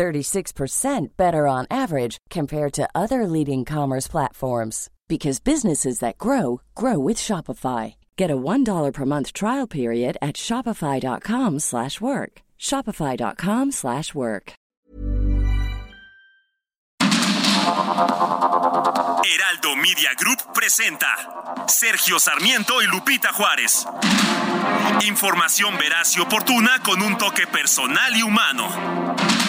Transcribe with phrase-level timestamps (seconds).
[0.00, 6.98] 36% better on average compared to other leading commerce platforms because businesses that grow grow
[6.98, 7.94] with Shopify.
[8.16, 12.32] Get a $1 per month trial period at shopify.com/work.
[12.58, 14.52] shopify.com/work.
[19.30, 21.12] Heraldo Media Group presenta
[21.66, 23.86] Sergio Sarmiento y Lupita Juárez.
[25.06, 29.29] Información veraz y oportuna con un toque personal y humano.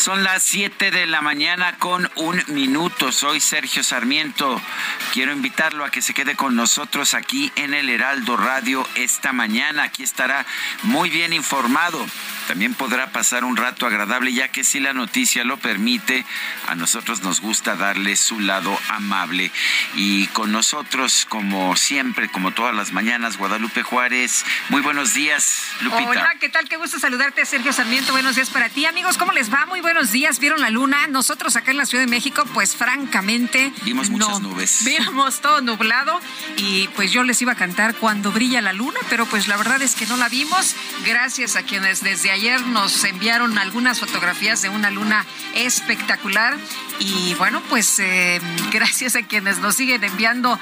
[0.00, 3.12] Son las 7 de la mañana con un minuto.
[3.12, 4.58] Soy Sergio Sarmiento.
[5.12, 9.82] Quiero invitarlo a que se quede con nosotros aquí en el Heraldo Radio esta mañana.
[9.82, 10.46] Aquí estará
[10.84, 12.02] muy bien informado
[12.50, 16.24] también podrá pasar un rato agradable, ya que si la noticia lo permite,
[16.66, 19.52] a nosotros nos gusta darle su lado amable.
[19.94, 24.44] Y con nosotros, como siempre, como todas las mañanas, Guadalupe Juárez.
[24.68, 26.10] Muy buenos días, Lupita.
[26.10, 26.68] Hola, ¿qué tal?
[26.68, 28.10] Qué gusto saludarte, Sergio Sarmiento.
[28.10, 28.84] Buenos días para ti.
[28.84, 29.66] Amigos, ¿cómo les va?
[29.66, 30.40] Muy buenos días.
[30.40, 31.06] ¿Vieron la luna?
[31.06, 33.72] Nosotros acá en la Ciudad de México, pues francamente...
[33.84, 34.84] Vimos muchas nubes.
[34.84, 36.20] Vimos todo nublado
[36.56, 39.80] y pues yo les iba a cantar cuando brilla la luna, pero pues la verdad
[39.82, 40.74] es que no la vimos.
[41.06, 46.56] Gracias a quienes desde ayer nos enviaron algunas fotografías de una luna espectacular
[46.98, 48.40] y bueno, pues eh,
[48.72, 50.58] gracias a quienes nos siguen enviando,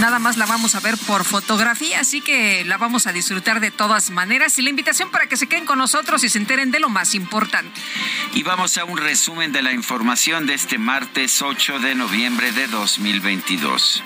[0.00, 3.70] nada más la vamos a ver por fotografía, así que la vamos a disfrutar de
[3.70, 6.80] todas maneras y la invitación para que se queden con nosotros y se enteren de
[6.80, 7.80] lo más importante.
[8.34, 12.66] Y vamos a un resumen de la información de este martes 8 de noviembre de
[12.66, 14.02] 2022.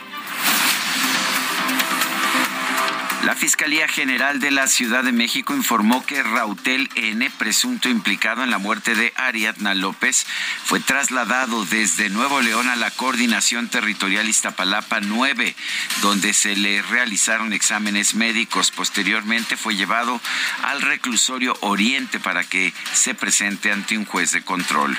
[3.25, 8.51] La Fiscalía General de la Ciudad de México informó que Rautel N, presunto implicado en
[8.51, 10.27] la muerte de Ariadna López,
[10.65, 15.57] fue trasladado desde Nuevo León a la Coordinación Territorial Iztapalapa 9,
[16.03, 18.71] donde se le realizaron exámenes médicos.
[18.71, 20.21] Posteriormente fue llevado
[20.63, 24.99] al reclusorio Oriente para que se presente ante un juez de control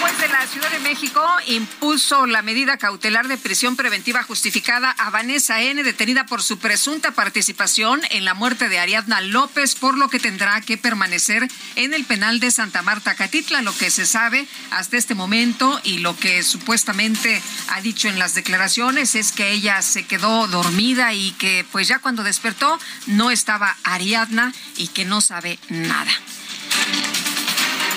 [0.00, 5.10] juez de la Ciudad de México impuso la medida cautelar de prisión preventiva justificada a
[5.10, 10.08] Vanessa N., detenida por su presunta participación en la muerte de Ariadna López, por lo
[10.08, 13.62] que tendrá que permanecer en el penal de Santa Marta Catitla.
[13.62, 18.34] Lo que se sabe hasta este momento y lo que supuestamente ha dicho en las
[18.34, 23.76] declaraciones es que ella se quedó dormida y que pues ya cuando despertó no estaba
[23.84, 26.12] Ariadna y que no sabe nada.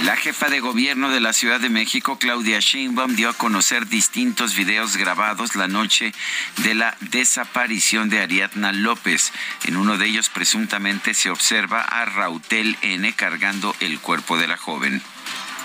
[0.03, 4.55] La jefa de gobierno de la Ciudad de México, Claudia Sheinbaum, dio a conocer distintos
[4.55, 6.13] videos grabados la noche
[6.57, 9.33] de la desaparición de Ariadna López.
[9.65, 14.55] En uno de ellos presuntamente se observa a Rautel N cargando el cuerpo de la
[14.55, 15.01] joven.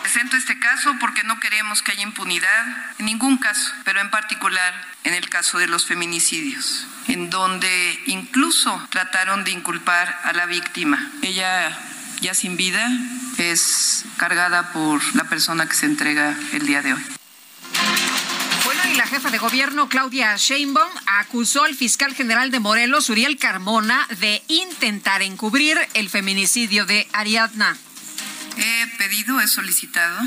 [0.03, 2.67] Presento este caso porque no queremos que haya impunidad
[2.99, 4.75] en ningún caso, pero en particular
[5.05, 11.11] en el caso de los feminicidios, en donde incluso trataron de inculpar a la víctima.
[11.23, 11.79] Ella
[12.25, 12.89] ya sin vida
[13.37, 17.03] es cargada por la persona que se entrega el día de hoy.
[18.65, 23.37] Bueno, y la jefa de gobierno, Claudia Sheinbaum, acusó al fiscal general de Morelos, Uriel
[23.37, 27.77] Carmona, de intentar encubrir el feminicidio de Ariadna.
[28.57, 30.19] He pedido, he solicitado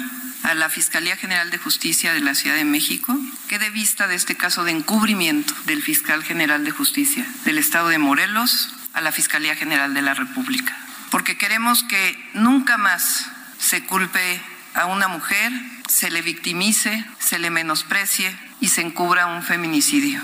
[0.44, 3.18] a la Fiscalía General de Justicia de la Ciudad de México
[3.50, 7.90] que dé vista de este caso de encubrimiento del fiscal general de Justicia del Estado
[7.90, 13.84] de Morelos a la Fiscalía General de la República porque queremos que nunca más se
[13.84, 14.42] culpe
[14.74, 15.52] a una mujer,
[15.88, 20.22] se le victimice, se le menosprecie y se encubra un feminicidio.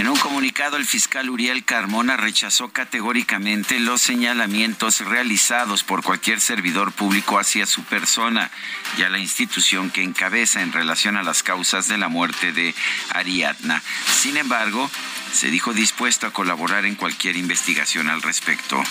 [0.00, 6.92] En un comunicado, el fiscal Uriel Carmona rechazó categóricamente los señalamientos realizados por cualquier servidor
[6.92, 8.50] público hacia su persona
[8.96, 12.74] y a la institución que encabeza en relación a las causas de la muerte de
[13.10, 13.82] Ariadna.
[14.06, 14.90] Sin embargo,
[15.32, 18.82] se dijo dispuesto a colaborar en cualquier investigación al respecto.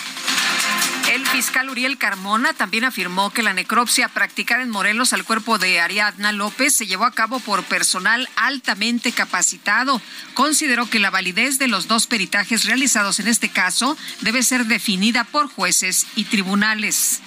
[1.12, 5.80] El fiscal Uriel Carmona también afirmó que la necropsia practicada en Morelos al cuerpo de
[5.80, 10.00] Ariadna López se llevó a cabo por personal altamente capacitado.
[10.34, 15.24] Consideró que la validez de los dos peritajes realizados en este caso debe ser definida
[15.24, 17.20] por jueces y tribunales.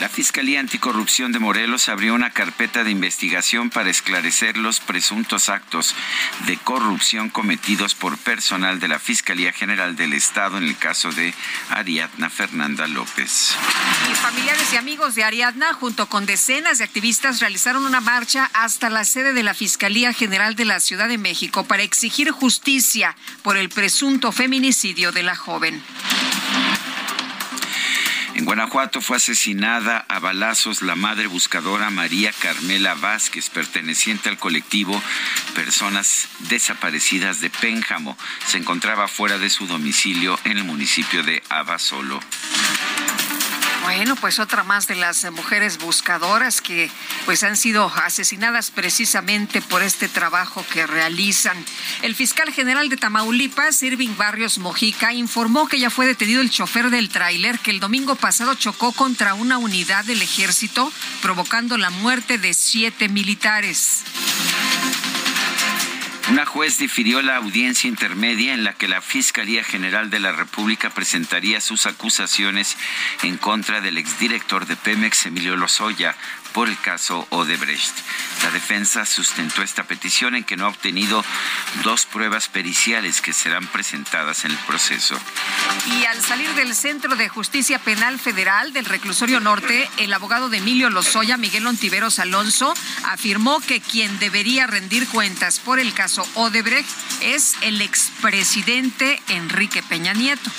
[0.00, 5.94] La Fiscalía Anticorrupción de Morelos abrió una carpeta de investigación para esclarecer los presuntos actos
[6.46, 11.32] de corrupción cometidos por personal de la Fiscalía General del Estado en el caso de
[11.70, 13.56] Ariadna Fernanda López.
[14.10, 18.90] Y familiares y amigos de Ariadna, junto con decenas de activistas, realizaron una marcha hasta
[18.90, 23.56] la sede de la Fiscalía General de la Ciudad de México para exigir justicia por
[23.56, 25.82] el presunto feminicidio de la joven.
[28.36, 35.02] En Guanajuato fue asesinada a balazos la madre buscadora María Carmela Vázquez, perteneciente al colectivo
[35.54, 38.18] Personas Desaparecidas de Pénjamo.
[38.46, 42.20] Se encontraba fuera de su domicilio en el municipio de Abasolo.
[43.82, 46.90] Bueno, pues otra más de las mujeres buscadoras que
[47.24, 51.56] pues han sido asesinadas precisamente por este trabajo que realizan.
[52.02, 56.90] El fiscal general de Tamaulipas, Irving Barrios Mojica, informó que ya fue detenido el chofer
[56.90, 60.92] del tráiler que el domingo pasado chocó contra una unidad del ejército,
[61.22, 64.02] provocando la muerte de siete militares.
[66.28, 70.90] Una juez difirió la audiencia intermedia en la que la Fiscalía General de la República
[70.90, 72.76] presentaría sus acusaciones
[73.22, 76.16] en contra del exdirector de Pemex, Emilio Lozoya,
[76.56, 77.94] por el caso Odebrecht.
[78.42, 81.22] La defensa sustentó esta petición en que no ha obtenido
[81.84, 85.20] dos pruebas periciales que serán presentadas en el proceso.
[86.00, 90.56] Y al salir del Centro de Justicia Penal Federal del Reclusorio Norte, el abogado de
[90.56, 92.72] Emilio Lozoya, Miguel Ontiveros Alonso,
[93.04, 96.88] afirmó que quien debería rendir cuentas por el caso Odebrecht
[97.20, 100.50] es el expresidente Enrique Peña Nieto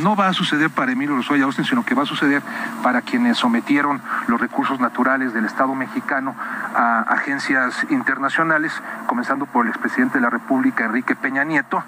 [0.00, 2.42] no va a suceder para Emilio Lozoya Austin, sino que va a suceder
[2.82, 6.34] para quienes sometieron los recursos naturales del Estado mexicano
[6.74, 8.72] a agencias internacionales,
[9.06, 11.82] comenzando por el expresidente de la República, Enrique Peña Nieto,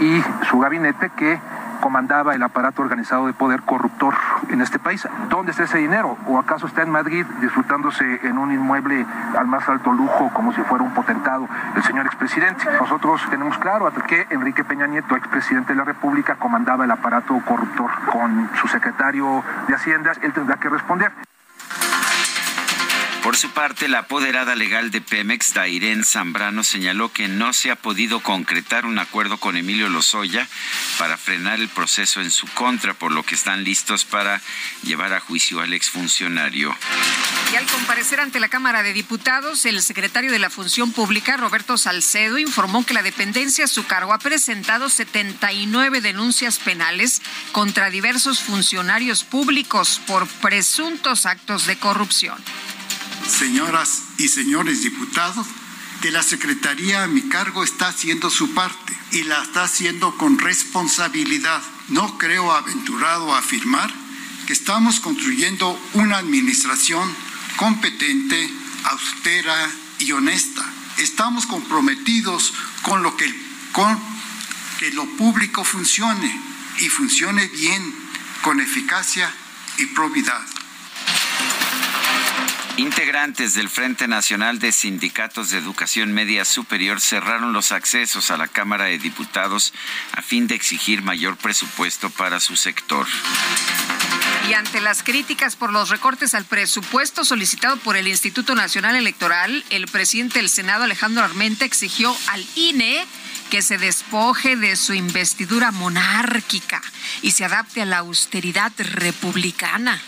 [0.00, 1.40] y su gabinete que
[1.80, 4.14] comandaba el aparato organizado de poder corruptor
[4.48, 5.06] en este país.
[5.28, 6.16] ¿Dónde está ese dinero?
[6.26, 9.06] ¿O acaso está en Madrid disfrutándose en un inmueble
[9.38, 12.64] al más alto lujo como si fuera un potentado el señor expresidente?
[12.80, 17.90] Nosotros tenemos claro que Enrique Peña Nieto, expresidente de la República, comandaba el aparato corruptor
[18.10, 20.12] con su secretario de Hacienda.
[20.22, 21.12] Él tendrá que responder.
[23.24, 27.74] Por su parte, la apoderada legal de Pemex, Dairén Zambrano, señaló que no se ha
[27.74, 30.46] podido concretar un acuerdo con Emilio Lozoya
[30.98, 34.42] para frenar el proceso en su contra, por lo que están listos para
[34.82, 36.76] llevar a juicio al exfuncionario.
[37.50, 41.78] Y al comparecer ante la Cámara de Diputados, el secretario de la Función Pública, Roberto
[41.78, 47.22] Salcedo, informó que la dependencia a su cargo ha presentado 79 denuncias penales
[47.52, 52.36] contra diversos funcionarios públicos por presuntos actos de corrupción
[53.26, 55.46] señoras y señores diputados,
[56.00, 60.38] que la Secretaría a mi cargo está haciendo su parte y la está haciendo con
[60.38, 61.62] responsabilidad.
[61.88, 63.92] No creo aventurado afirmar
[64.46, 67.10] que estamos construyendo una administración
[67.56, 68.50] competente,
[68.84, 70.64] austera y honesta.
[70.98, 73.32] Estamos comprometidos con lo que,
[73.72, 73.98] con
[74.78, 76.40] que lo público funcione
[76.78, 77.94] y funcione bien,
[78.42, 79.32] con eficacia
[79.78, 80.44] y probidad.
[82.76, 88.48] Integrantes del Frente Nacional de Sindicatos de Educación Media Superior cerraron los accesos a la
[88.48, 89.72] Cámara de Diputados
[90.12, 93.06] a fin de exigir mayor presupuesto para su sector.
[94.48, 99.64] Y ante las críticas por los recortes al presupuesto solicitado por el Instituto Nacional Electoral,
[99.70, 103.06] el presidente del Senado, Alejandro Armenta, exigió al INE
[103.50, 106.82] que se despoje de su investidura monárquica
[107.22, 110.02] y se adapte a la austeridad republicana.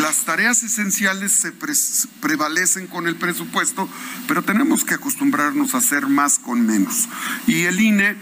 [0.00, 1.52] Las tareas esenciales se
[2.20, 3.88] prevalecen con el presupuesto,
[4.26, 7.08] pero tenemos que acostumbrarnos a hacer más con menos.
[7.46, 8.16] Y el INE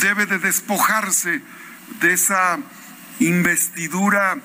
[0.00, 1.42] debe de despojarse
[2.00, 2.58] de esa
[3.20, 4.40] investidura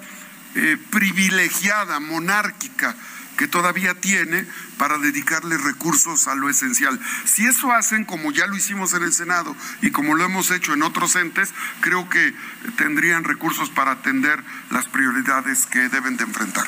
[0.56, 2.96] eh, privilegiada, monárquica,
[3.38, 4.46] que todavía tiene
[4.78, 7.00] para dedicarle recursos a lo esencial.
[7.26, 10.74] Si eso hacen, como ya lo hicimos en el Senado y como lo hemos hecho
[10.74, 12.34] en otros entes, creo que
[12.78, 16.68] tendrían recursos para atender las prioridades que deben de enfrentar.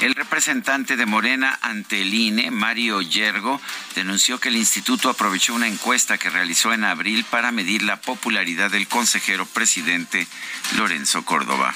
[0.00, 3.60] El representante de Morena ante el INE, Mario Yergo,
[3.94, 8.70] denunció que el instituto aprovechó una encuesta que realizó en abril para medir la popularidad
[8.70, 10.26] del consejero presidente
[10.76, 11.74] Lorenzo Córdoba.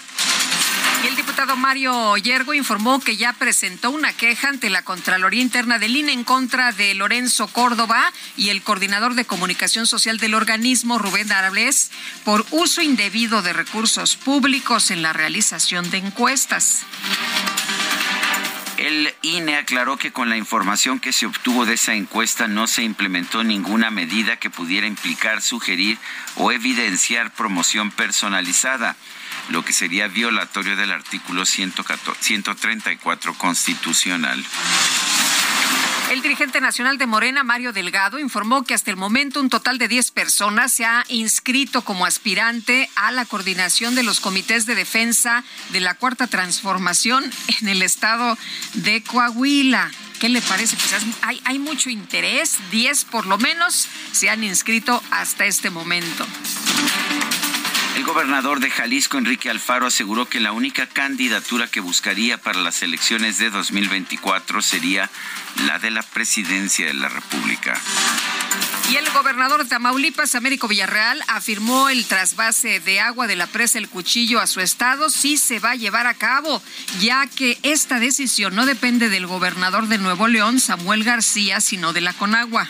[1.05, 5.97] El diputado Mario Yergo informó que ya presentó una queja ante la Contraloría Interna del
[5.97, 11.33] INE en contra de Lorenzo Córdoba y el coordinador de comunicación social del organismo, Rubén
[11.33, 11.91] Arables,
[12.25, 16.85] por uso indebido de recursos públicos en la realización de encuestas.
[18.77, 22.83] El INE aclaró que con la información que se obtuvo de esa encuesta no se
[22.83, 25.99] implementó ninguna medida que pudiera implicar, sugerir
[26.37, 28.97] o evidenciar promoción personalizada
[29.51, 34.45] lo que sería violatorio del artículo 134 constitucional.
[36.11, 39.87] El dirigente nacional de Morena, Mario Delgado, informó que hasta el momento un total de
[39.87, 45.45] 10 personas se ha inscrito como aspirante a la coordinación de los comités de defensa
[45.69, 47.31] de la Cuarta Transformación
[47.61, 48.37] en el estado
[48.75, 49.89] de Coahuila.
[50.19, 50.77] ¿Qué le parece?
[50.77, 56.27] Pues hay, hay mucho interés, 10 por lo menos se han inscrito hasta este momento.
[57.97, 62.83] El gobernador de Jalisco, Enrique Alfaro, aseguró que la única candidatura que buscaría para las
[62.83, 65.11] elecciones de 2024 sería
[65.67, 67.79] la de la presidencia de la República.
[68.91, 73.79] Y el gobernador de Tamaulipas, Américo Villarreal, afirmó el trasvase de agua de la presa
[73.79, 76.61] El Cuchillo a su estado sí se va a llevar a cabo,
[76.99, 82.01] ya que esta decisión no depende del gobernador de Nuevo León, Samuel García, sino de
[82.01, 82.69] la Conagua.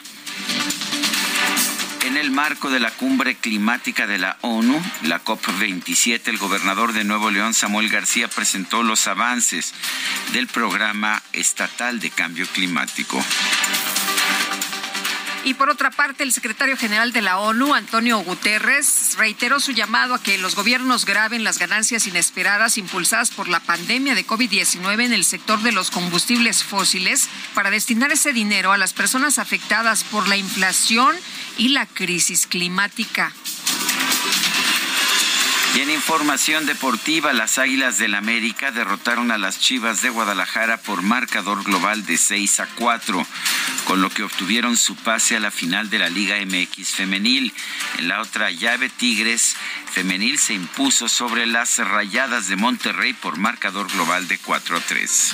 [2.02, 7.04] En el marco de la cumbre climática de la ONU, la COP27, el gobernador de
[7.04, 9.74] Nuevo León, Samuel García, presentó los avances
[10.32, 13.22] del programa estatal de cambio climático.
[15.42, 20.14] Y por otra parte, el secretario general de la ONU, Antonio Guterres, reiteró su llamado
[20.14, 25.12] a que los gobiernos graben las ganancias inesperadas impulsadas por la pandemia de COVID-19 en
[25.14, 30.28] el sector de los combustibles fósiles para destinar ese dinero a las personas afectadas por
[30.28, 31.16] la inflación
[31.56, 33.32] y la crisis climática.
[35.74, 41.02] Y en información deportiva, las Águilas del América derrotaron a las Chivas de Guadalajara por
[41.02, 43.24] marcador global de 6 a 4,
[43.84, 47.54] con lo que obtuvieron su pase a la final de la Liga MX femenil.
[47.98, 49.54] En la otra llave, Tigres
[49.90, 55.32] femenil se impuso sobre las Rayadas de Monterrey por marcador global de 4 a 3.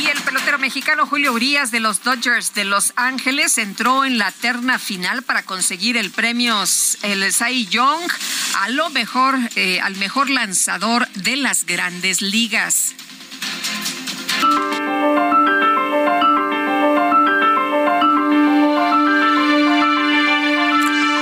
[0.00, 4.32] Y el pelotero mexicano Julio Urias de los Dodgers de Los Ángeles entró en la
[4.32, 6.62] terna final para conseguir el premio
[7.02, 8.10] el Cy Young
[8.56, 12.94] a lo mejor eh, al mejor lanzador de las Grandes Ligas.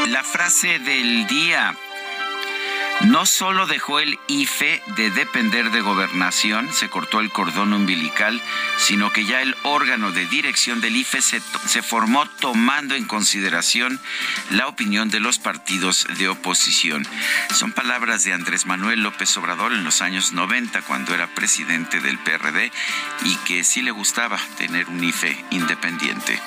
[0.09, 1.77] La frase del día
[3.03, 8.41] no solo dejó el IFE de depender de gobernación, se cortó el cordón umbilical,
[8.79, 14.01] sino que ya el órgano de dirección del IFE se, se, formó tomando en consideración
[14.51, 17.07] la opinión de los partidos de oposición.
[17.55, 22.19] Son palabras de Andrés Manuel López Obrador en los años 90, cuando era presidente del
[22.19, 22.73] PRD,
[23.25, 26.41] y que sí le gustaba tener un IFE independiente.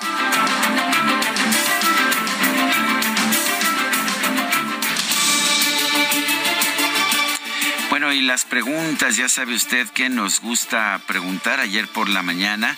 [8.11, 11.59] Y las preguntas, ya sabe usted que nos gusta preguntar.
[11.59, 12.75] Ayer por la mañana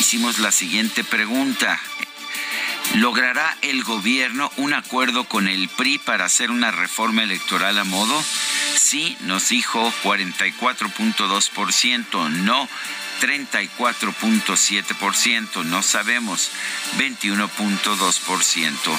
[0.00, 1.78] hicimos la siguiente pregunta.
[2.94, 8.20] ¿Logrará el gobierno un acuerdo con el PRI para hacer una reforma electoral a modo?
[8.76, 12.68] Sí, nos dijo 44.2%, no
[13.22, 16.50] 34.7%, no sabemos
[16.98, 18.98] 21.2%.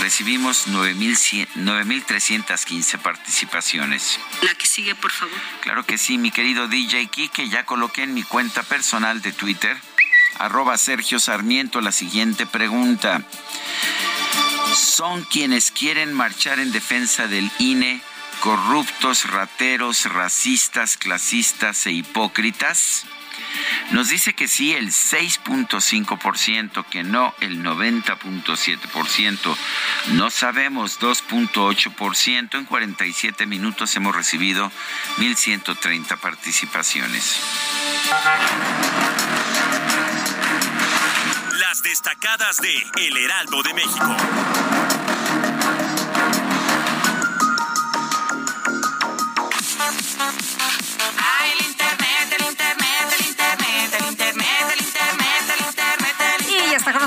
[0.00, 4.18] Recibimos 9.315 participaciones.
[4.42, 5.38] La que sigue, por favor.
[5.60, 9.76] Claro que sí, mi querido DJ Kike, ya coloqué en mi cuenta personal de Twitter,
[10.38, 13.22] arroba Sergio Sarmiento, la siguiente pregunta.
[14.74, 18.02] ¿Son quienes quieren marchar en defensa del INE
[18.40, 23.06] corruptos, rateros, racistas, clasistas e hipócritas?
[23.92, 29.56] Nos dice que sí el 6.5%, que no el 90.7%.
[30.12, 32.58] No sabemos 2.8%.
[32.58, 34.70] En 47 minutos hemos recibido
[35.18, 37.40] 1.130 participaciones.
[41.58, 44.99] Las destacadas de El Heraldo de México.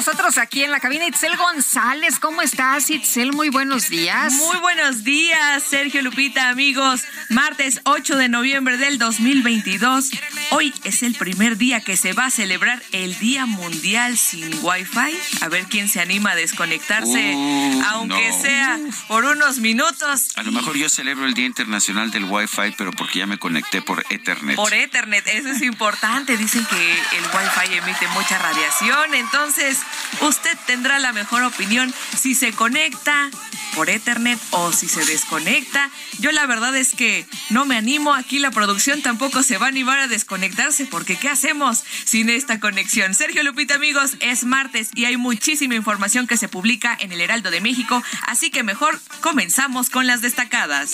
[0.05, 2.19] Nosotros aquí en la cabina Itzel González.
[2.19, 3.31] ¿Cómo estás, Itzel?
[3.31, 4.33] Muy buenos días.
[4.33, 7.03] Muy buenos días, Sergio Lupita, amigos.
[7.29, 10.11] Martes 8 de noviembre del 2022.
[10.51, 15.39] Hoy es el primer día que se va a celebrar el Día Mundial sin Wi-Fi.
[15.39, 20.33] A ver quién se anima a desconectarse, uh, aunque sea por unos minutos.
[20.35, 23.81] A lo mejor yo celebro el Día Internacional del Wi-Fi, pero porque ya me conecté
[23.81, 24.57] por Ethernet.
[24.57, 26.35] Por Ethernet, eso es importante.
[26.35, 29.79] Dicen que el Wi-Fi emite mucha radiación, entonces
[30.21, 33.29] usted tendrá la mejor opinión si se conecta
[33.75, 35.89] por Ethernet o si se desconecta.
[36.19, 39.69] Yo la verdad es que no me animo, aquí la producción tampoco se va a
[39.69, 43.13] animar a desconectarse porque ¿qué hacemos sin esta conexión?
[43.13, 47.51] Sergio Lupita amigos, es martes y hay muchísima información que se publica en el Heraldo
[47.51, 50.91] de México, así que mejor comenzamos con las destacadas.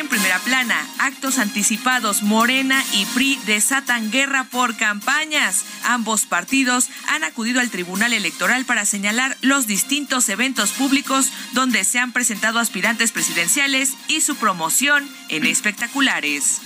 [0.00, 5.66] En primera plana, actos anticipados, Morena y PRI desatan guerra por campañas.
[5.84, 11.98] Ambos partidos han acudido al Tribunal Electoral para señalar los distintos eventos públicos donde se
[11.98, 16.62] han presentado aspirantes presidenciales y su promoción en espectaculares.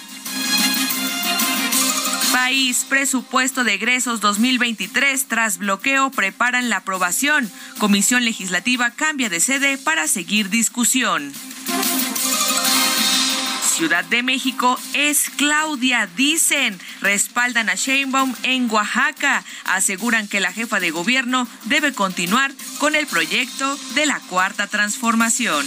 [2.30, 7.50] País, presupuesto de egresos 2023 tras bloqueo preparan la aprobación.
[7.78, 11.32] Comisión Legislativa cambia de sede para seguir discusión.
[13.74, 16.78] Ciudad de México es Claudia, dicen.
[17.00, 19.42] Respaldan a Sheinbaum en Oaxaca.
[19.64, 25.66] Aseguran que la jefa de gobierno debe continuar con el proyecto de la cuarta transformación.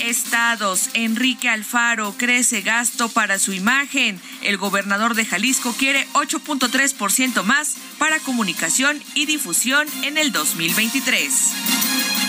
[0.00, 0.90] Estados.
[0.94, 4.20] Enrique Alfaro crece gasto para su imagen.
[4.42, 12.27] El gobernador de Jalisco quiere 8.3% más para comunicación y difusión en el 2023.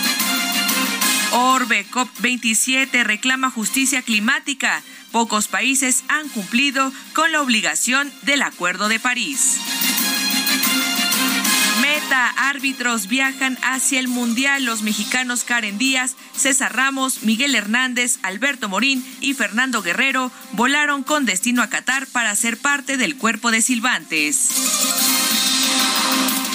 [1.32, 4.82] Orbe COP27 reclama justicia climática.
[5.12, 9.58] Pocos países han cumplido con la obligación del Acuerdo de París.
[11.80, 14.64] Meta, árbitros viajan hacia el Mundial.
[14.64, 21.26] Los mexicanos Karen Díaz, César Ramos, Miguel Hernández, Alberto Morín y Fernando Guerrero volaron con
[21.26, 25.19] destino a Qatar para ser parte del cuerpo de silbantes.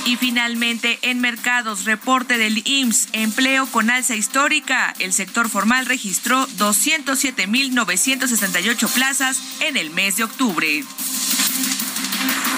[0.05, 4.93] Y finalmente, en mercados, reporte del IMSS, empleo con alza histórica.
[5.00, 10.83] El sector formal registró 207.968 plazas en el mes de octubre.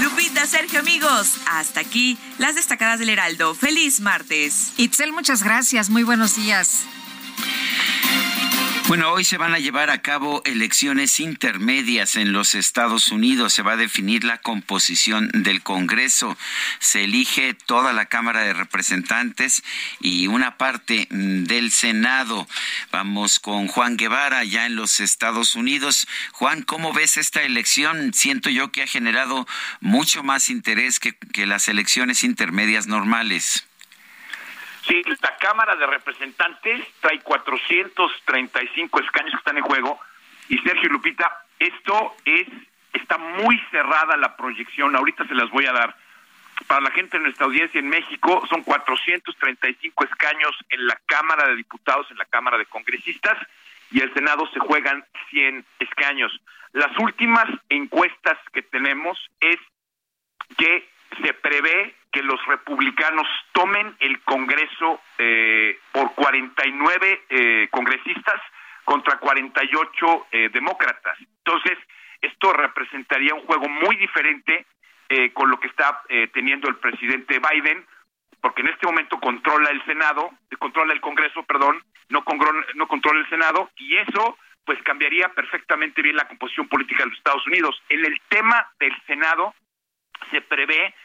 [0.02, 3.56] Lupita, Sergio, amigos, hasta aquí las destacadas del Heraldo.
[3.56, 4.74] Feliz martes.
[4.78, 5.90] Itzel, muchas gracias.
[5.90, 6.84] Muy buenos días.
[8.88, 13.52] Bueno, hoy se van a llevar a cabo elecciones intermedias en los Estados Unidos.
[13.52, 16.38] Se va a definir la composición del Congreso.
[16.80, 19.62] Se elige toda la Cámara de Representantes
[20.00, 22.48] y una parte del Senado.
[22.90, 26.08] Vamos con Juan Guevara, ya en los Estados Unidos.
[26.32, 28.14] Juan, ¿cómo ves esta elección?
[28.14, 29.46] Siento yo que ha generado
[29.82, 33.67] mucho más interés que, que las elecciones intermedias normales.
[34.88, 40.00] Sí, la Cámara de Representantes trae 435 escaños que están en juego
[40.48, 42.48] y Sergio Lupita, esto es
[42.94, 45.96] está muy cerrada la proyección, ahorita se las voy a dar.
[46.68, 51.56] Para la gente de nuestra audiencia en México son 435 escaños en la Cámara de
[51.56, 53.38] Diputados, en la Cámara de Congresistas
[53.92, 56.32] y el Senado se juegan 100 escaños.
[56.74, 59.58] Las últimas encuestas que tenemos es
[60.58, 60.90] que
[61.22, 68.42] se prevé que los republicanos tomen el Congreso eh, por 49 eh, congresistas
[68.84, 71.16] contra 48 eh, demócratas.
[71.20, 71.78] Entonces,
[72.20, 74.66] esto representaría un juego muy diferente
[75.10, 77.86] eh, con lo que está eh, teniendo el presidente Biden,
[78.42, 82.26] porque en este momento controla el Senado, controla el Congreso, perdón, no,
[82.74, 87.18] no controla el Senado, y eso pues cambiaría perfectamente bien la composición política de los
[87.20, 87.80] Estados Unidos.
[87.90, 89.54] En el tema del Senado
[90.32, 90.96] se prevé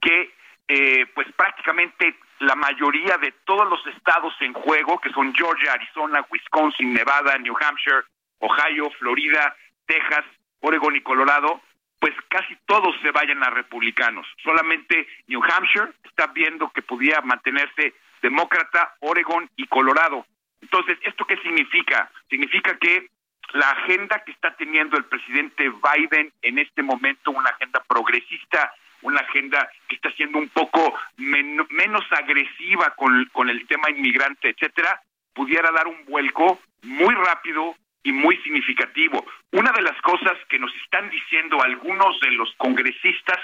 [0.00, 0.39] que
[0.72, 6.24] eh, pues prácticamente la mayoría de todos los estados en juego, que son Georgia, Arizona,
[6.30, 8.04] Wisconsin, Nevada, New Hampshire,
[8.38, 10.24] Ohio, Florida, Texas,
[10.60, 11.60] Oregon y Colorado,
[11.98, 14.28] pues casi todos se vayan a republicanos.
[14.44, 20.24] Solamente New Hampshire está viendo que podía mantenerse demócrata, Oregon y Colorado.
[20.62, 22.12] Entonces, ¿esto qué significa?
[22.28, 23.10] Significa que
[23.54, 29.20] la agenda que está teniendo el presidente Biden en este momento, una agenda progresista, una
[29.20, 35.00] agenda que está siendo un poco menos agresiva con, con el tema inmigrante, etcétera,
[35.32, 39.24] pudiera dar un vuelco muy rápido y muy significativo.
[39.52, 43.38] Una de las cosas que nos están diciendo algunos de los congresistas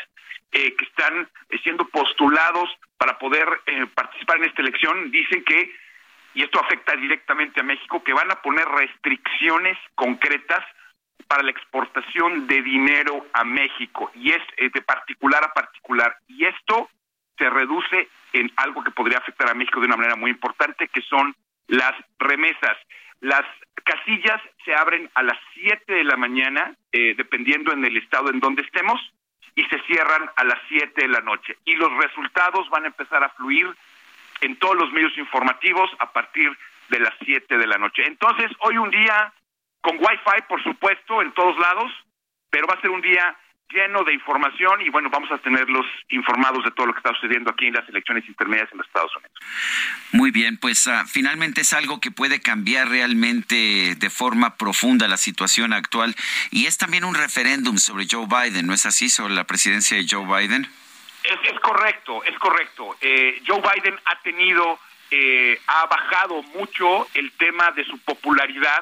[0.53, 5.75] eh, que están eh, siendo postulados para poder eh, participar en esta elección, dicen que,
[6.35, 10.65] y esto afecta directamente a México, que van a poner restricciones concretas
[11.29, 16.45] para la exportación de dinero a México y es eh, de particular a particular y
[16.45, 16.89] esto
[17.37, 21.03] se reduce en algo que podría afectar a México de una manera muy importante que
[21.03, 21.35] son
[21.69, 22.77] las remesas.
[23.21, 23.45] Las
[23.85, 28.41] casillas se abren a las 7 de la mañana, eh, dependiendo en el estado en
[28.41, 29.01] donde estemos,
[29.55, 31.57] y se cierran a las 7 de la noche.
[31.65, 33.67] Y los resultados van a empezar a fluir
[34.43, 36.57] en todos los medios informativos a partir
[36.89, 38.07] de las 7 de la noche.
[38.07, 39.33] Entonces, hoy un día
[39.87, 41.93] con Wi-Fi, por supuesto, en todos lados,
[42.51, 43.37] pero va a ser un día
[43.69, 47.53] lleno de información y bueno, vamos a tenerlos informados de todo lo que está sucediendo
[47.53, 49.33] aquí en las elecciones intermedias en los Estados Unidos.
[50.11, 55.17] Muy bien, pues uh, finalmente es algo que puede cambiar realmente de forma profunda la
[55.17, 56.17] situación actual
[56.51, 59.09] y es también un referéndum sobre Joe Biden, ¿no es así?
[59.09, 60.67] Sobre la presidencia de Joe Biden.
[61.23, 62.97] Es, es correcto, es correcto.
[63.01, 64.81] Eh, Joe Biden ha tenido,
[65.13, 68.81] eh, ha bajado mucho el tema de su popularidad.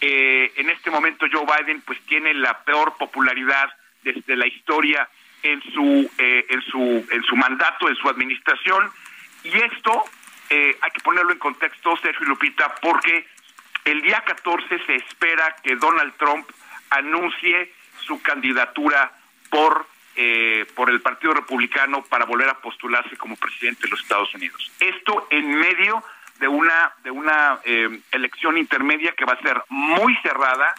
[0.00, 3.68] Eh, en este momento Joe Biden pues tiene la peor popularidad
[4.02, 5.08] desde la historia
[5.42, 8.90] en su eh, en su en su mandato, en su administración
[9.42, 10.04] y esto
[10.50, 13.26] eh, hay que ponerlo en contexto, Sergio Lupita, porque
[13.84, 16.48] el día 14 se espera que Donald Trump
[16.90, 19.12] anuncie su candidatura
[19.50, 19.86] por
[20.20, 24.72] eh, por el Partido Republicano para volver a postularse como presidente de los Estados Unidos.
[24.80, 26.02] Esto en medio
[26.38, 27.58] de una de una
[28.12, 30.74] elección intermedia que va a ser muy cerrada.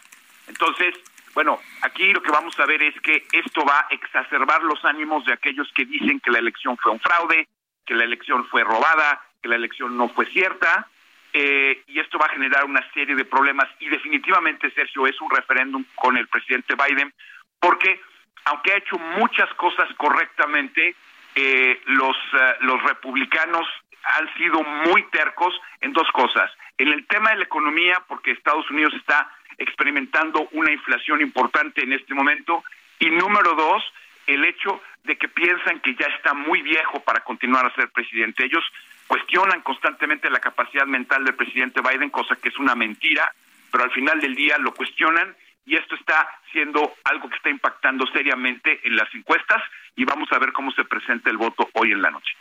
[0.47, 0.95] Entonces,
[1.33, 5.25] bueno, aquí lo que vamos a ver es que esto va a exacerbar los ánimos
[5.25, 7.47] de aquellos que dicen que la elección fue un fraude,
[7.85, 10.87] que la elección fue robada, que la elección no fue cierta,
[11.31, 13.67] eh, y esto va a generar una serie de problemas.
[13.79, 17.13] Y definitivamente, Sergio, es un referéndum con el presidente Biden,
[17.59, 18.01] porque
[18.45, 20.95] aunque ha hecho muchas cosas correctamente,
[21.35, 23.67] eh, los, uh, los republicanos
[24.03, 26.51] han sido muy tercos en dos cosas.
[26.77, 31.93] En el tema de la economía, porque Estados Unidos está experimentando una inflación importante en
[31.93, 32.63] este momento.
[32.99, 33.83] Y número dos,
[34.27, 38.45] el hecho de que piensan que ya está muy viejo para continuar a ser presidente.
[38.45, 38.63] Ellos
[39.07, 43.33] cuestionan constantemente la capacidad mental del presidente Biden, cosa que es una mentira,
[43.71, 45.35] pero al final del día lo cuestionan
[45.65, 49.61] y esto está siendo algo que está impactando seriamente en las encuestas
[49.95, 52.33] y vamos a ver cómo se presenta el voto hoy en la noche.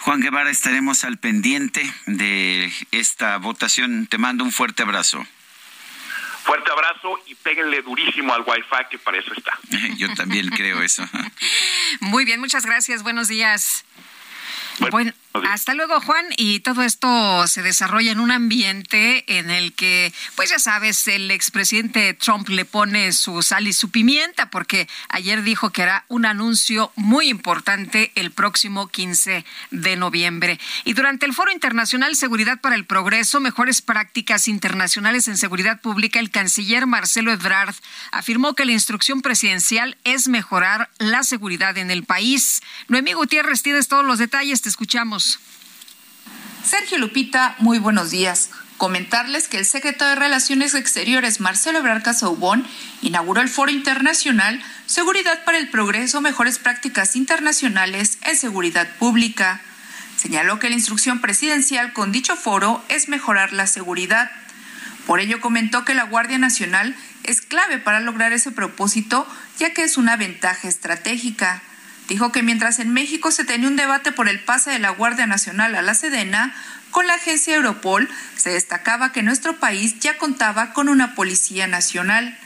[0.00, 4.06] Juan Guevara, estaremos al pendiente de esta votación.
[4.06, 5.24] Te mando un fuerte abrazo.
[6.44, 9.52] Fuerte abrazo y péguenle durísimo al Wi-Fi, que para eso está.
[9.96, 11.04] Yo también creo eso.
[12.00, 13.02] Muy bien, muchas gracias.
[13.02, 13.84] Buenos días.
[14.90, 15.12] Bueno,
[15.48, 16.24] hasta luego, Juan.
[16.36, 21.30] Y todo esto se desarrolla en un ambiente en el que, pues ya sabes, el
[21.30, 26.26] expresidente Trump le pone su sal y su pimienta, porque ayer dijo que hará un
[26.26, 30.58] anuncio muy importante el próximo 15 de noviembre.
[30.84, 36.18] Y durante el Foro Internacional Seguridad para el Progreso, Mejores Prácticas Internacionales en Seguridad Pública,
[36.20, 37.74] el canciller Marcelo Ebrard
[38.10, 42.62] afirmó que la instrucción presidencial es mejorar la seguridad en el país.
[42.88, 45.40] Noemí Gutiérrez, tienes todos los detalles, te escuchamos.
[46.64, 48.50] Sergio Lupita, muy buenos días.
[48.76, 52.66] Comentarles que el secretario de Relaciones Exteriores, Marcelo Ebrard Casaubon,
[53.02, 59.60] inauguró el Foro Internacional Seguridad para el Progreso, Mejores Prácticas Internacionales en Seguridad Pública.
[60.16, 64.30] Señaló que la instrucción presidencial con dicho foro es mejorar la seguridad.
[65.06, 66.94] Por ello comentó que la Guardia Nacional
[67.24, 69.26] es clave para lograr ese propósito,
[69.58, 71.62] ya que es una ventaja estratégica.
[72.08, 75.26] Dijo que mientras en México se tenía un debate por el pase de la Guardia
[75.26, 76.54] Nacional a la Sedena,
[76.90, 82.38] con la agencia Europol se destacaba que nuestro país ya contaba con una Policía Nacional.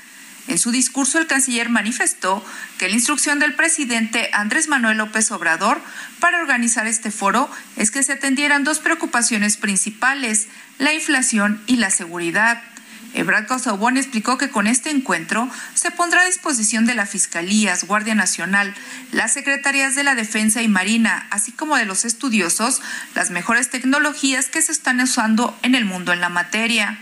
[0.47, 2.45] En su discurso, el canciller manifestó
[2.79, 5.81] que la instrucción del presidente Andrés Manuel López Obrador
[6.21, 10.47] para organizar este foro es que se atendieran dos preocupaciones principales,
[10.79, 12.63] la inflación y la seguridad.
[13.17, 18.15] Ebrard Casaubon explicó que con este encuentro se pondrá a disposición de la Fiscalías, Guardia
[18.15, 18.75] Nacional,
[19.11, 22.83] las Secretarías de la Defensa y Marina, así como de los estudiosos,
[23.15, 26.99] las mejores tecnologías que se están usando en el mundo en la materia.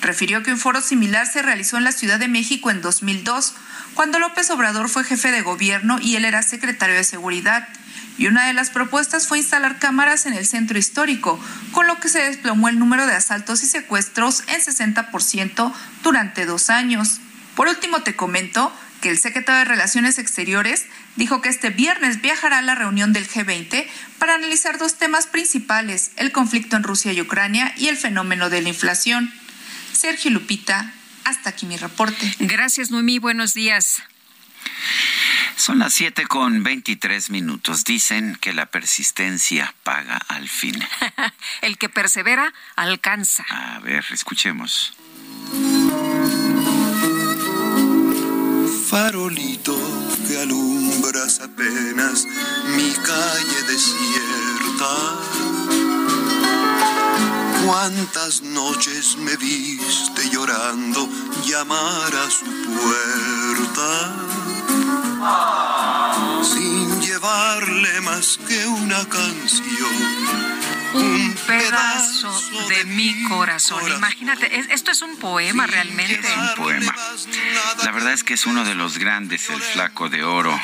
[0.00, 3.54] Refirió que un foro similar se realizó en la Ciudad de México en 2002,
[3.94, 7.68] cuando López Obrador fue jefe de gobierno y él era secretario de Seguridad
[8.18, 12.08] y una de las propuestas fue instalar cámaras en el centro histórico, con lo que
[12.08, 17.20] se desplomó el número de asaltos y secuestros en 60% durante dos años.
[17.56, 20.84] Por último, te comento que el secretario de Relaciones Exteriores
[21.16, 23.86] dijo que este viernes viajará a la reunión del G20
[24.18, 28.62] para analizar dos temas principales, el conflicto en Rusia y Ucrania y el fenómeno de
[28.62, 29.32] la inflación.
[29.92, 30.92] Sergio Lupita,
[31.24, 32.34] hasta aquí mi reporte.
[32.40, 33.18] Gracias, Noemí.
[33.18, 34.02] Buenos días.
[35.60, 37.84] Son las siete con veintitrés minutos.
[37.84, 40.82] Dicen que la persistencia paga al fin.
[41.60, 43.44] El que persevera alcanza.
[43.50, 44.94] A ver, escuchemos.
[48.88, 49.76] Farolito
[50.26, 52.24] que alumbras apenas
[52.74, 55.20] mi calle desierta
[57.66, 61.06] Cuántas noches me viste llorando
[61.44, 64.39] llamar a su puerta
[66.42, 70.59] sin llevarle más que una canción
[70.94, 72.32] un pedazo
[72.68, 73.80] de mi corazón.
[73.90, 76.20] Imagínate, esto es un poema realmente.
[76.20, 76.94] Es un poema.
[77.84, 80.58] La verdad es que es uno de los grandes, el flaco de oro,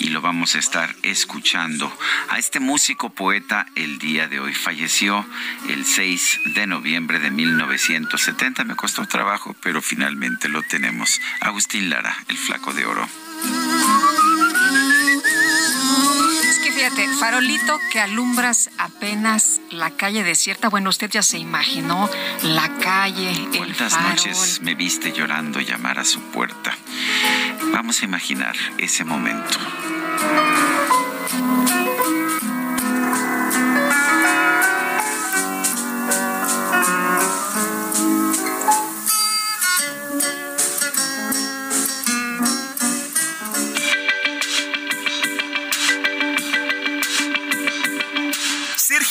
[0.00, 1.96] y lo vamos a estar escuchando.
[2.28, 5.26] A este músico poeta el día de hoy falleció
[5.68, 8.64] el 6 de noviembre de 1970.
[8.64, 11.20] Me costó trabajo, pero finalmente lo tenemos.
[11.40, 13.08] Agustín Lara, el flaco de oro.
[16.78, 20.68] Fíjate, farolito que alumbras apenas la calle desierta.
[20.68, 22.08] Bueno, usted ya se imaginó
[22.42, 26.76] la calle, el ¿Cuántas noches me viste llorando llamar a su puerta?
[27.72, 29.58] Vamos a imaginar ese momento.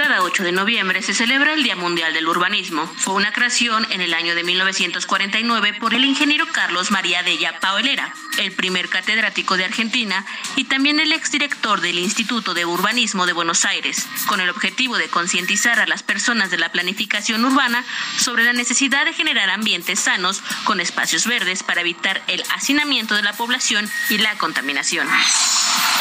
[0.00, 2.86] Cada 8 de noviembre se celebra el Día Mundial del Urbanismo.
[2.86, 8.14] Fue una creación en el año de 1949 por el ingeniero Carlos María Della Paolera,
[8.38, 10.24] el primer catedrático de Argentina
[10.56, 15.08] y también el exdirector del Instituto de Urbanismo de Buenos Aires, con el objetivo de
[15.08, 17.84] concientizar a las personas de la planificación urbana
[18.16, 23.22] sobre la necesidad de generar ambientes sanos con espacios verdes para evitar el hacinamiento de
[23.22, 25.06] la población y la contaminación.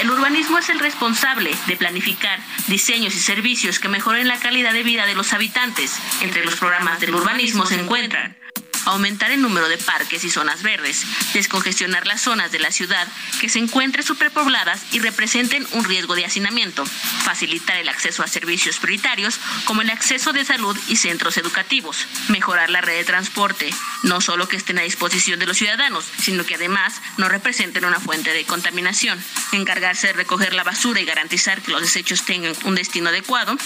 [0.02, 4.84] El urbanismo es el responsable de planificar diseños y servicios que mejoren la calidad de
[4.84, 6.00] vida de los habitantes.
[6.22, 8.39] Entre los programas del urbanismo se encuentran
[8.86, 13.08] aumentar el número de parques y zonas verdes, descongestionar las zonas de la ciudad
[13.40, 18.80] que se encuentren superpobladas y representen un riesgo de hacinamiento, facilitar el acceso a servicios
[18.80, 23.70] prioritarios como el acceso de salud y centros educativos, mejorar la red de transporte,
[24.04, 28.00] no solo que estén a disposición de los ciudadanos, sino que además no representen una
[28.00, 32.76] fuente de contaminación, encargarse de recoger la basura y garantizar que los desechos tengan un
[32.76, 33.58] destino adecuado,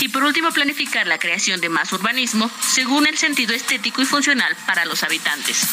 [0.00, 4.53] y por último planificar la creación de más urbanismo según el sentido estético y funcional
[4.66, 5.66] para los habitantes.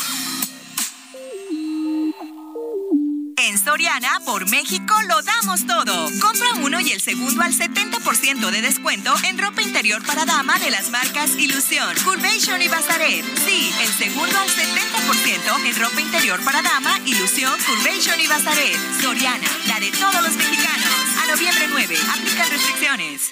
[3.37, 6.09] En Soriana, por México, lo damos todo.
[6.21, 10.69] Compra uno y el segundo al 70% de descuento en ropa interior para dama de
[10.69, 13.25] las marcas Ilusión, Curvation y Bazaret.
[13.43, 18.77] Sí, el segundo al 70% en ropa interior para dama, Ilusión, Curvation y Bazaret.
[19.01, 20.87] Soriana, la de todos los mexicanos.
[21.23, 23.31] A noviembre 9, aplica restricciones.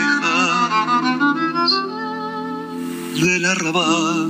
[3.13, 4.29] del arrabal.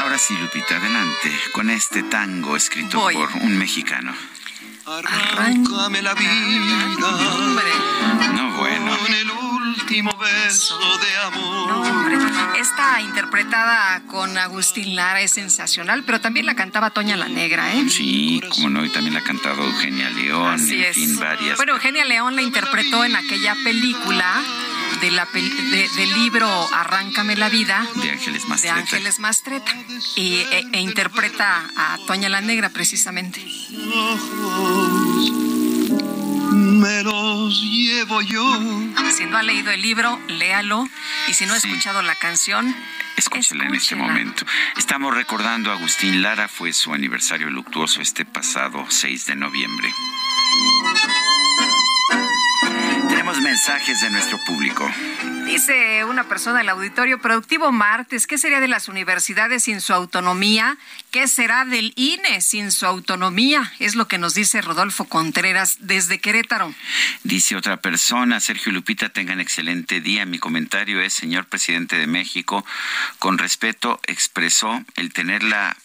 [0.00, 4.14] Ahora sí, Lupita, adelante con este tango escrito por un mexicano.
[4.86, 6.30] Arráncame la vida.
[8.34, 8.96] No, bueno.
[9.88, 12.56] Último beso de amor.
[12.58, 17.88] Esta interpretada con Agustín Lara es sensacional, pero también la cantaba Toña la Negra, ¿eh?
[17.88, 20.94] Sí, como no, y también la ha cantado Eugenia León, Así en es.
[20.96, 21.56] fin, varias.
[21.56, 24.42] Bueno, Eugenia León la interpretó en aquella película
[25.00, 28.74] de la del libro Arráncame la vida de Ángeles Mastreta.
[28.74, 29.72] De Ángeles Mastreta
[30.16, 33.40] y, e, e, interpreta a Toña la Negra precisamente.
[36.50, 38.42] Me los llevo yo.
[39.12, 40.88] Si no ha leído el libro, léalo.
[41.28, 42.74] Y si no ha escuchado la canción,
[43.16, 44.44] Escúchela, en este momento.
[44.76, 49.88] Estamos recordando a Agustín Lara, fue su aniversario luctuoso este pasado 6 de noviembre.
[53.08, 54.90] Tenemos mensajes de nuestro público.
[55.46, 60.76] Dice una persona del auditorio, productivo martes, ¿qué sería de las universidades sin su autonomía?
[61.12, 63.72] ¿Qué será del INE sin su autonomía?
[63.78, 66.74] Es lo que nos dice Rodolfo Contreras desde Querétaro.
[67.22, 70.26] Dice otra persona, Sergio Lupita, tengan excelente día.
[70.26, 72.66] Mi comentario es, señor presidente de México,
[73.20, 75.76] con respeto expresó el tener la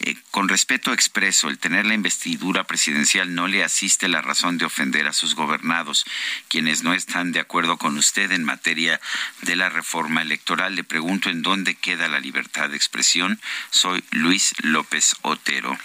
[0.00, 4.66] eh, con respeto expreso, el tener la investidura presidencial no le asiste la razón de
[4.66, 6.04] ofender a sus gobernados,
[6.48, 9.00] quienes no están de acuerdo con usted en materia
[9.42, 10.74] de la reforma electoral.
[10.74, 13.40] Le pregunto en dónde queda la libertad de expresión.
[13.70, 15.76] Soy Luis López Otero.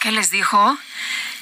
[0.00, 0.78] ¿Qué les dijo?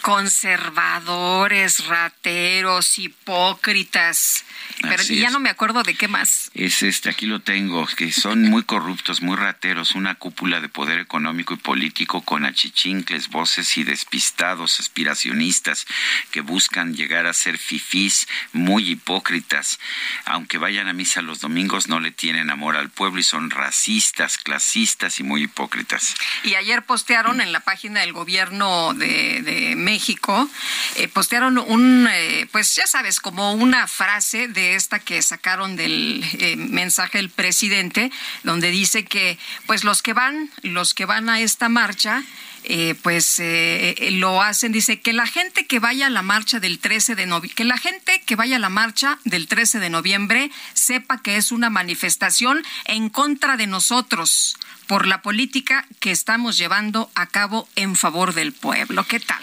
[0.01, 4.45] Conservadores, rateros, hipócritas.
[4.83, 6.51] Pero ya no me acuerdo de qué más.
[6.55, 11.01] Es este, aquí lo tengo, que son muy corruptos, muy rateros, una cúpula de poder
[11.01, 15.87] económico y político con achichincles, voces y despistados, aspiracionistas
[16.31, 19.79] que buscan llegar a ser fifís, muy hipócritas.
[20.25, 24.39] Aunque vayan a misa los domingos, no le tienen amor al pueblo y son racistas,
[24.39, 26.15] clasistas y muy hipócritas.
[26.45, 29.90] Y ayer postearon en la página del gobierno de, de México,
[30.97, 36.25] eh, postearon un, eh, pues ya sabes, como una frase de esta que sacaron del
[36.39, 38.11] eh, mensaje del presidente,
[38.45, 42.23] donde dice que, pues los que van, los que van a esta marcha,
[43.03, 43.41] pues
[44.11, 47.55] lo hacen, dice que la gente que vaya a la marcha del 13 de noviembre,
[47.57, 51.53] que la gente que vaya a la marcha del 13 de noviembre sepa que es
[51.53, 54.59] una manifestación en contra de nosotros
[54.91, 59.07] por la política que estamos llevando a cabo en favor del pueblo.
[59.07, 59.39] ¿Qué tal?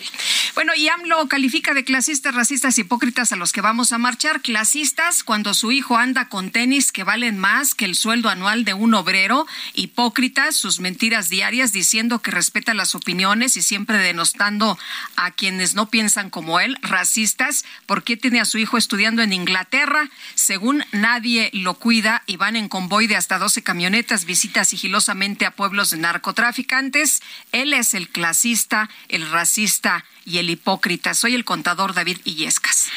[0.55, 4.41] Bueno, y AMLO califica de clasistas, racistas, hipócritas a los que vamos a marchar.
[4.41, 8.73] Clasistas cuando su hijo anda con tenis que valen más que el sueldo anual de
[8.73, 9.47] un obrero.
[9.73, 14.77] Hipócritas, sus mentiras diarias diciendo que respeta las opiniones y siempre denostando
[15.15, 16.77] a quienes no piensan como él.
[16.81, 20.09] Racistas, ¿por qué tiene a su hijo estudiando en Inglaterra?
[20.35, 25.51] Según nadie lo cuida y van en convoy de hasta 12 camionetas, visita sigilosamente a
[25.51, 27.21] pueblos de narcotraficantes.
[27.51, 31.13] Él es el clasista, el racista y el hipócrita.
[31.13, 32.89] Soy el contador David Illescas.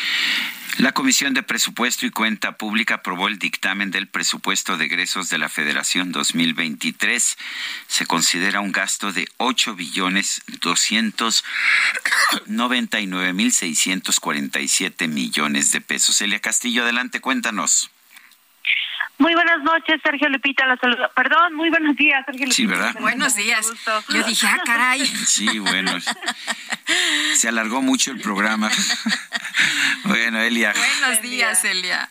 [0.79, 5.37] La Comisión de Presupuesto y Cuenta Pública aprobó el dictamen del presupuesto de egresos de
[5.37, 7.37] la Federación 2023.
[7.87, 16.23] Se considera un gasto de 8 billones 299 mil 647 millones de pesos.
[16.23, 17.91] Elia Castillo, adelante, cuéntanos.
[19.21, 21.11] Muy buenas noches, Sergio Lupita, la saludo.
[21.15, 22.57] Perdón, muy buenos días, Sergio Lupita.
[22.57, 22.97] Sí, ¿verdad?
[23.01, 23.71] Buenos días.
[24.09, 25.05] Yo dije, ah, caray.
[25.05, 25.93] Sí, bueno.
[27.35, 28.71] Se alargó mucho el programa.
[30.05, 30.73] Bueno, Elia.
[30.73, 32.09] Buenos días, Elia.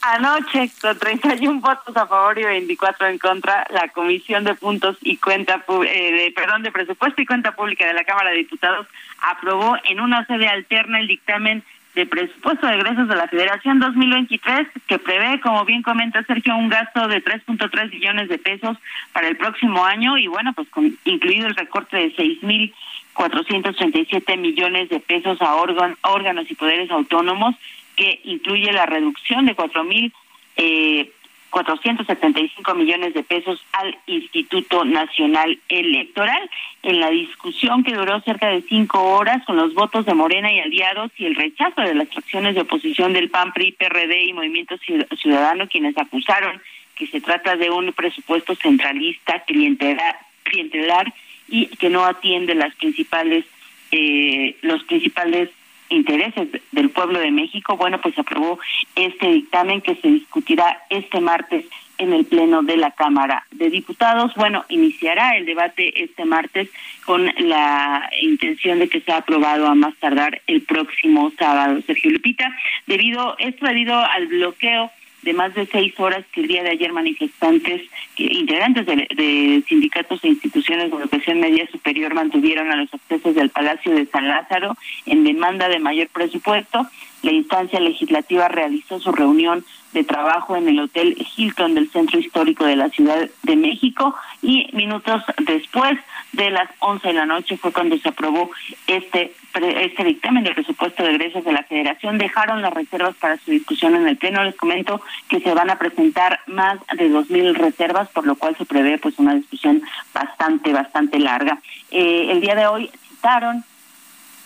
[0.00, 5.18] Anoche, con 31 votos a favor y 24 en contra, la Comisión de Puntos y
[5.18, 8.86] Cuenta, eh, de, perdón, de Presupuesto y Cuenta Pública de la Cámara de Diputados
[9.20, 11.62] aprobó en una sede alterna el dictamen
[11.96, 16.68] de presupuesto de egresos de la Federación 2023, que prevé, como bien comenta Sergio, un
[16.68, 18.76] gasto de 3.3 billones de pesos
[19.14, 25.00] para el próximo año y bueno, pues con, incluido el recorte de 6.437 millones de
[25.00, 27.54] pesos a órganos y poderes autónomos,
[27.96, 30.12] que incluye la reducción de 4.000
[30.58, 31.12] eh,
[31.50, 36.50] 475 millones de pesos al Instituto Nacional Electoral.
[36.82, 40.60] En la discusión que duró cerca de cinco horas con los votos de Morena y
[40.60, 44.76] aliados y el rechazo de las fracciones de oposición del PAN, PRI, PRD y Movimiento
[45.18, 46.60] Ciudadano, quienes acusaron
[46.94, 51.12] que se trata de un presupuesto centralista, clientelar,
[51.48, 53.44] y que no atiende las principales
[53.92, 55.50] eh, los principales
[55.88, 58.58] intereses del pueblo de México, bueno, pues aprobó
[58.94, 61.64] este dictamen que se discutirá este martes
[61.98, 64.34] en el Pleno de la Cámara de Diputados.
[64.34, 66.68] Bueno, iniciará el debate este martes
[67.04, 72.54] con la intención de que sea aprobado a más tardar el próximo sábado, Sergio Lupita,
[72.86, 74.90] debido, esto debido al bloqueo
[75.26, 77.82] de más de seis horas que el día de ayer manifestantes,
[78.16, 83.92] integrantes de, sindicatos e instituciones de educación media superior mantuvieron a los accesos del Palacio
[83.92, 86.86] de San Lázaro en demanda de mayor presupuesto.
[87.22, 92.66] La instancia legislativa realizó su reunión de trabajo en el Hotel Hilton del Centro Histórico
[92.66, 95.98] de la Ciudad de México y minutos después
[96.32, 98.50] de las 11 de la noche fue cuando se aprobó
[98.86, 102.18] este este dictamen de presupuesto de egresos de la Federación.
[102.18, 104.44] Dejaron las reservas para su discusión en el Pleno.
[104.44, 108.66] Les comento que se van a presentar más de 2.000 reservas, por lo cual se
[108.66, 109.82] prevé pues una discusión
[110.12, 111.58] bastante, bastante larga.
[111.90, 113.64] Eh, el día de hoy citaron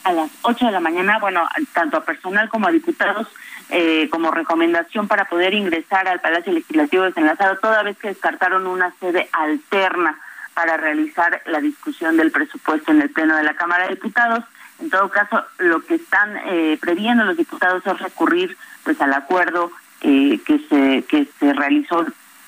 [0.04, 3.28] a las 8 de la mañana, bueno, tanto a personal como a diputados,
[3.70, 8.08] eh, como recomendación para poder ingresar al Palacio Legislativo de San Lázaro, toda vez que
[8.08, 10.18] descartaron una sede alterna
[10.54, 14.44] para realizar la discusión del presupuesto en el Pleno de la Cámara de Diputados.
[14.80, 19.70] En todo caso, lo que están eh, previendo los diputados es recurrir pues al acuerdo
[20.00, 22.06] eh, que se que se realizó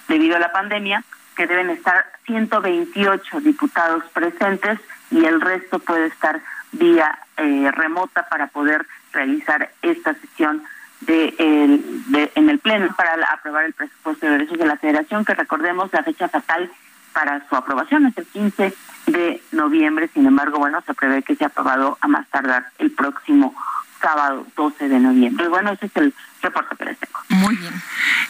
[0.08, 1.04] debido a la pandemia,
[1.36, 4.78] que deben estar 128 diputados presentes
[5.10, 6.40] y el resto puede estar
[6.72, 10.62] vía eh, remota para poder realizar esta sesión
[11.00, 15.92] de, en el Pleno para aprobar el presupuesto de derechos de la Federación, que recordemos
[15.92, 16.70] la fecha fatal
[17.12, 18.74] para su aprobación es el 15
[19.06, 23.54] de noviembre, sin embargo, bueno, se prevé que sea aprobado a más tardar el próximo
[24.00, 25.48] sábado 12 de noviembre.
[25.48, 27.20] Bueno, ese es el reporte que les tengo.
[27.28, 27.72] Muy bien.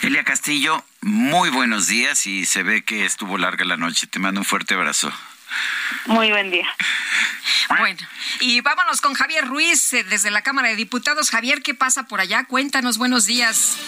[0.03, 4.07] Elia Castillo, muy buenos días y se ve que estuvo larga la noche.
[4.07, 5.13] Te mando un fuerte abrazo.
[6.07, 6.69] Muy buen día.
[7.79, 8.01] Bueno,
[8.41, 11.31] y vámonos con Javier Ruiz eh, desde la Cámara de Diputados.
[11.31, 12.45] Javier, ¿qué pasa por allá?
[12.45, 13.79] Cuéntanos, buenos días.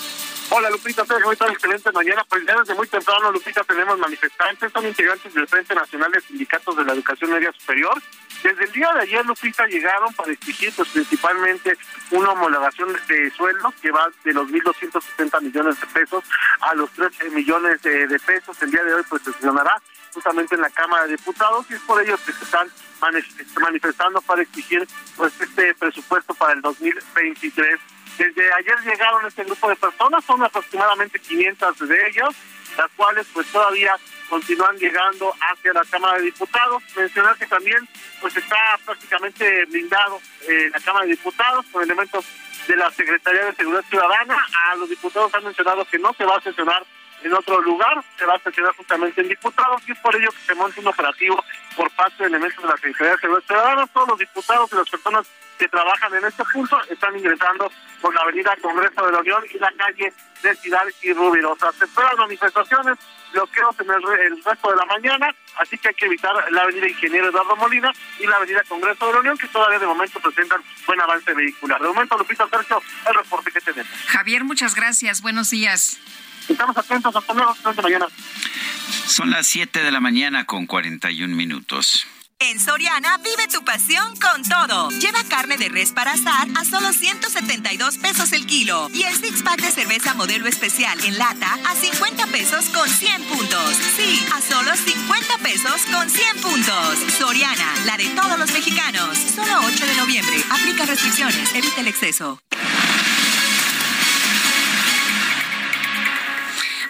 [0.51, 1.51] Hola Lupita, ¿cómo estás?
[1.53, 2.25] Excelente mañana.
[2.29, 6.77] Pues ya desde muy temprano, Lupita, tenemos manifestantes, son integrantes del Frente Nacional de Sindicatos
[6.77, 8.01] de la Educación Media Superior.
[8.43, 11.79] Desde el día de ayer, Lupita, llegaron para exigir pues, principalmente
[12.11, 16.25] una homologación de sueldos que va de los 1.270 millones de pesos
[16.61, 18.61] a los 13 millones de, pesos.
[18.62, 19.81] El día de hoy pues se sesionará
[20.15, 22.69] justamente en la Cámara de Diputados y es por ello que se están
[23.61, 24.87] manifestando para exigir
[25.17, 27.81] pues este presupuesto para el 2023
[28.19, 32.35] desde ayer llegaron este grupo de personas, son aproximadamente 500 de ellos,
[32.77, 33.97] las cuales pues todavía
[34.29, 36.83] continúan llegando hacia la Cámara de Diputados.
[36.97, 37.89] Mencionar que también
[38.21, 42.25] pues está prácticamente blindado eh, la Cámara de Diputados con elementos
[42.69, 44.47] de la Secretaría de Seguridad Ciudadana.
[44.67, 46.85] A los diputados han mencionado que no se va a sesionar
[47.25, 50.47] en otro lugar, se va a sesionar justamente en diputados y es por ello que
[50.47, 51.43] se monta un operativo
[51.75, 53.87] por parte de elementos de la Secretaría de Seguridad Ciudadana.
[53.87, 55.27] Todos los diputados y las personas
[55.59, 57.70] que trabajan en este punto están ingresando
[58.01, 60.12] por la avenida Congreso de la Unión y la calle
[60.43, 61.72] de Ciudad y Rubirosa.
[61.72, 62.99] Se esperan manifestaciones,
[63.33, 66.89] bloqueos en el, el, resto de la mañana, así que hay que evitar la avenida
[66.89, 70.61] Ingeniero Eduardo Molina y la avenida Congreso de la Unión, que todavía de momento presentan
[70.87, 71.81] buen avance vehicular.
[71.81, 73.91] De momento, Lupita Sergio, el reporte que tenemos.
[74.09, 75.22] Javier, muchas gracias.
[75.22, 75.99] Buenos días.
[76.49, 77.14] Estamos atentos.
[77.14, 77.51] Hasta luego.
[77.64, 78.07] Hasta mañana.
[79.07, 82.07] Son las 7 de la mañana con 41 minutos.
[82.40, 84.90] En Soriana vive tu pasión con todo.
[84.90, 89.42] Lleva carne de res para asar a solo 172 pesos el kilo y el six
[89.42, 93.76] pack de cerveza modelo especial en lata a 50 pesos con 100 puntos.
[93.97, 96.99] Sí, a solo 50 pesos con 100 puntos.
[97.18, 99.16] Soriana, la de todos los mexicanos.
[99.16, 100.36] Solo 8 de noviembre.
[100.51, 101.55] Aplica restricciones.
[101.55, 102.40] Evita el exceso.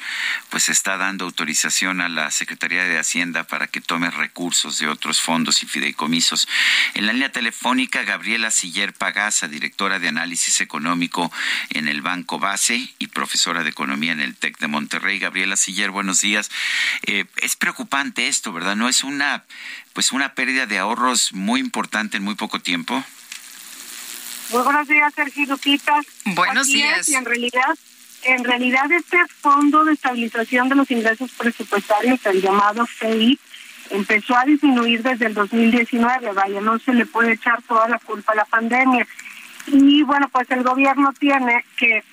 [0.49, 5.21] pues está dando autorización a la Secretaría de Hacienda para que tome recursos de otros
[5.21, 6.47] fondos y fideicomisos.
[6.93, 11.32] En la línea telefónica, Gabriela Siller Pagasa, directora de análisis económico
[11.69, 15.19] en el Banco Base y profesora de economía en el TEC de Monterrey.
[15.19, 16.49] Gabriela Siller, buenos días.
[17.03, 18.75] Eh, es preocupante esto, ¿verdad?
[18.75, 19.43] ¿No es una,
[19.93, 23.03] pues una pérdida de ahorros muy importante en muy poco tiempo?
[24.51, 26.01] Muy buenos días, Sergio Lupita.
[26.25, 27.09] Buenos días.
[27.09, 27.78] y en realidad
[28.23, 33.39] en realidad este Fondo de Estabilización de los Ingresos Presupuestarios, el llamado FEI,
[33.91, 38.33] empezó a disminuir desde el 2019, vaya, no se le puede echar toda la culpa
[38.33, 39.07] a la pandemia.
[39.67, 42.03] Y bueno, pues el gobierno tiene que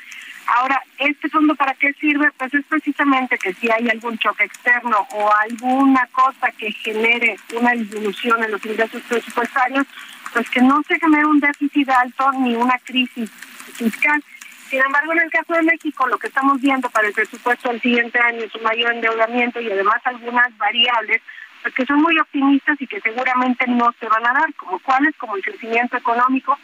[0.47, 2.31] Ahora, ¿este fondo para qué sirve?
[2.37, 7.71] Pues es precisamente que si hay algún choque externo o alguna cosa que genere una
[7.71, 9.87] disminución en los ingresos presupuestarios,
[10.33, 13.31] pues que no se genere un déficit alto ni una crisis
[13.73, 14.23] fiscal.
[14.69, 17.81] Sin embargo, en el caso de México, lo que estamos viendo para el presupuesto del
[17.81, 21.21] siguiente año es un mayor endeudamiento y además algunas variables
[21.61, 25.15] pues que son muy optimistas y que seguramente no se van a dar, como cuáles,
[25.17, 26.59] como el crecimiento económico,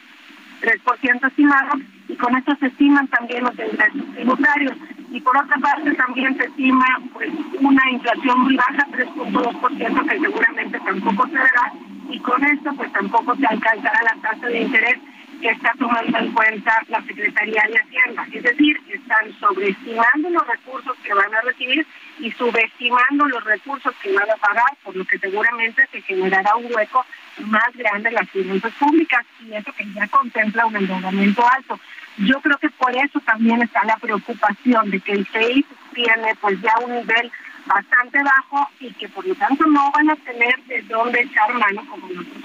[0.62, 1.72] 3% estimado,
[2.07, 4.74] y con esto se estiman también los ingresos tributarios.
[5.12, 10.80] Y por otra parte también se estima pues una inflación muy baja, 3.2%, que seguramente
[10.80, 11.74] tampoco se verá,
[12.09, 14.99] y con esto pues tampoco se alcanzará la tasa de interés
[15.42, 18.28] que está tomando en cuenta la Secretaría de Hacienda.
[18.32, 21.86] Es decir, están sobreestimando los recursos que van a recibir
[22.20, 26.74] y subestimando los recursos que van a pagar, por lo que seguramente se generará un
[26.74, 27.06] hueco
[27.39, 31.80] más grande en las finanzas públicas y eso que ya contempla un endeudamiento alto.
[32.18, 36.62] Yo creo que por eso también está la preocupación de que el FEI tiene pues
[36.62, 37.32] ya un nivel
[37.66, 41.84] bastante bajo y que por lo tanto no van a tener de dónde echar mano
[41.89, 42.44] como en otros.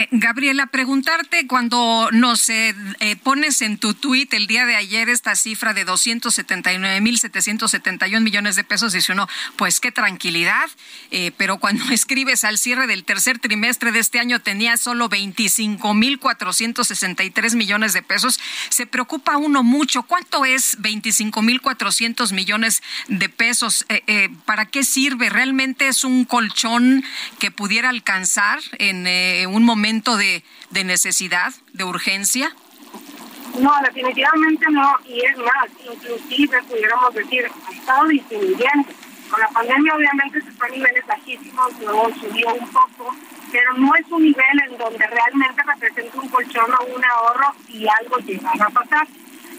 [0.00, 5.10] Eh, Gabriela, preguntarte cuando nos eh, eh, pones en tu tweet el día de ayer
[5.10, 10.70] esta cifra de 279.771 millones de pesos, dice uno, pues qué tranquilidad,
[11.36, 17.92] pero cuando escribes al cierre del tercer trimestre de este año tenía solo 25.463 millones
[17.92, 18.40] de pesos,
[18.70, 20.04] se preocupa uno mucho.
[20.04, 23.84] ¿Cuánto es 25.400 millones de pesos?
[24.46, 25.28] ¿Para qué sirve?
[25.28, 27.04] ¿Realmente es un colchón
[27.38, 29.06] que pudiera alcanzar en
[29.48, 29.89] un momento?
[29.90, 32.54] Momento de, de necesidad, de urgencia?
[33.58, 38.88] No, definitivamente no, y es más, inclusive pudiéramos decir, ha estado disminuyendo.
[39.28, 43.14] Con la pandemia obviamente se fue a niveles bajísimos, luego subió un poco,
[43.50, 47.86] pero no es un nivel en donde realmente representa un colchón o un ahorro y
[47.88, 49.08] algo llegara a pasar.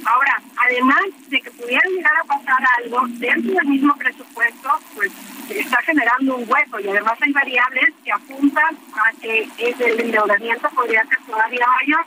[0.05, 5.11] Ahora, además de que pudiera llegar a pasar algo dentro del mismo presupuesto, pues
[5.49, 11.05] está generando un hueco y además hay variables que apuntan a que el endeudamiento podría
[11.05, 12.05] ser todavía mayor.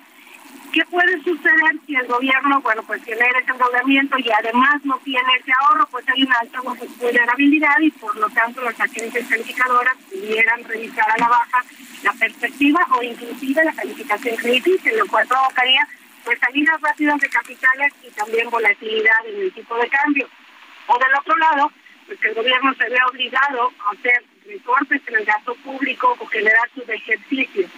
[0.72, 5.28] ¿Qué puede suceder si el gobierno, bueno, pues tiene ese endeudamiento y además no tiene
[5.38, 5.86] ese ahorro?
[5.88, 6.60] Pues hay una alta
[6.98, 11.64] vulnerabilidad y por lo tanto las agencias calificadoras pudieran revisar a la baja
[12.02, 15.86] la perspectiva o inclusive la calificación crítica, lo cual provocaría
[16.24, 20.28] pues salidas rápidas de capitales y también volatilidad en el tipo de cambio.
[20.86, 21.70] O del otro lado,
[22.06, 26.26] pues que el gobierno se vea obligado a hacer recortes en el gasto público o
[26.26, 27.70] generar sus ejercicios.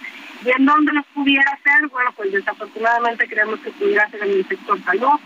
[0.43, 1.87] ¿Y en dónde los pudiera hacer?
[1.87, 5.19] Bueno, pues desafortunadamente creemos que pudiera ser en el sector salud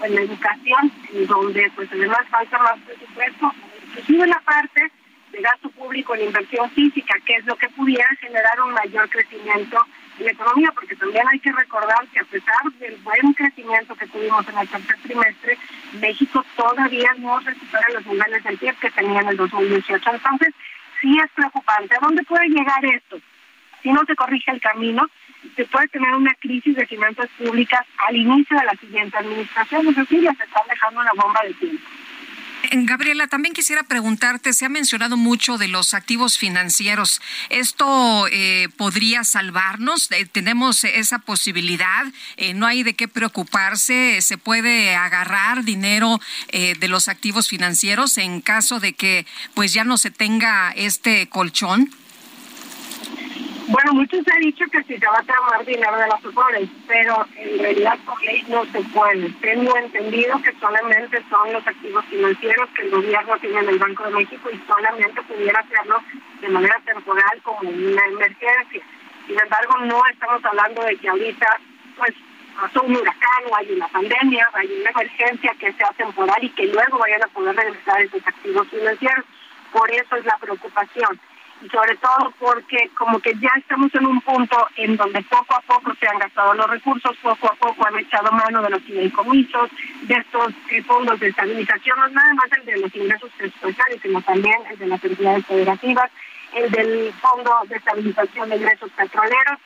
[0.00, 0.92] o en la educación,
[1.28, 3.52] donde pues además falta más presupuesto,
[3.88, 4.90] inclusive la parte
[5.32, 9.78] de gasto público en inversión física, que es lo que pudiera generar un mayor crecimiento
[10.18, 14.46] la economía, porque también hay que recordar que a pesar del buen crecimiento que tuvimos
[14.48, 15.58] en el tercer trimestre,
[16.00, 20.10] México todavía no recupera los niveles del PIB que tenía en el 2018.
[20.10, 20.54] Entonces,
[21.00, 21.96] sí es preocupante.
[21.96, 23.18] ¿A dónde puede llegar esto?
[23.82, 25.08] Si no se corrige el camino,
[25.56, 29.88] se puede tener una crisis de finanzas públicas al inicio de la siguiente administración.
[29.88, 31.84] Es decir, ya se está dejando una bomba de tiempo.
[32.74, 37.20] Gabriela, también quisiera preguntarte, se ha mencionado mucho de los activos financieros.
[37.50, 40.10] ¿Esto eh, podría salvarnos?
[40.10, 42.06] Eh, ¿Tenemos esa posibilidad?
[42.38, 44.22] Eh, ¿No hay de qué preocuparse?
[44.22, 46.20] ¿Se puede agarrar dinero
[46.50, 51.90] de los activos financieros en caso de que pues ya no se tenga este colchón?
[53.72, 57.26] Bueno, muchos han dicho que si se va a tomar dinero de los pobres, pero
[57.36, 59.30] en realidad por ley no se puede.
[59.40, 64.04] Tengo entendido que solamente son los activos financieros que el gobierno tiene en el Banco
[64.04, 66.02] de México y solamente pudiera hacerlo
[66.42, 68.82] de manera temporal como una emergencia.
[69.26, 71.60] Sin embargo, no estamos hablando de que ahorita
[71.96, 72.12] pues
[72.60, 76.66] pasó un huracán o hay una pandemia, hay una emergencia que sea temporal y que
[76.66, 79.24] luego vayan a poder regresar esos activos financieros.
[79.72, 81.18] Por eso es la preocupación
[81.70, 85.92] sobre todo porque como que ya estamos en un punto en donde poco a poco
[86.00, 89.70] se han gastado los recursos, poco a poco han echado mano de los fideicomisos,
[90.02, 94.20] de estos eh, fondos de estabilización, no nada más el de los ingresos presupuestarios, sino
[94.22, 96.10] también el de las entidades federativas,
[96.54, 99.58] el del fondo de estabilización de ingresos petroleros,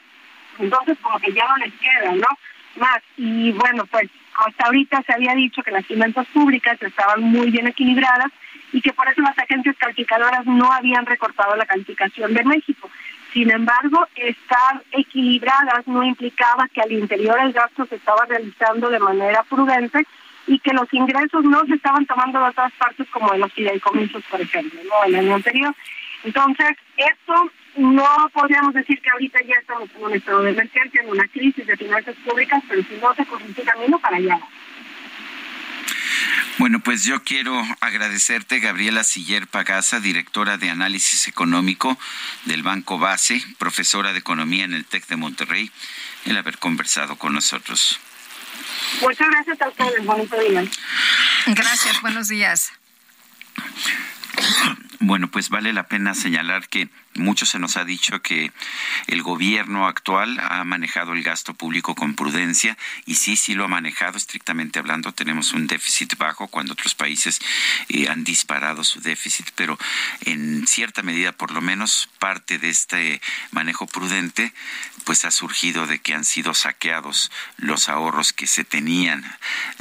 [0.59, 2.29] entonces como que ya no les queda, ¿no?
[2.77, 7.51] Más, y bueno, pues hasta ahorita se había dicho que las finanzas públicas estaban muy
[7.51, 8.31] bien equilibradas,
[8.73, 12.91] y que por eso las agencias calificadoras no habían recortado la calificación de México.
[13.33, 18.99] Sin embargo, estar equilibradas no implicaba que al interior el gasto se estaba realizando de
[18.99, 20.07] manera prudente
[20.47, 24.23] y que los ingresos no se estaban tomando de otras partes como en los fideicomisos,
[24.31, 25.05] por ejemplo, ¿no?
[25.07, 25.75] el año anterior.
[26.25, 31.11] Entonces, esto no podríamos decir que ahorita ya estamos en un estado de emergencia, en
[31.11, 34.41] una crisis de finanzas públicas, pero si no se corrige camino para allá.
[36.59, 41.99] Bueno, pues yo quiero agradecerte, Gabriela Siller Pagasa, directora de Análisis Económico
[42.47, 45.71] del Banco Base, profesora de Economía en el TEC de Monterrey,
[46.25, 48.01] el haber conversado con nosotros.
[49.03, 50.05] Muchas gracias a ustedes.
[50.05, 50.69] Buenos días.
[51.47, 52.73] Gracias, buenos días.
[55.01, 56.89] Bueno, pues vale la pena señalar que
[57.19, 58.53] mucho se nos ha dicho que
[59.07, 63.69] el gobierno actual ha manejado el gasto público con prudencia y sí, sí lo ha
[63.69, 65.13] manejado estrictamente hablando.
[65.13, 67.41] Tenemos un déficit bajo cuando otros países
[67.89, 69.79] eh, han disparado su déficit, pero
[70.25, 74.53] en cierta medida, por lo menos parte de este manejo prudente,
[75.07, 79.25] pues ha surgido de que han sido saqueados los ahorros que se tenían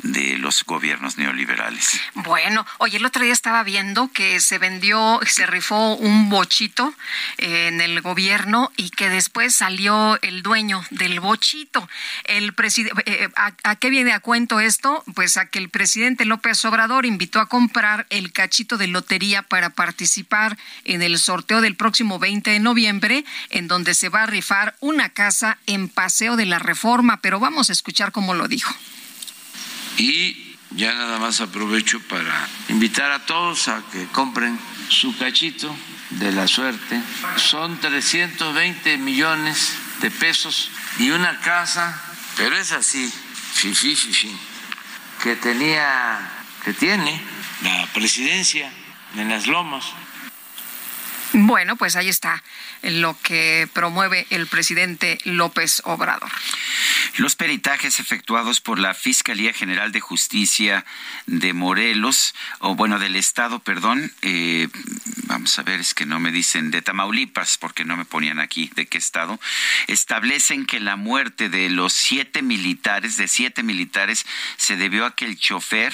[0.04, 2.00] de los gobiernos neoliberales.
[2.14, 6.94] Bueno, oye, el otro día estaba viendo que se vendió, se rifó un bochito
[7.38, 11.90] en el gobierno y que después salió el dueño del bochito.
[12.26, 15.04] El presidente, eh, ¿a, qué viene a cuento esto?
[15.16, 19.72] Pues a que el presidente López Obrador invitó a comprar el cachito de lotería para
[19.72, 24.76] participar en el sorteo del próximo 20 de noviembre, en donde se va a rifar
[24.82, 27.18] una casa en Paseo de la Reforma.
[27.22, 28.72] Pero vamos a escuchar cómo lo dijo.
[29.97, 34.59] Y ya nada más aprovecho para invitar a todos a que compren
[34.89, 35.76] su cachito
[36.11, 37.01] de la suerte.
[37.38, 41.99] Son 320 millones de pesos y una casa,
[42.38, 43.11] pero es así,
[43.53, 44.36] fifi, fifi,
[45.24, 46.30] que tenía,
[46.63, 47.22] que tiene
[47.63, 48.72] la presidencia
[49.16, 49.86] en las lomas.
[51.34, 52.44] Bueno, pues ahí está
[52.82, 56.30] lo que promueve el presidente López Obrador.
[57.18, 60.86] Los peritajes efectuados por la Fiscalía General de Justicia
[61.28, 64.68] de Morelos, o bueno, del Estado, perdón, eh,
[65.28, 68.70] vamos a ver, es que no me dicen de Tamaulipas, porque no me ponían aquí
[68.76, 69.40] de qué Estado,
[69.88, 74.26] establecen que la muerte de los siete militares, de siete militares,
[74.58, 75.94] se debió a que el chofer,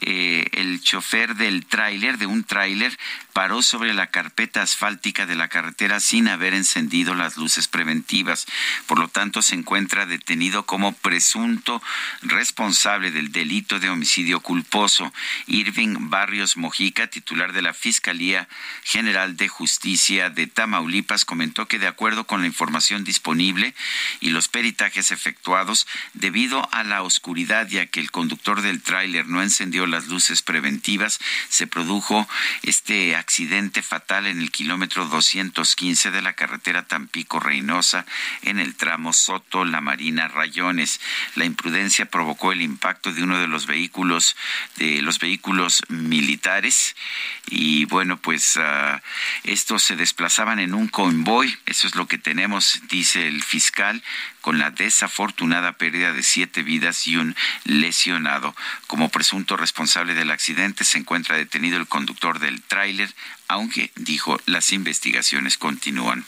[0.00, 2.98] eh, el chofer del tráiler, de un tráiler,
[3.38, 8.46] paró sobre la carpeta asfáltica de la carretera sin haber encendido las luces preventivas.
[8.86, 11.80] Por lo tanto, se encuentra detenido como presunto
[12.22, 15.12] responsable del delito de homicidio culposo.
[15.46, 18.48] Irving Barrios Mojica, titular de la Fiscalía
[18.82, 23.72] General de Justicia de Tamaulipas, comentó que de acuerdo con la información disponible
[24.18, 29.28] y los peritajes efectuados, debido a la oscuridad y a que el conductor del tráiler
[29.28, 32.28] no encendió las luces preventivas, se produjo
[32.64, 33.27] este accidente
[33.82, 38.06] fatal en el kilómetro 215 de la carretera Tampico-Reynosa
[38.42, 41.00] en el tramo Soto-La Marina Rayones.
[41.34, 44.36] La imprudencia provocó el impacto de uno de los vehículos
[44.76, 46.96] de los vehículos militares
[47.46, 48.98] y bueno, pues uh,
[49.44, 54.02] estos se desplazaban en un convoy, eso es lo que tenemos, dice el fiscal,
[54.48, 58.56] con la desafortunada pérdida de siete vidas y un lesionado.
[58.86, 63.14] Como presunto responsable del accidente se encuentra detenido el conductor del tráiler,
[63.48, 66.24] aunque dijo las investigaciones continúan.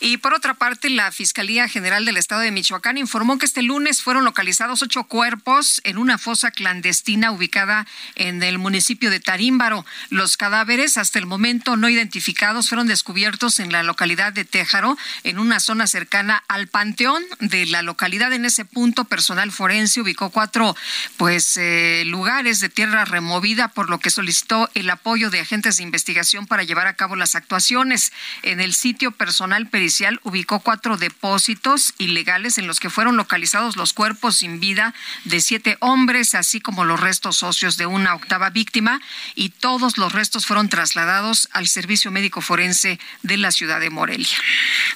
[0.00, 4.02] Y por otra parte, la Fiscalía General del Estado de Michoacán informó que este lunes
[4.02, 9.84] fueron localizados ocho cuerpos en una fosa clandestina ubicada en el municipio de Tarímbaro.
[10.08, 15.38] Los cadáveres, hasta el momento no identificados, fueron descubiertos en la localidad de Téjaro, en
[15.38, 18.32] una zona cercana al Panteón de la localidad.
[18.32, 20.76] En ese punto, personal forense ubicó cuatro
[21.16, 25.82] pues eh, lugares de tierra removida, por lo que solicitó el apoyo de agentes de
[25.82, 28.12] investigación para llevar a cabo las actuaciones.
[28.42, 33.92] En el sitio personal pericial ubicó cuatro depósitos ilegales en los que fueron localizados los
[33.92, 34.94] cuerpos sin vida
[35.24, 39.00] de siete hombres, así como los restos socios de una octava víctima,
[39.34, 44.36] y todos los restos fueron trasladados al Servicio Médico Forense de la ciudad de Morelia.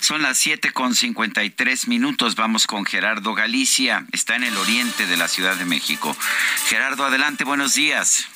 [0.00, 2.34] Son las siete con cincuenta y tres minutos.
[2.34, 4.06] Vamos con Gerardo Galicia.
[4.12, 6.16] Está en el oriente de la Ciudad de México.
[6.68, 8.26] Gerardo, adelante, buenos días.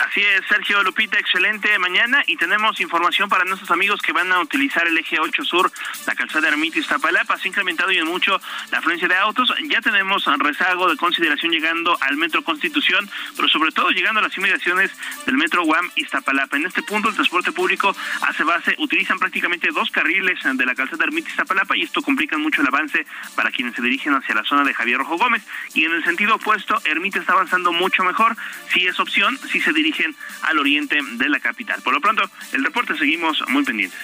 [0.00, 4.40] Así es, Sergio Lupita, excelente mañana y tenemos información para nuestros amigos que van a
[4.40, 5.70] utilizar el eje 8 sur,
[6.04, 7.38] la calzada Ermita Iztapalapa.
[7.38, 8.40] Se ha incrementado y en mucho
[8.72, 9.54] la afluencia de autos.
[9.68, 14.36] Ya tenemos rezago de consideración llegando al Metro Constitución, pero sobre todo llegando a las
[14.36, 14.90] inmediaciones
[15.26, 16.56] del Metro UAM Iztapalapa.
[16.56, 21.04] En este punto el transporte público hace base, utilizan prácticamente dos carriles de la calzada
[21.04, 24.64] Ermita Iztapalapa y esto complica mucho el avance para quienes se dirigen hacia la zona
[24.64, 25.44] de Javier Rojo Gómez.
[25.72, 28.36] Y en el sentido opuesto, Ermita está avanzando mucho mejor.
[28.72, 31.82] Si es opción, si se dirige dirigen al oriente de la capital.
[31.82, 33.98] Por lo pronto, el reporte seguimos muy pendientes.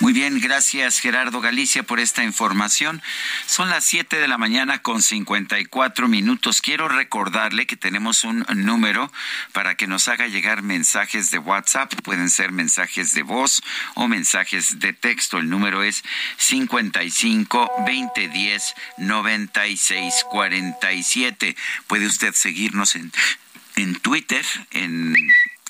[0.00, 3.00] Muy bien, gracias Gerardo Galicia por esta información.
[3.46, 6.60] Son las 7 de la mañana con 54 minutos.
[6.60, 9.10] Quiero recordarle que tenemos un número
[9.52, 11.94] para que nos haga llegar mensajes de WhatsApp.
[12.02, 13.62] Pueden ser mensajes de voz
[13.94, 15.38] o mensajes de texto.
[15.38, 16.04] El número es
[16.36, 21.56] 55 2010 96 47.
[21.86, 23.10] Puede usted seguirnos en
[23.76, 25.14] en Twitter, en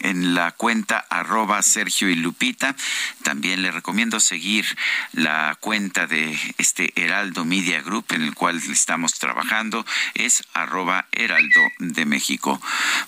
[0.01, 2.77] en la cuenta arroba Sergio y Lupita.
[3.23, 4.65] También le recomiendo seguir
[5.13, 9.85] la cuenta de este Heraldo Media Group en el cual estamos trabajando.
[10.15, 12.61] Es arroba Heraldo de México.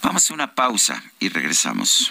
[0.03, 2.11] Vamos a una pausa y regresamos.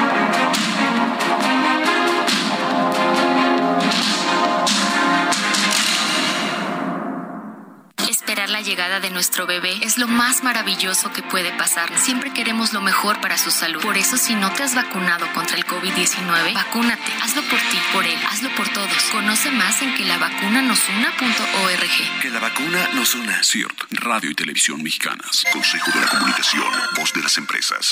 [8.31, 11.91] Esperar la llegada de nuestro bebé es lo más maravilloso que puede pasar.
[11.99, 13.81] Siempre queremos lo mejor para su salud.
[13.81, 17.11] Por eso, si no te has vacunado contra el COVID-19, vacúnate.
[17.21, 19.03] Hazlo por ti, por él, hazlo por todos.
[19.11, 22.21] Conoce más en que la vacuna nos una.org.
[22.21, 23.43] Que la vacuna nos una.
[23.43, 25.43] CIRT, Radio y Televisión Mexicanas.
[25.51, 27.91] Consejo de la Comunicación, voz de las empresas.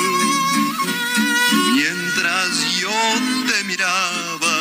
[1.83, 2.91] Mientras yo
[3.47, 4.57] te miraba,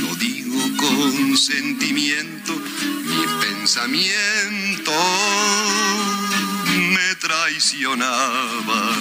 [0.00, 4.92] lo digo con sentimiento, mi pensamiento
[7.32, 8.92] traicionaba.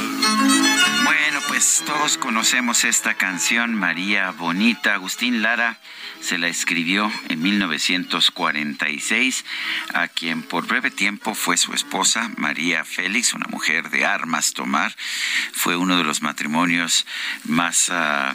[1.03, 4.93] Bueno, pues todos conocemos esta canción, María Bonita.
[4.93, 5.81] Agustín Lara
[6.21, 9.43] se la escribió en 1946
[9.93, 14.95] a quien por breve tiempo fue su esposa, María Félix, una mujer de armas tomar.
[15.51, 17.05] Fue uno de los matrimonios
[17.43, 17.89] más...
[17.89, 18.33] ah,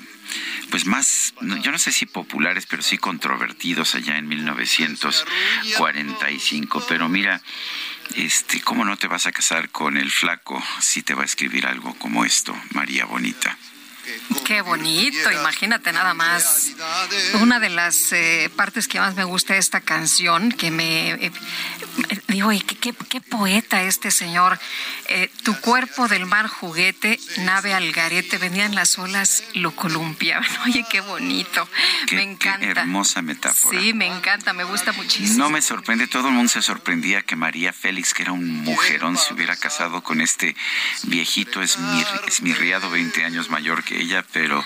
[0.70, 6.84] pues más, yo no sé si populares, pero sí controvertidos allá en 1945.
[6.88, 7.40] Pero mira,
[8.14, 11.66] este, ¿cómo no te vas a casar con el flaco si te va a escribir
[11.66, 13.57] algo como esto, María Bonita?
[14.44, 16.72] Qué bonito, imagínate nada más.
[17.40, 21.11] Una de las eh, partes que más me gusta de esta canción, que me...
[21.11, 21.32] Eh,
[22.28, 24.59] digo, ¿qué, qué, poeta este señor.
[25.09, 30.48] Eh, tu cuerpo del mar juguete, nave al garete, venían las olas, lo columpiaban.
[30.66, 31.68] Oye, qué bonito.
[32.12, 32.61] me encanta.
[32.61, 33.80] Qué hermosa metáfora.
[33.80, 35.38] Sí, me encanta, me gusta muchísimo.
[35.38, 39.16] No me sorprende, todo el mundo se sorprendía que María Félix, que era un mujerón,
[39.16, 40.54] se hubiera casado con este
[41.04, 44.64] viejito esmir, esmirriado 20 años mayor que ella, pero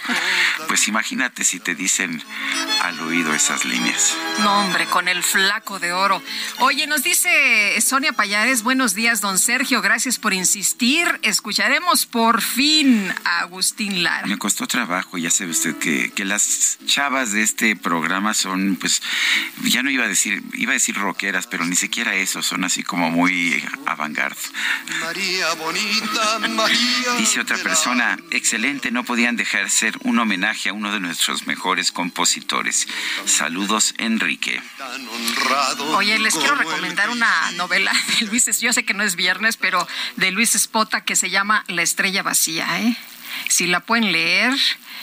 [0.68, 2.22] pues imagínate si te dicen
[2.82, 4.16] al oído esas líneas.
[4.40, 6.22] No, hombre, con el flaco de oro.
[6.58, 11.18] Oye, nos dice Sonia Payares, buenos días, don Sergio, gracias por insistir.
[11.22, 14.26] Escucharemos por fin a Agustín Lara.
[14.26, 19.02] Me costó trabajo, ya sabe usted que, que las chavas de este programa son, pues,
[19.64, 22.82] ya no iba a decir, iba a decir rockeras, pero ni siquiera eso, son así
[22.82, 24.10] como muy avant
[25.00, 27.14] María bonita, María.
[27.18, 31.92] Dice otra persona, excelente, no podían dejar ser un homenaje a uno de nuestros mejores
[31.92, 32.88] compositores.
[33.26, 34.62] Saludos, Enrique.
[35.94, 39.86] Oye, les quiero recomendar una novela de Luis, yo sé que no es viernes, pero
[40.16, 42.96] de Luis Espota que se llama La estrella vacía, ¿eh?
[43.50, 44.54] Si la pueden leer,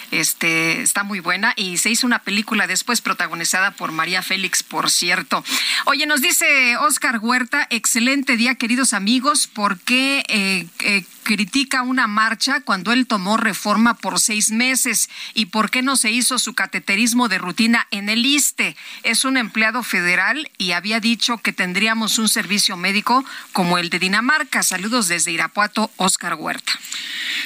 [0.09, 4.89] este, está muy buena y se hizo una película después protagonizada por María Félix, por
[4.89, 5.43] cierto.
[5.85, 9.45] Oye, nos dice Oscar Huerta, excelente día, queridos amigos.
[9.45, 15.09] ¿Por qué eh, eh, critica una marcha cuando él tomó reforma por seis meses?
[15.33, 18.77] ¿Y por qué no se hizo su cateterismo de rutina en el ISTE?
[19.03, 23.99] Es un empleado federal y había dicho que tendríamos un servicio médico como el de
[23.99, 24.63] Dinamarca.
[24.63, 26.71] Saludos desde Irapuato, Oscar Huerta.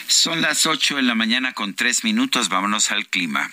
[0.05, 3.49] Son las ocho de la mañana con tres minutos vámonos al clima.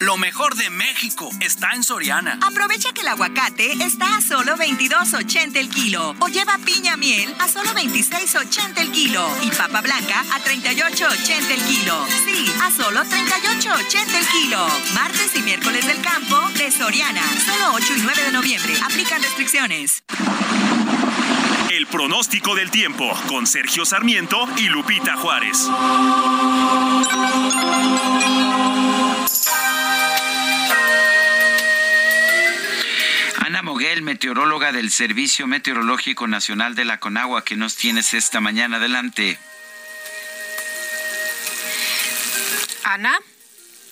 [0.00, 2.38] Lo mejor de México está en Soriana.
[2.42, 7.48] Aprovecha que el aguacate está a solo 22.80 el kilo o lleva piña miel a
[7.48, 12.06] solo 26.80 el kilo y papa blanca a 38.80 el kilo.
[12.24, 14.68] Sí, a solo 38.80 el kilo.
[14.94, 17.22] Martes y miércoles del campo de Soriana.
[17.44, 18.74] Solo 8 y 9 de noviembre.
[18.84, 20.04] Aplican restricciones.
[21.72, 25.68] El pronóstico del tiempo con Sergio Sarmiento y Lupita Juárez.
[33.78, 38.78] Ana Moguel, meteoróloga del Servicio Meteorológico Nacional de la Conagua, que nos tienes esta mañana.
[38.78, 39.38] Adelante.
[42.82, 43.20] Ana.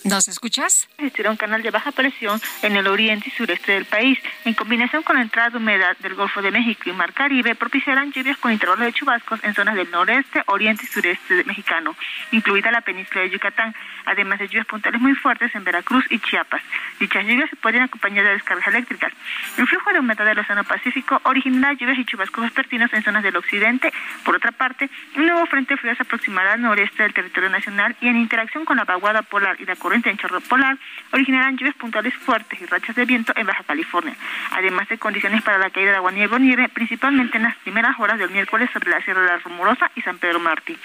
[0.06, 0.88] ¿Nos escuchas?
[0.98, 4.16] Existirá un canal de baja presión en el oriente y sureste del país.
[4.44, 8.12] En combinación con la entrada de humedad del Golfo de México y Mar Caribe, propiciarán
[8.12, 11.96] lluvias con intervalos de chubascos en zonas del noreste, oriente y sureste mexicano,
[12.30, 16.62] incluida la península de Yucatán, además de lluvias puntuales muy fuertes en Veracruz y Chiapas.
[17.00, 19.12] Dichas lluvias se pueden acompañar de descargas eléctricas.
[19.58, 23.36] El flujo de humedad del Océano Pacífico originará lluvias y chubascos vespertinos en zonas del
[23.36, 23.92] occidente.
[24.24, 28.06] Por otra parte, un nuevo frente frío se aproximará al noreste del territorio nacional y
[28.06, 30.76] en interacción con la vaguada polar y la corriente en chorro polar
[31.12, 34.14] originarán lluvias puntuales fuertes y rachas de viento en Baja California,
[34.52, 37.98] además de condiciones para la caída de agua nieve o nieve, principalmente en las primeras
[37.98, 40.76] horas del miércoles sobre la Sierra de la Rumorosa y San Pedro Martí.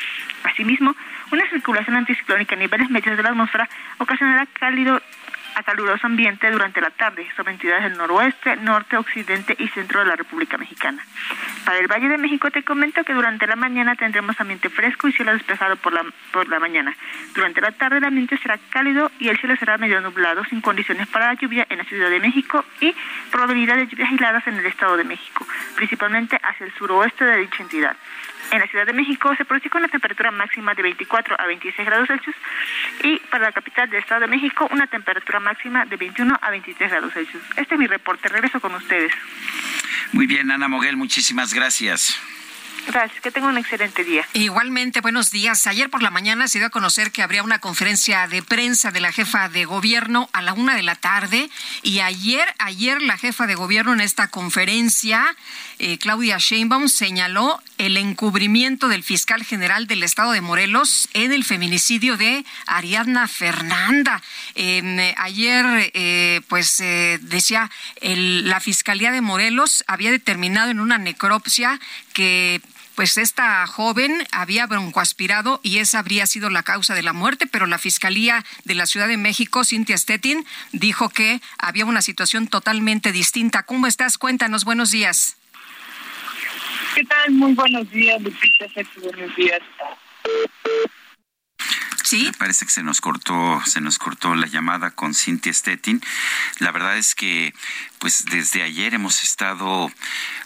[0.43, 0.95] Asimismo,
[1.31, 5.01] una circulación anticiclónica a niveles medios de la atmósfera ocasionará cálido
[5.63, 10.15] caluroso ambiente durante la tarde sobre entidades del noroeste, norte, occidente y centro de la
[10.15, 11.03] República Mexicana.
[11.65, 15.13] Para el Valle de México te comento que durante la mañana tendremos ambiente fresco y
[15.13, 16.95] cielo despejado por la, por la mañana.
[17.33, 21.07] Durante la tarde el ambiente será cálido y el cielo será medio nublado sin condiciones
[21.07, 22.95] para la lluvia en la Ciudad de México y
[23.31, 25.45] probabilidad de lluvias aisladas en el Estado de México,
[25.75, 27.95] principalmente hacia el suroeste de dicha entidad.
[28.51, 32.07] En la Ciudad de México se pronostica una temperatura máxima de 24 a 26 grados
[32.07, 32.35] Celsius
[33.01, 36.91] y para la capital del Estado de México una temperatura máxima de 21 a 23
[36.91, 37.43] grados Celsius.
[37.55, 38.27] Este es mi reporte.
[38.27, 39.13] Regreso con ustedes.
[40.11, 42.21] Muy bien, Ana Moguel, muchísimas gracias.
[42.87, 44.27] Gracias, que tenga un excelente día.
[44.33, 45.67] Igualmente, buenos días.
[45.67, 48.99] Ayer por la mañana se dio a conocer que habría una conferencia de prensa de
[48.99, 51.49] la jefa de gobierno a la una de la tarde.
[51.83, 55.35] Y ayer, ayer la jefa de gobierno en esta conferencia,
[55.79, 61.43] eh, Claudia Sheinbaum, señaló el encubrimiento del fiscal general del estado de Morelos en el
[61.43, 64.21] feminicidio de Ariadna Fernanda.
[64.55, 66.77] Eh, ayer, eh, pues
[67.21, 67.69] decía,
[68.01, 71.79] la fiscalía de Morelos había determinado en una necropsia
[72.13, 72.61] que
[73.01, 77.65] pues esta joven había broncoaspirado y esa habría sido la causa de la muerte, pero
[77.65, 83.11] la Fiscalía de la Ciudad de México, Cintia Stettin, dijo que había una situación totalmente
[83.11, 83.63] distinta.
[83.63, 84.19] ¿Cómo estás?
[84.19, 85.35] Cuéntanos, buenos días.
[86.93, 87.31] ¿Qué tal?
[87.31, 88.67] Muy buenos días, Lupita.
[89.01, 89.61] Buenos días.
[92.03, 92.25] Sí.
[92.25, 96.01] Me parece que se nos cortó, se nos cortó la llamada con Cintia Stettin.
[96.59, 97.55] La verdad es que,
[98.01, 99.91] pues desde ayer hemos estado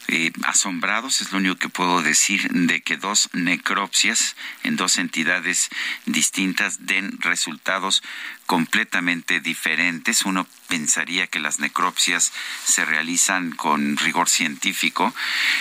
[0.09, 5.69] eh, asombrados, es lo único que puedo decir, de que dos necropsias en dos entidades
[6.05, 8.03] distintas den resultados
[8.45, 10.25] completamente diferentes.
[10.25, 12.33] Uno pensaría que las necropsias
[12.65, 15.15] se realizan con rigor científico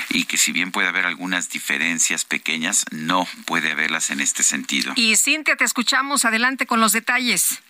[0.08, 4.92] y que si bien puede haber algunas diferencias pequeñas, no puede haberlas en este sentido.
[4.96, 6.24] Y Cintia, te escuchamos.
[6.24, 7.60] Adelante con los detalles.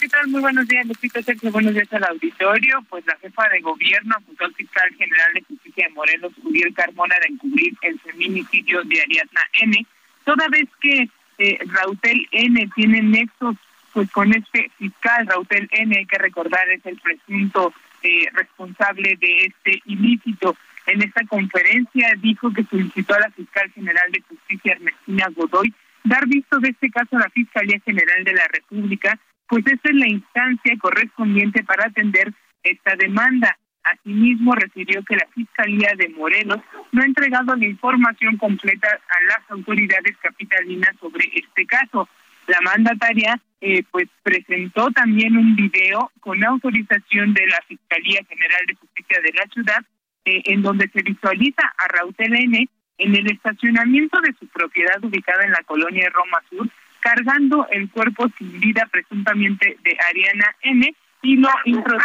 [0.00, 0.28] ¿Qué tal?
[0.28, 1.50] Muy buenos días, Lupita Sergio.
[1.50, 2.84] Buenos días al auditorio.
[2.88, 7.16] Pues la jefa de gobierno acusó al fiscal general de justicia de Morelos, Uriel Carmona,
[7.20, 9.86] de encubrir el feminicidio de Ariadna N.,
[10.24, 12.70] toda vez que eh, Rautel N.
[12.76, 13.56] tiene nexos
[13.92, 17.72] pues con este fiscal, Rautel N., hay que recordar, es el presunto
[18.04, 20.56] eh, responsable de este ilícito.
[20.86, 25.74] En esta conferencia dijo que solicitó a la fiscal general de justicia, Ernestina Godoy,
[26.04, 29.18] dar visto de este caso a la Fiscalía General de la República
[29.48, 32.32] pues esta es la instancia correspondiente para atender
[32.62, 33.56] esta demanda.
[33.82, 36.58] Asimismo, refirió que la Fiscalía de Morelos
[36.92, 42.06] no ha entregado la información completa a las autoridades capitalinas sobre este caso.
[42.46, 48.74] La mandataria eh, pues presentó también un video con autorización de la Fiscalía General de
[48.74, 49.82] Justicia de la ciudad,
[50.26, 52.68] eh, en donde se visualiza a Raúl N.
[52.98, 56.68] en el estacionamiento de su propiedad ubicada en la colonia Roma Sur,
[57.08, 62.04] cargando el cuerpo sin vida presuntamente de Ariana N y lo introduce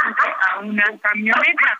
[0.49, 1.79] a una camioneta.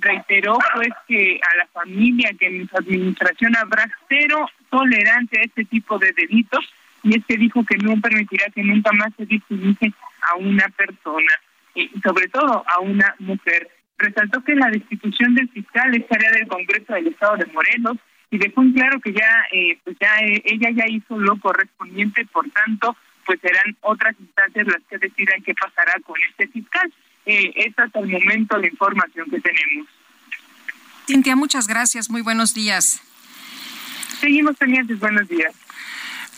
[0.00, 5.64] Reiteró pues que a la familia que en su administración habrá cero tolerancia a este
[5.64, 6.64] tipo de delitos
[7.02, 9.92] y es que dijo que no permitirá que nunca más se victimice
[10.22, 11.32] a una persona
[11.74, 13.68] y sobre todo a una mujer.
[13.98, 17.98] Resaltó que la destitución del fiscal es tarea del Congreso del Estado de Morelos
[18.30, 22.24] y dejó en claro que ya eh, pues ya eh, ella ya hizo lo correspondiente,
[22.26, 26.92] por tanto, pues serán otras instancias las que decidan qué pasará con este fiscal.
[27.24, 29.88] Eh, esta es hasta el momento la información que tenemos.
[31.06, 32.10] Cintia, muchas gracias.
[32.10, 33.00] Muy buenos días.
[34.20, 34.98] Seguimos pendientes.
[34.98, 35.54] Buenos días.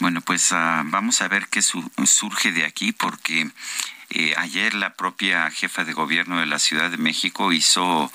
[0.00, 3.50] Bueno, pues uh, vamos a ver qué su surge de aquí, porque
[4.10, 8.10] eh, ayer la propia jefa de gobierno de la Ciudad de México hizo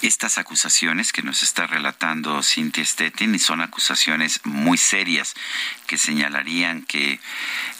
[0.00, 5.34] estas acusaciones que nos está relatando Cintia Stettin y son acusaciones muy serias
[5.86, 7.20] que señalarían que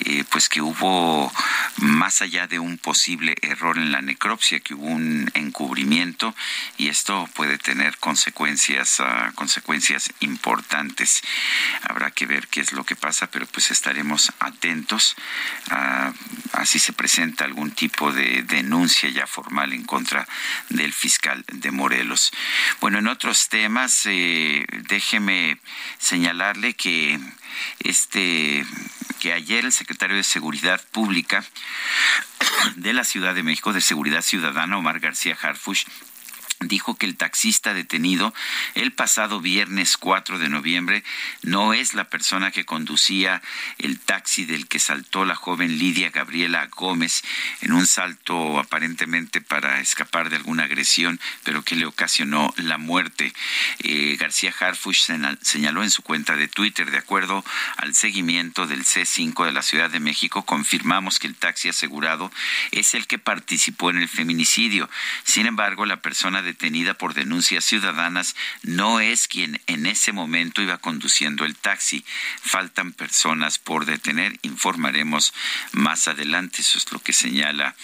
[0.00, 1.32] eh, pues que hubo
[1.78, 6.34] más allá de un posible error en la necropsia que hubo un encubrimiento
[6.76, 11.22] y esto puede tener consecuencias uh, consecuencias importantes.
[11.88, 15.16] Habrá que ver qué es lo que pasa pero pues estaremos atentos
[16.52, 20.26] así se presenta algún tipo de denuncia ya formal en contra
[20.68, 22.32] del fiscal de Morelos.
[22.80, 25.58] Bueno, en otros temas, eh, déjeme
[25.98, 27.18] señalarle que
[27.80, 28.64] este
[29.18, 31.44] que ayer el secretario de Seguridad Pública
[32.76, 35.84] de la Ciudad de México de Seguridad Ciudadana, Omar García Harfush,
[36.60, 38.34] dijo que el taxista detenido
[38.74, 41.04] el pasado viernes 4 de noviembre
[41.42, 43.42] no es la persona que conducía
[43.78, 47.22] el taxi del que saltó la joven Lidia Gabriela Gómez
[47.60, 53.32] en un salto aparentemente para escapar de alguna agresión, pero que le ocasionó la muerte.
[53.80, 55.08] Eh, García Harfush
[55.42, 57.44] señaló en su cuenta de Twitter, de acuerdo
[57.76, 62.32] al seguimiento del C5 de la Ciudad de México, confirmamos que el taxi asegurado
[62.72, 64.90] es el que participó en el feminicidio.
[65.24, 70.78] Sin embargo, la persona detenida por denuncias ciudadanas no es quien en ese momento iba
[70.78, 72.04] conduciendo el taxi.
[72.42, 74.38] Faltan personas por detener.
[74.42, 75.34] Informaremos
[75.72, 76.62] más adelante.
[76.62, 77.76] Eso es lo que señala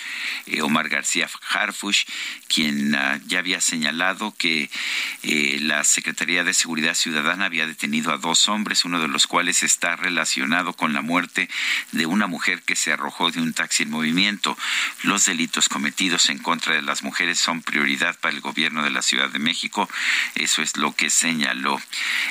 [0.47, 2.05] eh, Omar García Harfush,
[2.49, 4.71] quien uh, ya había señalado que
[5.23, 9.63] eh, la Secretaría de Seguridad Ciudadana había detenido a dos hombres, uno de los cuales
[9.63, 11.51] está relacionado con la muerte
[11.93, 14.57] de una mujer que se arrojó de un taxi en movimiento.
[15.03, 18.91] Los delitos cometidos en contra de las mujeres son prioridad para el gobierno gobierno de
[18.91, 19.91] la Ciudad de México.
[20.37, 21.81] Eso es lo que señaló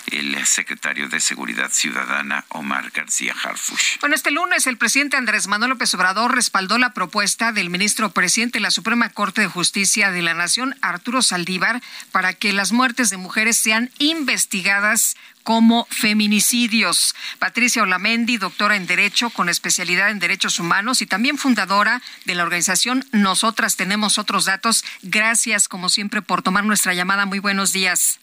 [0.07, 3.97] el secretario de Seguridad Ciudadana, Omar García Harfush.
[3.99, 8.59] Bueno, este lunes el presidente Andrés Manuel López Obrador respaldó la propuesta del ministro presidente
[8.59, 11.82] de la Suprema Corte de Justicia de la Nación, Arturo Saldívar,
[12.13, 17.16] para que las muertes de mujeres sean investigadas como feminicidios.
[17.39, 22.44] Patricia Olamendi, doctora en Derecho con especialidad en Derechos Humanos y también fundadora de la
[22.44, 24.84] organización Nosotras Tenemos Otros Datos.
[25.02, 27.26] Gracias, como siempre, por tomar nuestra llamada.
[27.26, 28.20] Muy buenos días.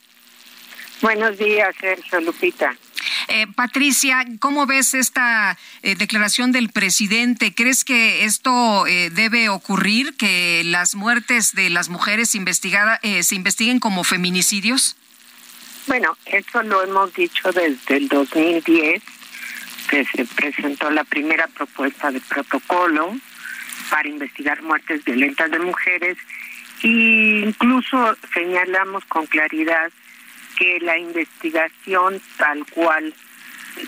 [1.03, 2.77] Buenos días, Sergio Lupita.
[3.29, 7.55] Eh, Patricia, ¿cómo ves esta eh, declaración del presidente?
[7.55, 13.81] ¿Crees que esto eh, debe ocurrir, que las muertes de las mujeres investigada, se investiguen
[13.81, 14.97] como feminicidios?
[15.91, 19.03] Bueno, eso lo hemos dicho desde el 2010,
[19.91, 23.16] que se presentó la primera propuesta de protocolo
[23.91, 26.16] para investigar muertes violentas de mujeres
[26.84, 29.91] e incluso señalamos con claridad
[30.57, 33.12] que la investigación tal cual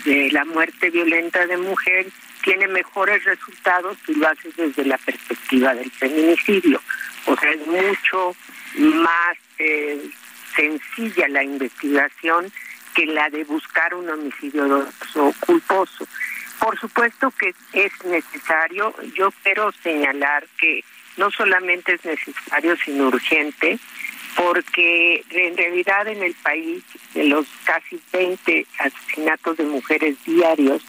[0.03, 2.07] de la muerte violenta de mujer
[2.43, 6.81] tiene mejores resultados si lo haces desde la perspectiva del feminicidio.
[7.27, 8.35] O sea, es mucho
[8.75, 10.11] más eh,
[10.55, 12.51] sencilla la investigación
[12.93, 16.07] que la de buscar un homicidio doloso culposo.
[16.59, 20.83] Por supuesto que es necesario, yo quiero señalar que
[21.17, 23.79] no solamente es necesario, sino urgente,
[24.35, 26.83] porque en realidad en el país,
[27.13, 30.83] de los casi 20 asesinatos de mujeres diarios,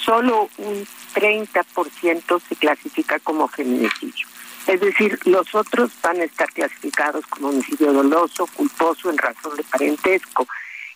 [0.00, 4.27] solo un 30% se clasifica como feminicidio.
[4.68, 9.64] Es decir, los otros van a estar clasificados como homicidio doloso, culposo en razón de
[9.64, 10.46] parentesco.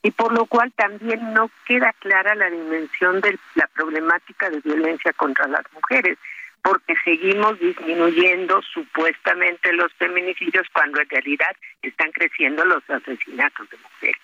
[0.02, 5.12] Y por lo cual también no queda clara la dimensión de la problemática de violencia
[5.14, 6.18] contra las mujeres
[6.62, 14.16] porque seguimos disminuyendo supuestamente los feminicidios cuando en realidad están creciendo los asesinatos de mujeres.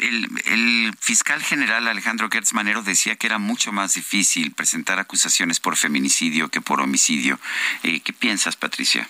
[0.00, 5.76] El, fiscal general Alejandro Gertz Manero decía que era mucho más difícil presentar acusaciones por
[5.76, 7.38] feminicidio que por homicidio.
[7.82, 9.08] Eh, ¿Qué piensas, Patricia?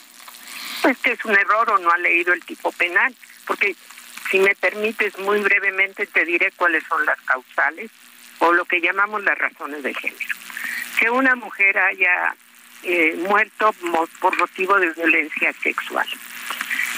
[0.82, 3.14] Pues que es un error o no ha leído el tipo penal,
[3.46, 3.74] porque
[4.30, 7.90] si me permites muy brevemente te diré cuáles son las causales
[8.38, 10.36] o lo que llamamos las razones de género
[10.96, 12.34] que una mujer haya
[12.82, 13.72] eh, muerto
[14.20, 16.06] por motivo de violencia sexual,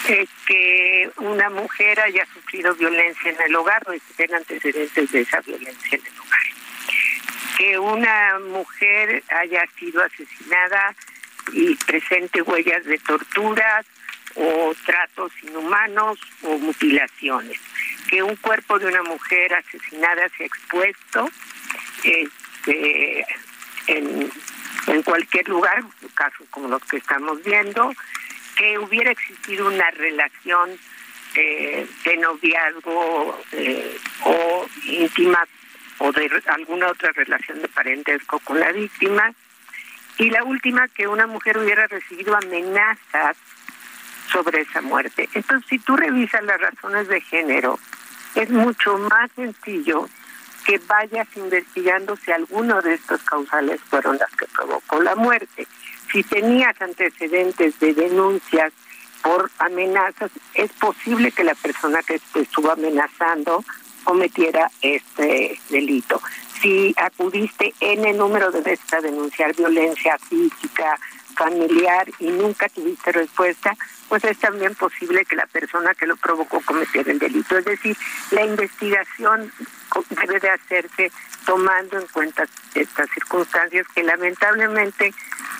[0.06, 5.40] eh, que una mujer haya sufrido violencia en el hogar o estén antecedentes de esa
[5.40, 6.40] violencia en el hogar,
[7.56, 10.94] que una mujer haya sido asesinada
[11.52, 13.86] y presente huellas de torturas
[14.34, 17.58] o tratos inhumanos o mutilaciones,
[18.08, 21.30] que un cuerpo de una mujer asesinada sea expuesto
[22.04, 23.26] este,
[23.88, 24.30] en,
[24.86, 25.82] en cualquier lugar,
[26.14, 27.92] casos como los que estamos viendo,
[28.58, 30.70] que hubiera existido una relación
[31.36, 35.38] eh, de noviazgo eh, o íntima
[35.98, 39.32] o de alguna otra relación de parentesco con la víctima.
[40.18, 43.36] Y la última, que una mujer hubiera recibido amenazas
[44.32, 45.28] sobre esa muerte.
[45.32, 47.78] Entonces, si tú revisas las razones de género,
[48.34, 50.08] es mucho más sencillo
[50.66, 55.66] que vayas investigando si alguno de estos causales fueron las que provocó la muerte.
[56.12, 58.72] Si tenías antecedentes de denuncias
[59.22, 63.64] por amenazas, es posible que la persona que te estuvo amenazando
[64.04, 66.20] cometiera este delito.
[66.62, 70.98] Si acudiste el número de veces a denunciar violencia física,
[71.36, 73.76] familiar y nunca tuviste respuesta,
[74.08, 77.58] pues es también posible que la persona que lo provocó cometiera el delito.
[77.58, 77.96] Es decir,
[78.32, 79.52] la investigación
[80.10, 81.12] debe de hacerse
[81.48, 85.14] tomando en cuenta estas circunstancias que lamentablemente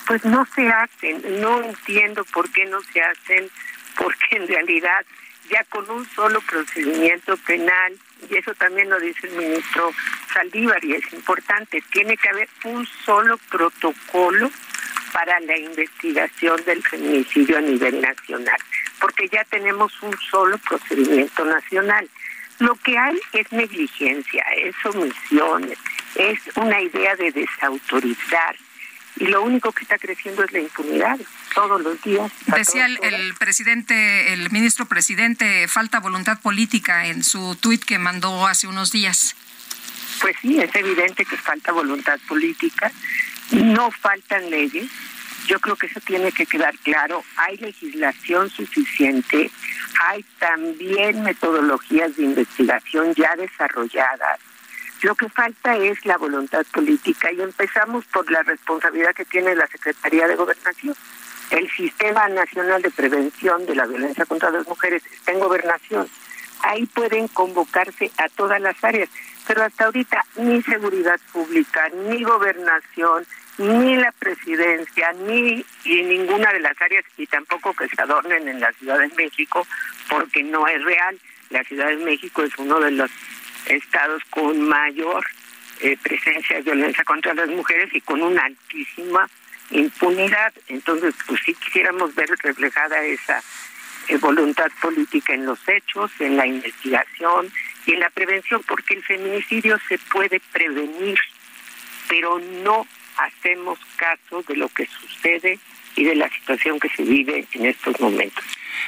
[0.07, 1.41] pues no se hacen.
[1.41, 3.49] No entiendo por qué no se hacen,
[3.97, 5.07] porque en realidad
[5.51, 9.91] ya con un solo procedimiento penal, y eso también lo dice el ministro
[10.35, 14.51] Saldívar y es importante, tiene que haber un solo protocolo
[15.15, 18.59] para la investigación del feminicidio a nivel nacional,
[19.01, 22.07] porque ya tenemos un solo procedimiento nacional.
[22.59, 25.71] Lo que hay es negligencia, es omisión,
[26.17, 28.57] es una idea de desautorizar.
[29.17, 31.19] Y lo único que está creciendo es la impunidad
[31.55, 32.31] todos los días.
[32.47, 38.67] Decía el, presidente, el ministro presidente, falta voluntad política en su tuit que mandó hace
[38.67, 39.35] unos días.
[40.21, 42.93] Pues sí, es evidente que falta voluntad política,
[43.53, 44.89] no faltan leyes,
[45.49, 47.25] yo creo que eso tiene que quedar claro.
[47.37, 49.51] Hay legislación suficiente,
[50.07, 54.39] hay también metodologías de investigación ya desarrolladas.
[55.03, 59.67] Lo que falta es la voluntad política y empezamos por la responsabilidad que tiene la
[59.69, 60.95] Secretaría de Gobernación.
[61.51, 66.09] El Sistema Nacional de Prevención de la Violencia contra las Mujeres está en gobernación.
[66.63, 69.09] Ahí pueden convocarse a todas las áreas,
[69.47, 73.25] pero hasta ahorita ni seguridad pública, ni gobernación,
[73.59, 78.73] ni la presidencia, ni ninguna de las áreas, y tampoco que se adornen en la
[78.73, 79.67] Ciudad de México,
[80.09, 81.19] porque no es real.
[81.51, 83.11] La Ciudad de México es uno de los
[83.67, 85.27] estados con mayor
[85.81, 89.29] eh, presencia de violencia contra las mujeres y con una altísima
[89.71, 90.53] impunidad.
[90.69, 93.43] Entonces, pues sí quisiéramos ver reflejada esa
[94.09, 97.51] eh, voluntad política en los hechos, en la investigación
[97.87, 101.19] y en la prevención, porque el feminicidio se puede prevenir,
[102.09, 102.87] pero no
[103.19, 105.59] hacemos caso de lo que sucede
[105.97, 108.45] y de la situación que se vive en estos momentos.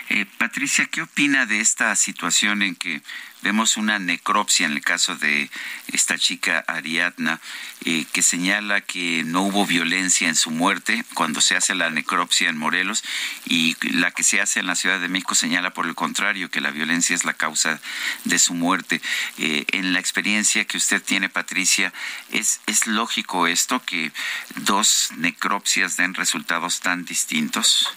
[0.08, 3.02] Eh, Patricia, ¿qué opina de esta situación en que
[3.42, 5.50] vemos una necropsia en el caso de
[5.92, 7.40] esta chica Ariadna,
[7.84, 12.48] eh, que señala que no hubo violencia en su muerte cuando se hace la necropsia
[12.48, 13.02] en Morelos
[13.46, 16.60] y la que se hace en la Ciudad de México señala por el contrario que
[16.60, 17.80] la violencia es la causa
[18.24, 19.00] de su muerte.
[19.38, 21.92] Eh, en la experiencia que usted tiene, Patricia,
[22.30, 24.12] ¿es, ¿es lógico esto que
[24.56, 27.88] dos necropsias den resultados tan distintos?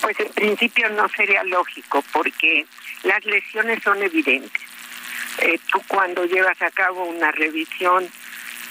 [0.00, 2.66] Pues en principio no sería lógico porque
[3.02, 4.62] las lesiones son evidentes.
[5.38, 8.08] Eh, tú cuando llevas a cabo una revisión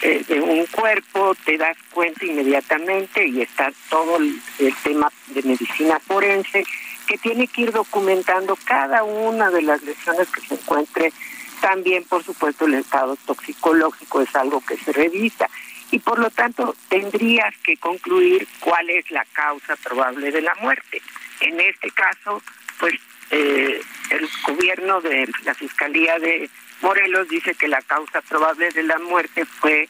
[0.02, 5.44] eh, de un cuerpo te das cuenta inmediatamente y está todo el, el, tema de
[5.44, 6.64] medicina forense
[7.06, 11.12] que tiene que ir documentando cada una de las lesiones que se encuentre.
[11.60, 15.50] También, por supuesto, el estado toxicológico es algo que se revisa
[15.92, 21.02] y por lo tanto tendrías que concluir cuál es la causa probable de la muerte.
[21.42, 22.42] En este caso,
[22.80, 22.94] pues
[23.32, 26.50] eh, el gobierno de la Fiscalía de
[26.82, 29.90] Morelos dice que la causa probable de la muerte fue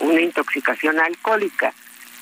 [0.00, 1.72] una intoxicación alcohólica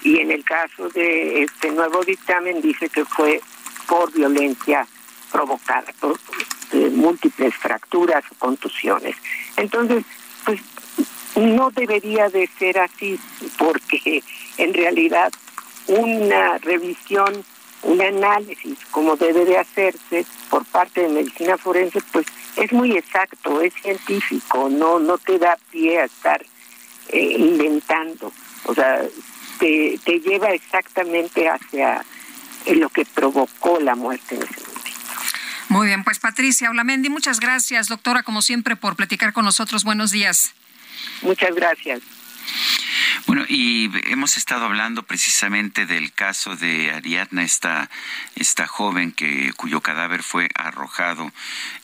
[0.02, 3.40] y en el caso de este nuevo dictamen dice que fue
[3.86, 4.86] por violencia
[5.30, 6.18] provocada por
[6.72, 9.16] eh, múltiples fracturas o contusiones.
[9.56, 10.04] Entonces,
[10.44, 10.60] pues
[11.36, 13.18] no debería de ser así
[13.58, 14.22] porque
[14.56, 15.32] en realidad
[15.86, 17.44] una revisión
[17.82, 22.26] un análisis como debe de hacerse por parte de medicina forense, pues
[22.56, 26.44] es muy exacto, es científico, no no te da pie a estar
[27.08, 28.32] eh, inventando,
[28.64, 29.02] o sea,
[29.60, 32.04] te, te lleva exactamente hacia
[32.74, 34.90] lo que provocó la muerte en ese momento.
[35.68, 39.84] Muy bien, pues Patricia Olamendi, muchas gracias, doctora, como siempre, por platicar con nosotros.
[39.84, 40.54] Buenos días.
[41.22, 42.00] Muchas gracias.
[43.26, 47.90] Bueno, y hemos estado hablando precisamente del caso de Ariadna, esta,
[48.34, 51.32] esta joven que, cuyo cadáver fue arrojado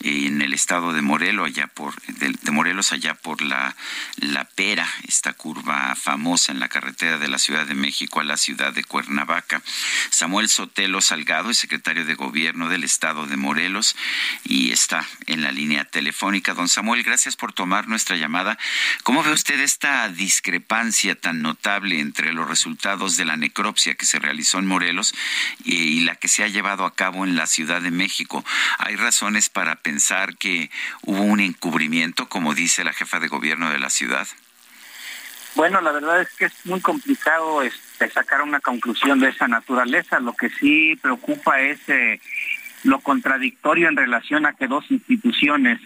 [0.00, 3.74] en el estado de Morelos, allá por, de, Morelos, allá por la,
[4.16, 8.36] la Pera, esta curva famosa en la carretera de la Ciudad de México a la
[8.36, 9.62] ciudad de Cuernavaca.
[10.10, 13.96] Samuel Sotelo Salgado es secretario de Gobierno del estado de Morelos
[14.44, 16.54] y está en la línea telefónica.
[16.54, 18.58] Don Samuel, gracias por tomar nuestra llamada.
[19.02, 24.18] ¿Cómo ve usted esta discrepancia tan notable entre los resultados de la necropsia que se
[24.18, 25.14] realizó en Morelos
[25.64, 28.44] y, la que se ha llevado a cabo en la Ciudad de México.
[28.78, 30.70] ¿Hay razones para pensar que
[31.02, 34.26] hubo un encubrimiento, como dice la jefa de gobierno de la ciudad?
[35.54, 40.18] Bueno, la verdad es que es muy complicado este, sacar una conclusión de esa naturaleza.
[40.18, 42.20] Lo que sí preocupa es eh,
[42.84, 45.80] lo contradictorio en relación a que dos instituciones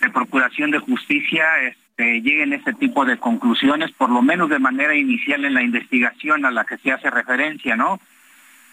[0.00, 1.62] de Procuración de Justicia
[2.00, 5.62] este, lleguen a ese tipo de conclusiones, por lo menos de manera inicial en la
[5.62, 8.00] investigación a la que se hace referencia, ¿no?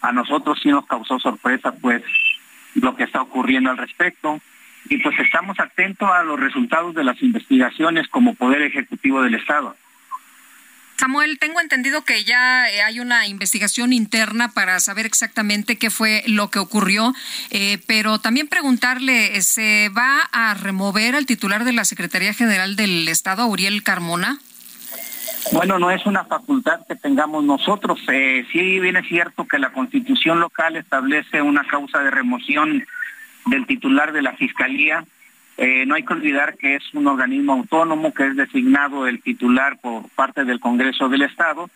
[0.00, 2.02] A nosotros sí nos causó sorpresa, pues,
[2.74, 4.40] lo que está ocurriendo al respecto.
[4.88, 9.76] Y pues estamos atentos a los resultados de las investigaciones como Poder Ejecutivo del Estado.
[10.98, 16.50] Samuel, tengo entendido que ya hay una investigación interna para saber exactamente qué fue lo
[16.50, 17.14] que ocurrió,
[17.50, 23.06] eh, pero también preguntarle, ¿se va a remover al titular de la Secretaría General del
[23.06, 24.38] Estado, Uriel Carmona?
[25.52, 28.00] Bueno, no es una facultad que tengamos nosotros.
[28.08, 32.84] Eh, sí bien es cierto que la constitución local establece una causa de remoción
[33.46, 35.04] del titular de la Fiscalía,
[35.60, 39.76] eh, no hay que olvidar que es un organismo autónomo que es designado el titular
[39.80, 41.68] por parte del Congreso del Estado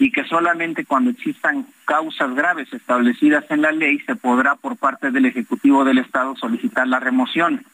[0.00, 5.12] y que solamente cuando existan causas graves establecidas en la ley se podrá por parte
[5.12, 7.64] del Ejecutivo del Estado solicitar la remoción.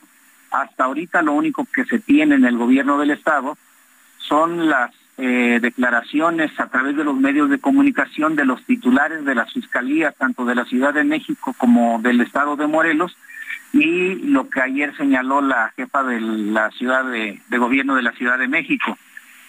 [0.50, 3.56] Hasta ahorita lo único que se tiene en el gobierno del Estado
[4.18, 9.34] son las eh, declaraciones a través de los medios de comunicación de los titulares de
[9.34, 13.16] las fiscalías, tanto de la Ciudad de México como del Estado de Morelos,
[13.72, 18.38] y lo que ayer señaló la jefa de la ciudad de, gobierno de la Ciudad
[18.38, 18.98] de México.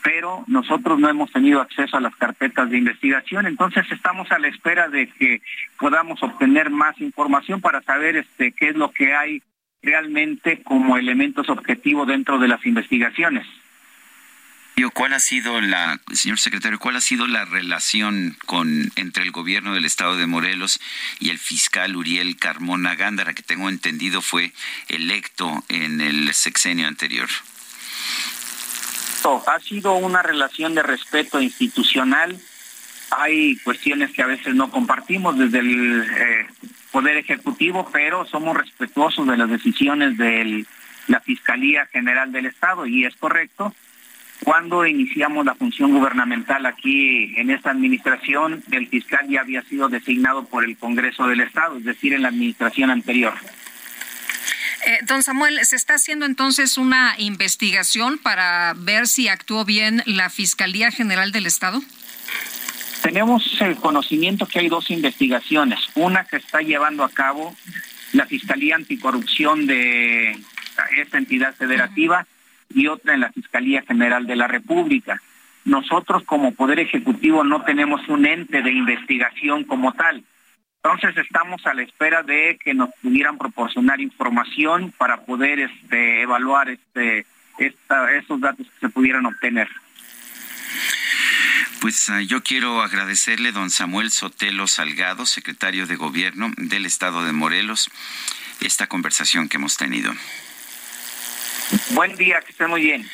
[0.03, 4.47] Pero nosotros no hemos tenido acceso a las carpetas de investigación, entonces estamos a la
[4.47, 5.41] espera de que
[5.79, 9.41] podamos obtener más información para saber este qué es lo que hay
[9.81, 13.45] realmente como elementos objetivos dentro de las investigaciones.
[14.97, 19.73] ¿Cuál ha sido la, señor secretario, cuál ha sido la relación con entre el gobierno
[19.73, 20.79] del estado de Morelos
[21.19, 24.51] y el fiscal Uriel Carmona Gándara, que tengo entendido fue
[24.87, 27.29] electo en el sexenio anterior?
[29.45, 32.37] Ha sido una relación de respeto institucional.
[33.11, 36.47] Hay cuestiones que a veces no compartimos desde el eh,
[36.91, 40.65] Poder Ejecutivo, pero somos respetuosos de las decisiones de
[41.07, 43.73] la Fiscalía General del Estado y es correcto
[44.43, 50.45] Cuando iniciamos la función gubernamental aquí en esta administración, el fiscal ya había sido designado
[50.45, 53.33] por el Congreso del Estado, es decir, en la administración anterior.
[54.85, 60.29] Eh, don Samuel, ¿se está haciendo entonces una investigación para ver si actuó bien la
[60.29, 61.81] Fiscalía General del Estado?
[63.01, 65.79] Tenemos el conocimiento que hay dos investigaciones.
[65.95, 67.55] Una que está llevando a cabo
[68.13, 70.39] la Fiscalía Anticorrupción de
[70.97, 72.25] esta entidad federativa
[72.69, 75.21] y otra en la Fiscalía General de la República.
[75.65, 80.23] Nosotros como Poder Ejecutivo no tenemos un ente de investigación como tal.
[80.83, 86.69] Entonces estamos a la espera de que nos pudieran proporcionar información para poder este, evaluar
[86.69, 87.25] este,
[87.59, 89.67] esos datos que se pudieran obtener.
[91.81, 97.33] Pues ah, yo quiero agradecerle don Samuel Sotelo Salgado, secretario de Gobierno del Estado de
[97.33, 97.89] Morelos,
[98.61, 100.13] esta conversación que hemos tenido.
[101.91, 103.09] Buen día, que esté muy bien.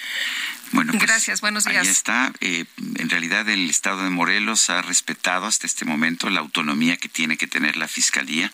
[0.74, 1.86] Bueno, pues, Gracias, buenos días.
[1.86, 2.34] Ahí está.
[2.42, 2.66] Eh,
[2.98, 7.38] en realidad el Estado de Morelos ha respetado hasta este momento la autonomía que tiene
[7.38, 8.52] que tener la Fiscalía,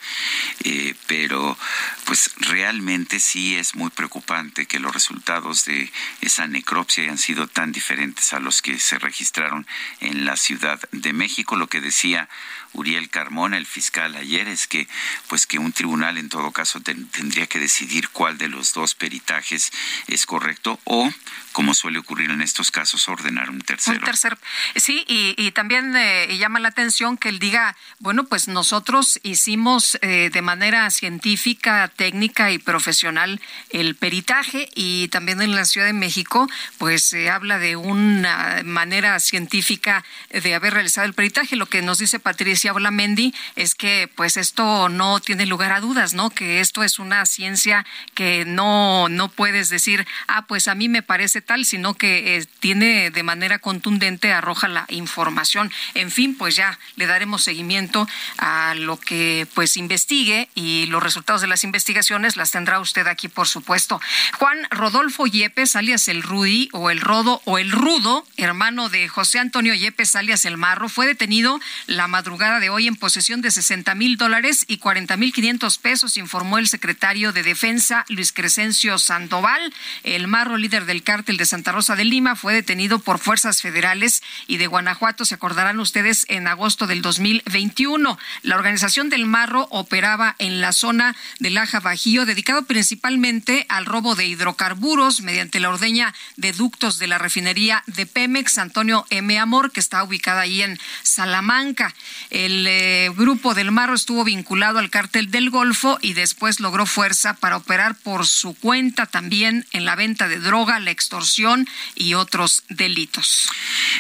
[0.66, 1.58] eh, pero
[2.04, 7.72] pues realmente sí es muy preocupante que los resultados de esa necropsia hayan sido tan
[7.72, 9.66] diferentes a los que se registraron
[10.02, 11.56] en la Ciudad de México.
[11.56, 12.28] Lo que decía
[12.74, 14.88] Uriel Carmona, el fiscal ayer, es que
[15.28, 19.72] pues que un tribunal en todo caso tendría que decidir cuál de los dos peritajes
[20.08, 21.12] es correcto o,
[21.52, 24.00] como suele ocurrir en estos casos, ordenar un tercero.
[24.00, 24.38] Un tercer,
[24.76, 30.30] sí, y, también eh, llama la atención que él diga, bueno, pues nosotros hicimos eh,
[30.32, 33.42] de manera científica, técnica y profesional
[33.72, 36.48] el peritaje y también en la Ciudad de México,
[36.78, 41.56] pues se habla de una manera científica de haber realizado el peritaje.
[41.56, 45.80] Lo que nos dice Patricia decía Mendy es que pues esto no tiene lugar a
[45.80, 46.30] dudas, ¿no?
[46.30, 51.02] Que esto es una ciencia que no, no puedes decir, ah, pues a mí me
[51.02, 55.72] parece tal, sino que eh, tiene de manera contundente, arroja la información.
[55.94, 58.08] En fin, pues ya le daremos seguimiento
[58.38, 63.30] a lo que pues investigue y los resultados de las investigaciones las tendrá usted aquí,
[63.30, 64.02] por supuesto.
[64.38, 69.40] Juan Rodolfo Yepes, alias el Rudy, o el Rodo, o el Rudo, hermano de José
[69.40, 73.94] Antonio Yepes, alias el Marro, fue detenido la madrugada de hoy en posesión de 60
[73.94, 79.72] mil dólares y 40 mil 500 pesos, informó el secretario de Defensa, Luis Crescencio Sandoval.
[80.04, 84.24] El marro líder del cártel de Santa Rosa de Lima fue detenido por fuerzas federales
[84.48, 88.18] y de Guanajuato, se acordarán ustedes, en agosto del 2021.
[88.42, 94.16] La organización del marro operaba en la zona del Aja Bajío, dedicado principalmente al robo
[94.16, 99.38] de hidrocarburos mediante la ordeña de ductos de la refinería de Pemex, Antonio M.
[99.38, 101.94] Amor, que está ubicada ahí en Salamanca.
[102.40, 107.34] El eh, grupo del Marro estuvo vinculado al cártel del Golfo y después logró fuerza
[107.34, 112.64] para operar por su cuenta también en la venta de droga, la extorsión y otros
[112.70, 113.50] delitos.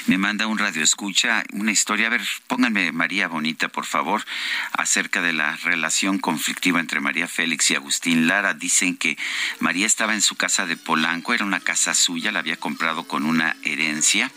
[0.05, 4.23] Me manda un radio escucha una historia, a ver, pónganme María Bonita, por favor,
[4.71, 8.53] acerca de la relación conflictiva entre María Félix y Agustín Lara.
[8.53, 9.17] Dicen que
[9.59, 13.25] María estaba en su casa de Polanco, era una casa suya, la había comprado con
[13.25, 14.31] una herencia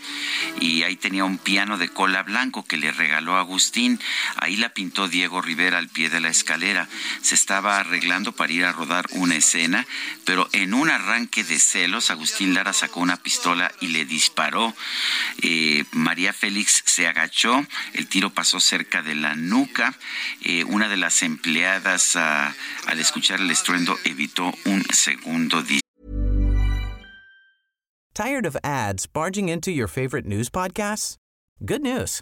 [0.59, 3.92] y ahí tenía un piano de cola blanco que le regaló Agustín
[4.37, 6.87] Ahí la pintó Diego Rivera al pie de la escalera.
[7.21, 9.85] Se estaba arreglando para ir a rodar una escena,
[10.25, 14.75] pero en un arranque de celos, Agustín Lara sacó una pistola y le disparó.
[15.41, 19.93] Eh, María Félix se agachó, el tiro pasó cerca de la nuca.
[20.41, 22.53] Eh, una de las empleadas, ah,
[22.87, 25.83] al escuchar el estruendo, evitó un segundo disparo.
[28.13, 31.17] ¿Tired of ads barging into your favorite news podcasts?
[31.65, 32.21] Good news.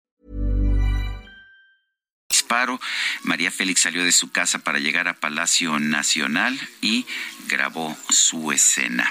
[3.23, 7.05] María Félix salió de su casa para llegar a Palacio Nacional y
[7.47, 9.09] grabó su escena.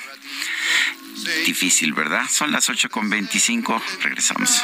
[1.46, 2.28] Difícil, ¿verdad?
[2.30, 3.82] Son las 8 con 25.
[4.02, 4.62] Regresamos.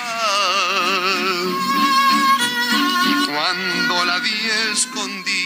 [3.26, 5.45] Cuando la vi escondida.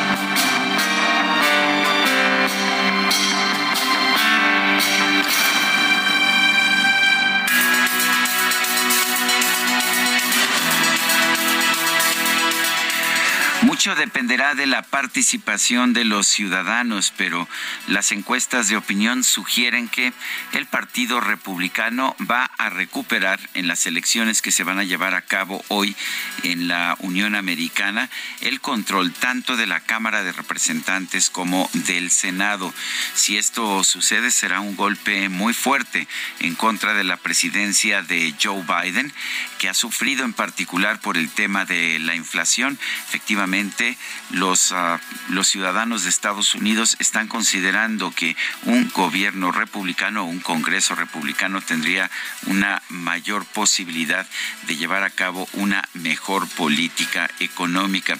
[13.81, 17.47] Mucho dependerá de la participación de los ciudadanos, pero
[17.87, 20.13] las encuestas de opinión sugieren que
[20.53, 25.23] el Partido Republicano va a recuperar en las elecciones que se van a llevar a
[25.23, 25.95] cabo hoy
[26.43, 28.07] en la Unión Americana
[28.41, 32.71] el control tanto de la Cámara de Representantes como del Senado.
[33.15, 36.07] Si esto sucede será un golpe muy fuerte
[36.39, 39.11] en contra de la presidencia de Joe Biden,
[39.57, 42.77] que ha sufrido en particular por el tema de la inflación.
[43.07, 43.70] Efectivamente,
[44.31, 44.99] los, ah,
[45.29, 52.09] los ciudadanos de Estados Unidos están considerando que un gobierno republicano, un Congreso republicano tendría
[52.47, 54.27] una mayor posibilidad
[54.67, 58.17] de llevar a cabo una mejor política económica.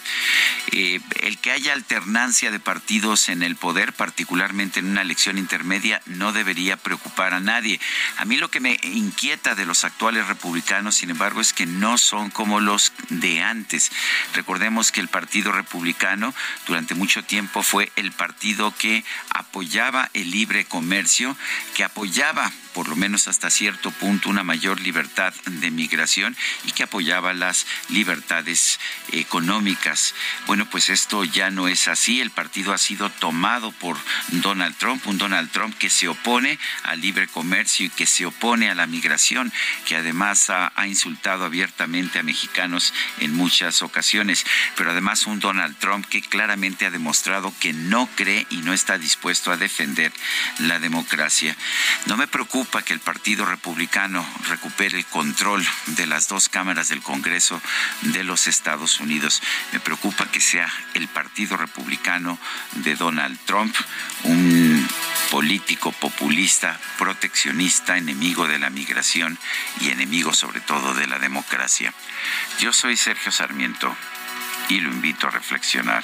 [0.71, 6.01] Eh, el que haya alternancia de partidos en el poder, particularmente en una elección intermedia,
[6.05, 7.79] no debería preocupar a nadie.
[8.17, 11.97] A mí lo que me inquieta de los actuales republicanos, sin embargo, es que no
[11.97, 13.91] son como los de antes.
[14.33, 16.33] Recordemos que el Partido Republicano
[16.67, 21.35] durante mucho tiempo fue el partido que apoyaba el libre comercio,
[21.75, 26.35] que apoyaba por lo menos hasta cierto punto una mayor libertad de migración
[26.65, 28.79] y que apoyaba las libertades
[29.11, 30.13] económicas.
[30.47, 32.21] Bueno, pues esto ya no es así.
[32.21, 33.97] El partido ha sido tomado por
[34.29, 38.69] Donald Trump, un Donald Trump que se opone al libre comercio y que se opone
[38.69, 39.51] a la migración,
[39.85, 44.45] que además ha, insultado abiertamente a mexicanos en muchas ocasiones,
[44.75, 48.97] pero además un Donald Trump que claramente ha demostrado que no cree y no está
[48.97, 50.11] dispuesto a defender
[50.59, 51.55] la democracia.
[52.07, 57.01] No me preocupa que el Partido Republicano recupere el control de las dos cámaras del
[57.01, 57.61] Congreso
[58.01, 59.41] de los Estados Unidos.
[59.73, 62.37] Me preocupa que sea el Partido Republicano
[62.75, 63.75] de Donald Trump,
[64.23, 64.87] un
[65.31, 69.37] político populista, proteccionista, enemigo de la migración
[69.81, 71.93] y enemigo sobre todo de la democracia.
[72.59, 73.95] Yo soy Sergio Sarmiento
[74.69, 76.03] y lo invito a reflexionar.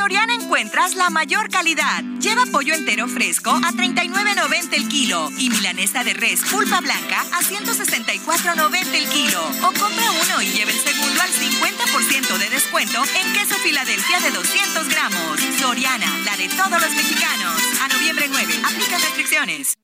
[0.00, 2.02] Soriana encuentras la mayor calidad.
[2.20, 7.42] Lleva pollo entero fresco a 39.90 el kilo y milanesa de res pulpa blanca a
[7.42, 9.46] 164.90 el kilo.
[9.60, 14.30] O compra uno y lleve el segundo al 50% de descuento en queso Filadelfia de
[14.30, 15.38] 200 gramos.
[15.60, 17.60] Soriana, la de todos los mexicanos.
[17.82, 19.74] A noviembre 9, aplica restricciones.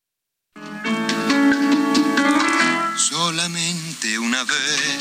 [2.96, 4.98] Solamente una vez.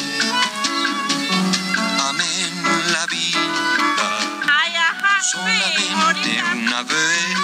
[2.02, 2.46] Amén
[2.92, 3.35] la vida.
[5.32, 7.38] Solamente una vez.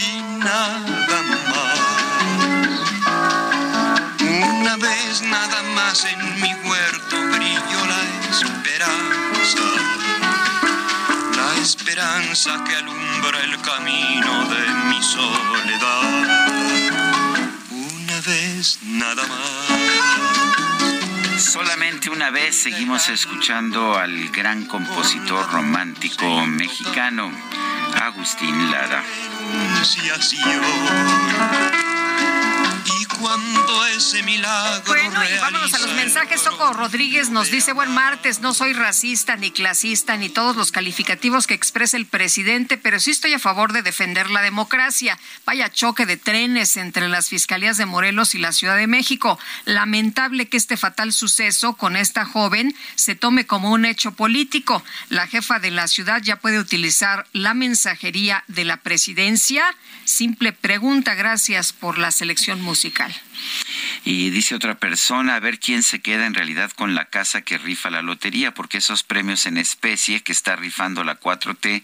[0.00, 1.78] Y nada más.
[4.20, 8.00] Una vez nada más en mi huerto brilló la
[8.30, 9.80] esperanza
[11.60, 16.60] esperanza que alumbra el camino de mi soledad.
[17.70, 20.69] Una vez nada más.
[21.40, 27.32] Solamente una vez seguimos escuchando al gran compositor romántico mexicano,
[27.94, 29.02] Agustín Lara
[33.20, 36.40] cuando ese milagro Bueno, y vámonos a los mensajes.
[36.40, 41.46] Soco Rodríguez nos dice, buen martes, no soy racista ni clasista ni todos los calificativos
[41.46, 45.18] que expresa el presidente, pero sí estoy a favor de defender la democracia.
[45.44, 49.38] Vaya choque de trenes entre las fiscalías de Morelos y la Ciudad de México.
[49.66, 54.82] Lamentable que este fatal suceso con esta joven se tome como un hecho político.
[55.08, 59.64] La jefa de la ciudad ya puede utilizar la mensajería de la presidencia.
[60.04, 63.09] Simple pregunta, gracias por la selección musical.
[64.04, 67.58] Y dice otra persona, a ver quién se queda en realidad con la casa que
[67.58, 71.82] rifa la lotería, porque esos premios en especie que está rifando la 4T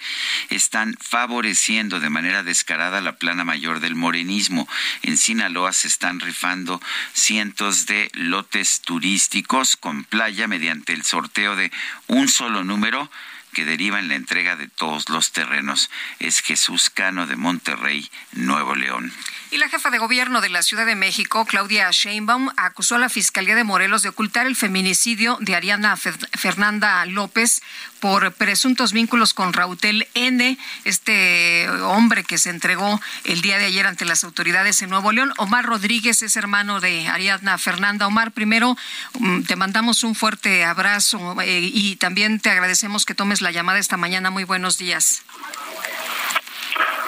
[0.49, 4.67] están favoreciendo de manera descarada la plana mayor del morenismo.
[5.03, 6.81] En Sinaloa se están rifando
[7.13, 11.71] cientos de lotes turísticos con playa mediante el sorteo de
[12.07, 13.11] un solo número
[13.57, 15.89] que deriva en la entrega de todos los terrenos.
[16.19, 19.11] Es Jesús Cano de Monterrey, Nuevo León.
[19.51, 23.09] Y la jefa de gobierno de la Ciudad de México, Claudia Sheinbaum, acusó a la
[23.09, 27.63] Fiscalía de Morelos de ocultar el feminicidio de Ariana Fernanda López
[28.07, 33.85] por presuntos vínculos con Rautel N, este hombre que se entregó el día de ayer
[33.85, 35.33] ante las autoridades en Nuevo León.
[35.39, 38.07] Omar Rodríguez es hermano de Ariadna Fernanda.
[38.07, 38.77] Omar, primero
[39.19, 43.81] mm, te mandamos un fuerte abrazo eh, y también te agradecemos que tomes la llamada
[43.81, 44.31] esta mañana.
[44.31, 45.25] Muy buenos días.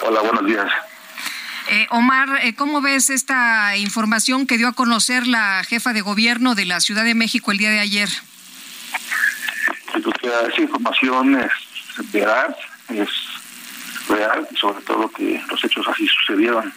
[0.01, 0.69] Hola, buenos días.
[1.69, 6.55] Eh, Omar, eh, ¿cómo ves esta información que dio a conocer la jefa de gobierno
[6.55, 8.09] de la Ciudad de México el día de ayer?
[10.01, 10.15] Pues,
[10.53, 11.51] esa información es
[12.11, 12.55] veraz,
[12.89, 13.09] es
[14.07, 16.73] real, y sobre todo que los hechos así sucedieron.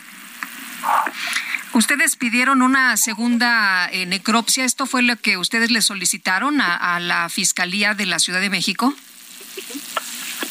[1.75, 4.65] Ustedes pidieron una segunda eh, necropsia.
[4.65, 8.93] ¿Esto fue lo que ustedes le solicitaron a, la Fiscalía de la Ciudad de México?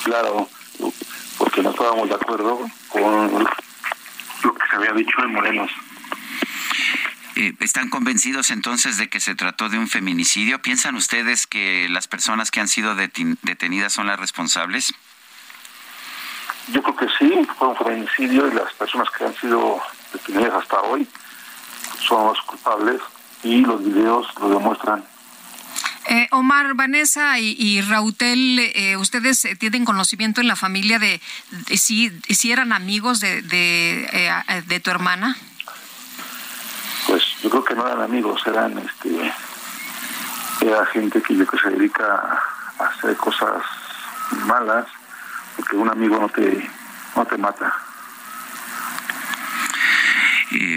[0.04, 0.50] Claro,
[1.38, 3.44] porque no estábamos de acuerdo con
[4.44, 5.70] lo que se había dicho en Morelos.
[7.42, 10.62] Eh, ¿Están convencidos entonces de que se trató de un feminicidio?
[10.62, 14.94] ¿Piensan ustedes que las personas que han sido detenidas son las responsables?
[16.72, 19.82] Yo creo que sí, fue un feminicidio y las personas que han sido
[20.14, 21.08] detenidas hasta hoy
[22.08, 23.02] son los culpables
[23.42, 25.04] y los videos lo demuestran.
[26.10, 31.20] Eh, Omar, Vanessa y, Rautel, eh, ¿ustedes tienen conocimiento en la familia de,
[31.76, 35.38] si, si eran amigos de, de, tu hermana?
[37.08, 39.34] Pues yo creo que no eran amigos, eran este
[40.62, 42.40] era gente que yo que se dedica
[42.80, 43.64] a hacer cosas
[44.46, 44.86] malas,
[45.56, 46.70] porque un amigo no te
[47.16, 47.74] no te mata.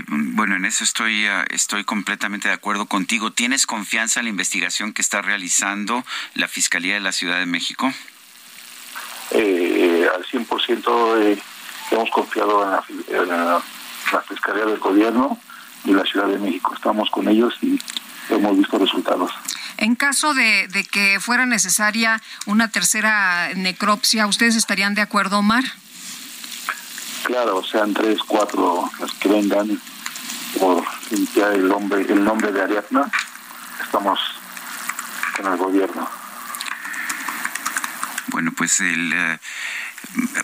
[0.08, 3.32] bueno, en eso estoy, ah, estoy completamente de acuerdo contigo.
[3.32, 7.92] ¿Tienes confianza en la investigación que está realizando la Fiscalía de la Ciudad de México?
[9.30, 11.42] Eh, al 100% eh,
[11.90, 12.62] hemos confiado
[13.08, 13.62] en la,
[14.28, 15.38] Fiscalía del Gobierno
[15.84, 16.72] y la Ciudad de México.
[16.74, 17.78] Estamos con ellos y
[18.30, 19.30] hemos visto resultados.
[19.76, 25.64] En caso de, de que fuera necesaria una tercera necropsia, ¿ustedes estarían de acuerdo, Omar?
[27.24, 29.80] Claro, sean tres, cuatro las que vengan
[30.58, 33.10] por limpiar el nombre, el nombre de Ariadna,
[33.82, 34.20] estamos
[35.38, 36.08] en el gobierno.
[38.28, 39.38] Bueno, pues el, eh,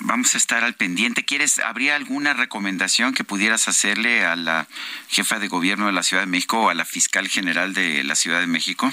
[0.00, 1.24] vamos a estar al pendiente.
[1.24, 4.66] ¿Quieres, habría alguna recomendación que pudieras hacerle a la
[5.08, 8.14] jefa de gobierno de la Ciudad de México o a la fiscal general de la
[8.14, 8.92] Ciudad de México?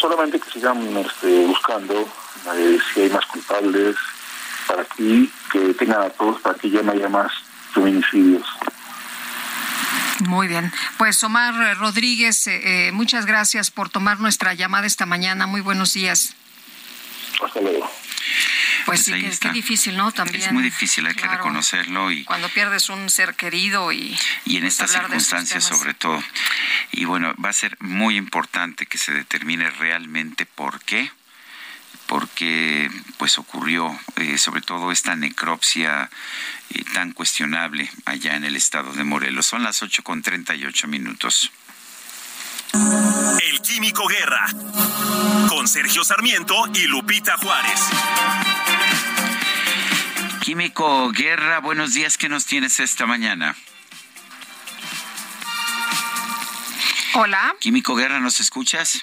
[0.00, 2.08] Solamente que sigan este, buscando
[2.54, 3.96] eh, si hay más culpables,
[4.66, 7.32] para que, que tengan a todos, para que ya no haya más
[7.74, 8.46] feminicidios.
[10.26, 10.70] Muy bien.
[10.98, 15.46] Pues Omar Rodríguez, eh, eh, muchas gracias por tomar nuestra llamada esta mañana.
[15.46, 16.34] Muy buenos días.
[17.42, 17.90] Hasta luego.
[18.86, 20.10] Pues, pues sí, qué difícil, ¿no?
[20.10, 20.42] También.
[20.42, 22.10] Es muy difícil, hay que reconocerlo.
[22.10, 24.18] y Cuando pierdes un ser querido y...
[24.44, 26.22] Y en estas circunstancias sobre todo.
[26.92, 31.10] Y bueno, va a ser muy importante que se determine realmente por qué
[32.10, 36.10] porque pues ocurrió eh, sobre todo esta necropsia
[36.70, 39.46] eh, tan cuestionable allá en el estado de Morelos.
[39.46, 41.52] Son las 8 con 38 minutos.
[43.38, 44.46] El Químico Guerra
[45.48, 47.80] con Sergio Sarmiento y Lupita Juárez.
[50.42, 53.54] Químico Guerra, buenos días, ¿qué nos tienes esta mañana?
[57.14, 57.54] Hola.
[57.60, 59.02] Químico Guerra, ¿nos escuchas?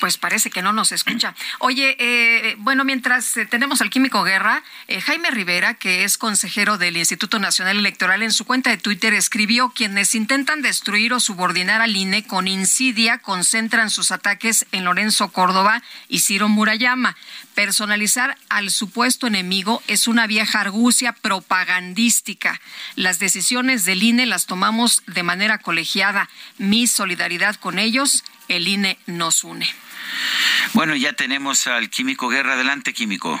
[0.00, 1.34] Pues parece que no nos escucha.
[1.58, 6.78] Oye, eh, bueno, mientras eh, tenemos al químico Guerra, eh, Jaime Rivera, que es consejero
[6.78, 11.80] del Instituto Nacional Electoral, en su cuenta de Twitter escribió, quienes intentan destruir o subordinar
[11.80, 17.16] al INE con insidia concentran sus ataques en Lorenzo Córdoba y Ciro Murayama.
[17.54, 22.60] Personalizar al supuesto enemigo es una vieja argucia propagandística.
[22.96, 26.28] Las decisiones del INE las tomamos de manera colegiada.
[26.58, 29.66] Mi solidaridad con ellos, el INE nos une.
[30.72, 32.54] Bueno, ya tenemos al Químico Guerra.
[32.54, 33.40] Adelante, Químico.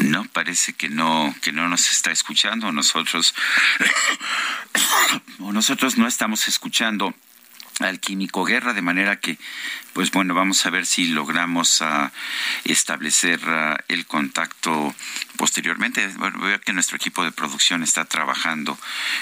[0.00, 2.72] No, parece que no, que no nos está escuchando.
[2.72, 3.34] Nosotros,
[5.38, 7.14] nosotros no estamos escuchando
[7.80, 9.38] al químico guerra, de manera que,
[9.92, 12.10] pues bueno, vamos a ver si logramos uh,
[12.64, 14.94] establecer uh, el contacto
[15.36, 16.06] posteriormente.
[16.16, 18.78] Bueno, veo que nuestro equipo de producción está trabajando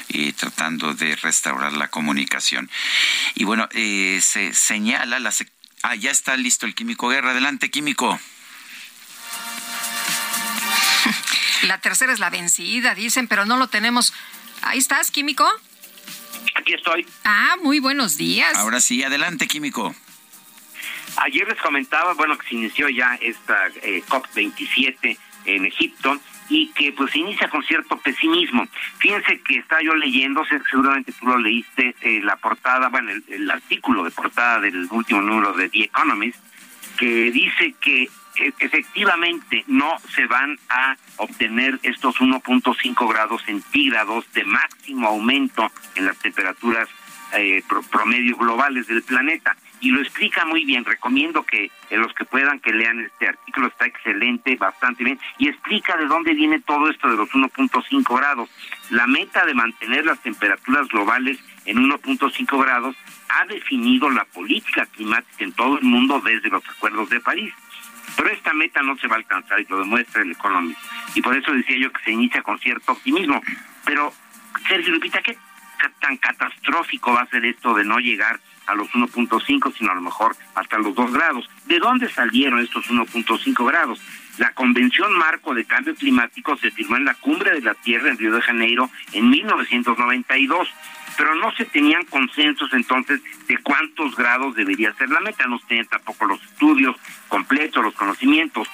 [0.08, 2.70] y tratando de restaurar la comunicación.
[3.34, 5.32] Y bueno, eh, se señala la...
[5.82, 7.32] ah, ya está listo el químico guerra.
[7.32, 8.18] Adelante, químico.
[11.62, 14.12] La tercera es la vencida, dicen, pero no lo tenemos.
[14.62, 15.50] Ahí estás, químico.
[16.66, 17.06] Aquí estoy.
[17.22, 18.52] Ah, muy buenos días.
[18.56, 19.94] Ahora sí, adelante, químico.
[21.18, 26.18] Ayer les comentaba, bueno, que se inició ya esta eh, COP27 en Egipto
[26.48, 28.66] y que pues se inicia con cierto pesimismo.
[28.98, 34.02] Fíjense que estaba yo leyendo, seguramente tú lo leíste, eh, la portada, bueno, el, artículo
[34.02, 36.40] de portada del último número de The Economist,
[36.98, 38.10] que dice que
[38.58, 46.18] efectivamente no se van a obtener estos 1.5 grados centígrados de máximo aumento en las
[46.18, 46.88] temperaturas
[47.32, 50.84] eh, promedio globales del planeta y lo explica muy bien.
[50.84, 55.96] Recomiendo que los que puedan que lean este artículo, está excelente, bastante bien, y explica
[55.96, 58.48] de dónde viene todo esto de los 1.5 grados.
[58.90, 62.96] La meta de mantener las temperaturas globales en 1.5 grados
[63.28, 67.52] ha definido la política climática en todo el mundo desde los acuerdos de París.
[68.16, 70.80] Pero esta meta no se va a alcanzar y lo demuestra el Economist.
[71.14, 73.42] Y por eso decía yo que se inicia con cierto optimismo.
[73.84, 74.12] Pero,
[74.66, 75.36] Sergio Lupita, ¿qué
[76.00, 80.00] tan catastrófico va a ser esto de no llegar a los 1.5, sino a lo
[80.00, 81.48] mejor hasta los 2 grados.
[81.66, 84.00] ¿De dónde salieron estos 1.5 grados?
[84.38, 88.18] La Convención Marco de Cambio Climático se firmó en la Cumbre de la Tierra en
[88.18, 90.68] Río de Janeiro en 1992,
[91.16, 95.66] pero no se tenían consensos entonces de cuántos grados debería ser la meta, no se
[95.66, 96.96] tenían tampoco los estudios
[97.28, 98.68] completos, los conocimientos.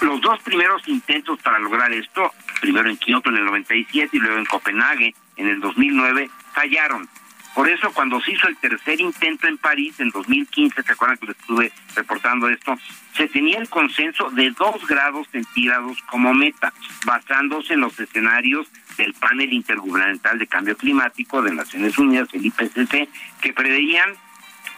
[0.00, 4.38] Los dos primeros intentos para lograr esto, primero en Kioto en el 97 y luego
[4.38, 7.08] en Copenhague en el 2009, fallaron.
[7.54, 11.26] Por eso cuando se hizo el tercer intento en París en 2015, ¿se acuerdan que
[11.26, 12.78] les estuve reportando esto?
[13.16, 16.72] Se tenía el consenso de dos grados centígrados como meta,
[17.04, 18.68] basándose en los escenarios
[18.98, 23.08] del panel intergubernamental de cambio climático de Naciones Unidas, el IPCC,
[23.40, 24.14] que preveían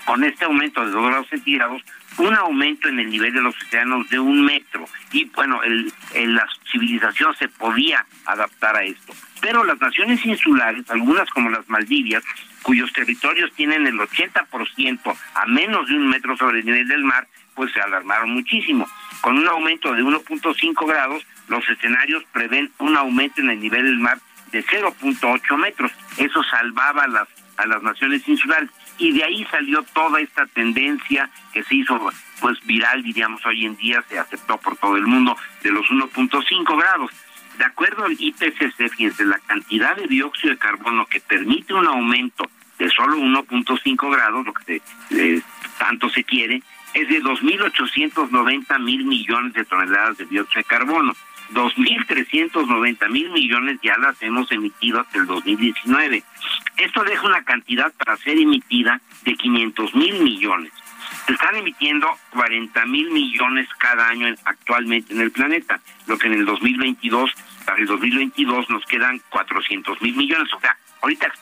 [0.04, 1.82] con este aumento de dos grados centígrados
[2.18, 6.46] un aumento en el nivel de los océanos de un metro y bueno, el, la
[6.70, 9.14] civilización se podía adaptar a esto.
[9.40, 12.22] Pero las naciones insulares, algunas como las Maldivias,
[12.62, 17.26] cuyos territorios tienen el 80% a menos de un metro sobre el nivel del mar,
[17.54, 18.86] pues se alarmaron muchísimo.
[19.22, 23.98] Con un aumento de 1.5 grados, los escenarios prevén un aumento en el nivel del
[23.98, 24.18] mar
[24.52, 25.92] de 0.8 metros.
[26.16, 28.70] Eso salvaba a las, a las naciones insulares.
[28.98, 32.10] Y de ahí salió toda esta tendencia que se hizo
[32.40, 36.78] pues viral, diríamos hoy en día, se aceptó por todo el mundo, de los 1.5
[36.78, 37.10] grados.
[37.58, 42.48] De acuerdo al IPCC, fíjense, la cantidad de dióxido de carbono que permite un aumento
[42.78, 45.42] de solo 1.5 grados, lo que se,
[45.78, 46.62] tanto se quiere,
[46.94, 51.14] es de 2.890 mil millones de toneladas de dióxido de carbono.
[51.52, 56.22] 2.390 mil millones ya las hemos emitido hasta el 2019.
[56.76, 60.72] Esto deja una cantidad para ser emitida de 500 mil millones.
[61.26, 66.34] Se están emitiendo 40 mil millones cada año actualmente en el planeta, lo que en
[66.34, 67.30] el 2022
[67.64, 70.52] para el 2022 nos quedan 400 mil millones.
[70.54, 71.32] O sea, ahorita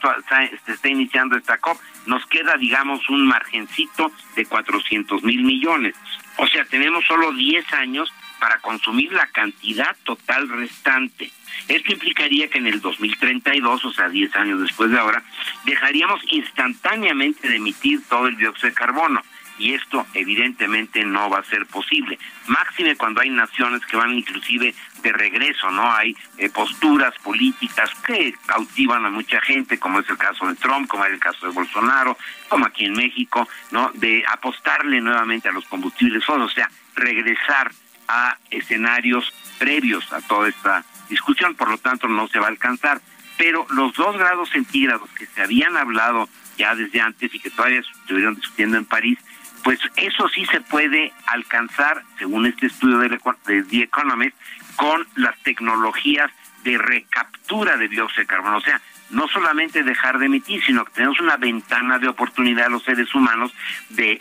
[0.64, 5.94] se está iniciando esta COP, nos queda, digamos, un margencito de 400 mil millones.
[6.36, 11.30] O sea, tenemos solo 10 años para consumir la cantidad total restante.
[11.66, 15.22] Esto implicaría que en el 2032, o sea, 10 años después de ahora,
[15.64, 19.22] dejaríamos instantáneamente de emitir todo el dióxido de carbono
[19.58, 22.18] y esto evidentemente no va a ser posible.
[22.46, 25.92] Máxime cuando hay naciones que van inclusive de regreso, ¿no?
[25.92, 30.88] Hay eh, posturas políticas que cautivan a mucha gente, como es el caso de Trump,
[30.88, 32.16] como es el caso de Bolsonaro,
[32.48, 33.90] como aquí en México, ¿no?
[33.94, 37.72] De apostarle nuevamente a los combustibles fósiles, o sea, regresar
[38.08, 43.00] a escenarios previos a toda esta discusión, por lo tanto no se va a alcanzar.
[43.36, 47.80] Pero los dos grados centígrados que se habían hablado ya desde antes y que todavía
[47.80, 49.18] estuvieron discutiendo en París,
[49.62, 53.18] pues eso sí se puede alcanzar, según este estudio de,
[53.62, 54.36] The Economist,
[54.76, 56.30] con las tecnologías
[56.64, 58.58] de recaptura de dióxido de carbono.
[58.58, 58.80] O sea,
[59.10, 63.14] no solamente dejar de emitir, sino que tenemos una ventana de oportunidad a los seres
[63.14, 63.52] humanos
[63.90, 64.20] de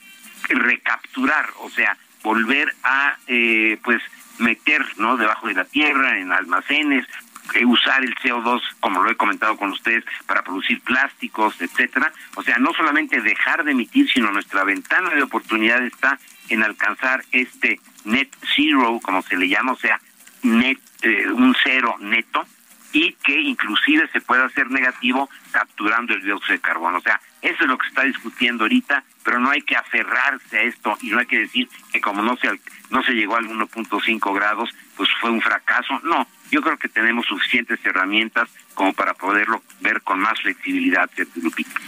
[0.50, 4.02] recapturar, o sea, volver a, eh, pues,
[4.40, 5.18] meter, ¿no?
[5.18, 7.06] Debajo de la tierra, en almacenes,
[7.54, 12.12] eh, usar el CO2, como lo he comentado con ustedes, para producir plásticos, etcétera.
[12.36, 16.20] O sea, no solamente dejar de emitir, sino nuestra ventana de oportunidad está
[16.50, 20.00] en alcanzar este net zero, como se le llama, o sea,
[20.44, 22.46] net eh, un cero neto
[22.94, 26.98] y que inclusive se pueda hacer negativo capturando el dióxido de carbono.
[26.98, 30.58] O sea, eso es lo que se está discutiendo ahorita, pero no hay que aferrarse
[30.58, 32.50] a esto y no hay que decir que como no se
[32.90, 36.00] no se llegó al 1.5 grados, pues fue un fracaso.
[36.04, 41.80] No, yo creo que tenemos suficientes herramientas como para poderlo ver con más flexibilidad, Lupita.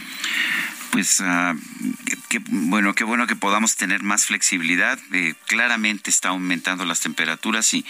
[0.90, 1.56] Pues uh,
[2.28, 4.98] qué, bueno, qué bueno que podamos tener más flexibilidad.
[5.12, 7.84] Eh, claramente está aumentando las temperaturas y,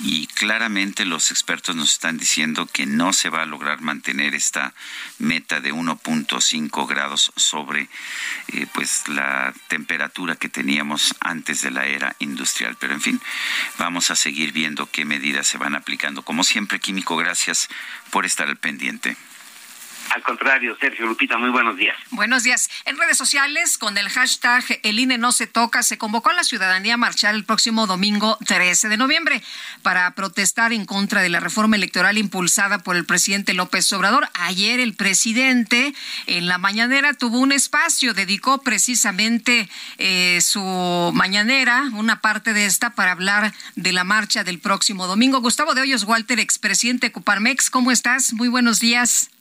[0.00, 4.74] y claramente los expertos nos están diciendo que no se va a lograr mantener esta
[5.18, 7.88] meta de 1.5 grados sobre
[8.48, 12.76] eh, pues la temperatura que teníamos antes de la era industrial.
[12.80, 13.20] Pero en fin,
[13.78, 16.22] vamos a seguir viendo qué medidas se van aplicando.
[16.22, 17.68] Como siempre, Químico, gracias
[18.10, 19.16] por estar al pendiente.
[20.10, 21.96] Al contrario, Sergio Lupita, muy buenos días.
[22.10, 22.68] Buenos días.
[22.84, 26.44] En redes sociales, con el hashtag El INE no se toca, se convocó a la
[26.44, 29.42] ciudadanía a marchar el próximo domingo 13 de noviembre
[29.82, 34.28] para protestar en contra de la reforma electoral impulsada por el presidente López Obrador.
[34.34, 35.94] Ayer el presidente
[36.26, 39.68] en la mañanera tuvo un espacio, dedicó precisamente
[39.98, 45.40] eh, su mañanera, una parte de esta, para hablar de la marcha del próximo domingo.
[45.40, 48.32] Gustavo de Hoyos Walter, expresidente de Coparmex, ¿cómo estás?
[48.32, 49.31] Muy buenos días.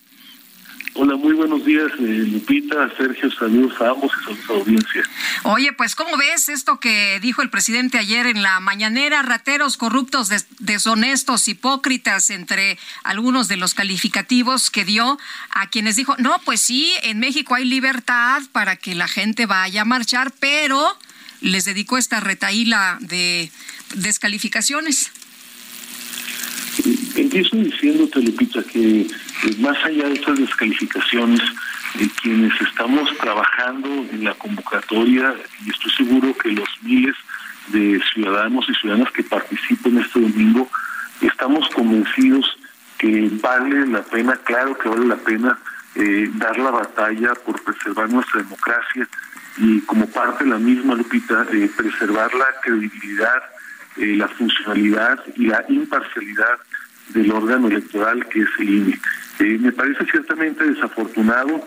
[0.94, 5.04] Hola, muy buenos días, eh, Lupita, Sergio, saludos a ambos y saludos a la audiencia.
[5.44, 9.22] Oye, pues, ¿cómo ves esto que dijo el presidente ayer en la mañanera?
[9.22, 15.18] Rateros, corruptos, deshonestos, hipócritas, entre algunos de los calificativos que dio
[15.52, 19.84] a quienes dijo, no, pues sí, en México hay libertad para que la gente vaya
[19.84, 20.98] a marchar, pero
[21.40, 23.50] les dedicó esta retaíla de
[23.96, 25.10] descalificaciones.
[27.16, 29.08] Empiezo diciéndote, Lupita, que
[29.60, 31.42] más allá de estas descalificaciones,
[31.96, 35.34] de quienes estamos trabajando en la convocatoria,
[35.66, 37.16] y estoy seguro que los miles
[37.68, 40.70] de ciudadanos y ciudadanas que participen este domingo,
[41.22, 42.58] estamos convencidos
[42.98, 45.60] que vale la pena, claro que vale la pena
[45.96, 49.08] eh, dar la batalla por preservar nuestra democracia
[49.58, 53.44] y como parte de la misma, Lupita, eh, preservar la credibilidad,
[53.98, 56.60] eh, la funcionalidad y la imparcialidad
[57.10, 59.00] del órgano electoral que es el INE.
[59.40, 61.66] Eh, me parece ciertamente desafortunado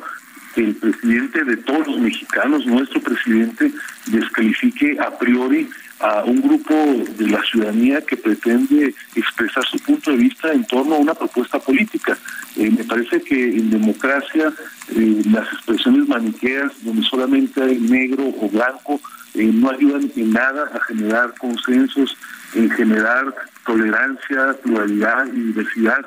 [0.54, 3.72] que el presidente de todos los mexicanos, nuestro presidente,
[4.06, 5.68] descalifique a priori
[6.00, 6.74] a un grupo
[7.16, 11.58] de la ciudadanía que pretende expresar su punto de vista en torno a una propuesta
[11.58, 12.16] política.
[12.56, 14.52] Eh, me parece que en democracia
[14.94, 19.00] eh, las expresiones maniqueas, donde solamente hay negro o blanco,
[19.34, 22.16] no ayudan en nada a generar consensos,
[22.54, 23.34] en generar
[23.66, 26.06] tolerancia, pluralidad y diversidad.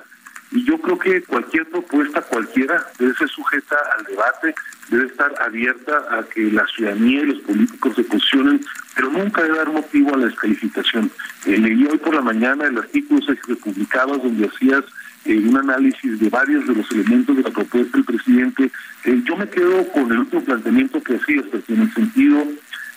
[0.51, 4.55] Y yo creo que cualquier propuesta, cualquiera, debe ser sujeta al debate,
[4.89, 8.61] debe estar abierta a que la ciudadanía y los políticos se posicionen,
[8.95, 11.11] pero nunca debe dar motivo a la descalificación.
[11.45, 14.83] Eh, leí hoy por la mañana el artículo que publicabas donde hacías
[15.25, 18.71] eh, un análisis de varios de los elementos de la propuesta del presidente.
[19.03, 22.47] Eh, yo me quedo con el último planteamiento que hacías, en el sentido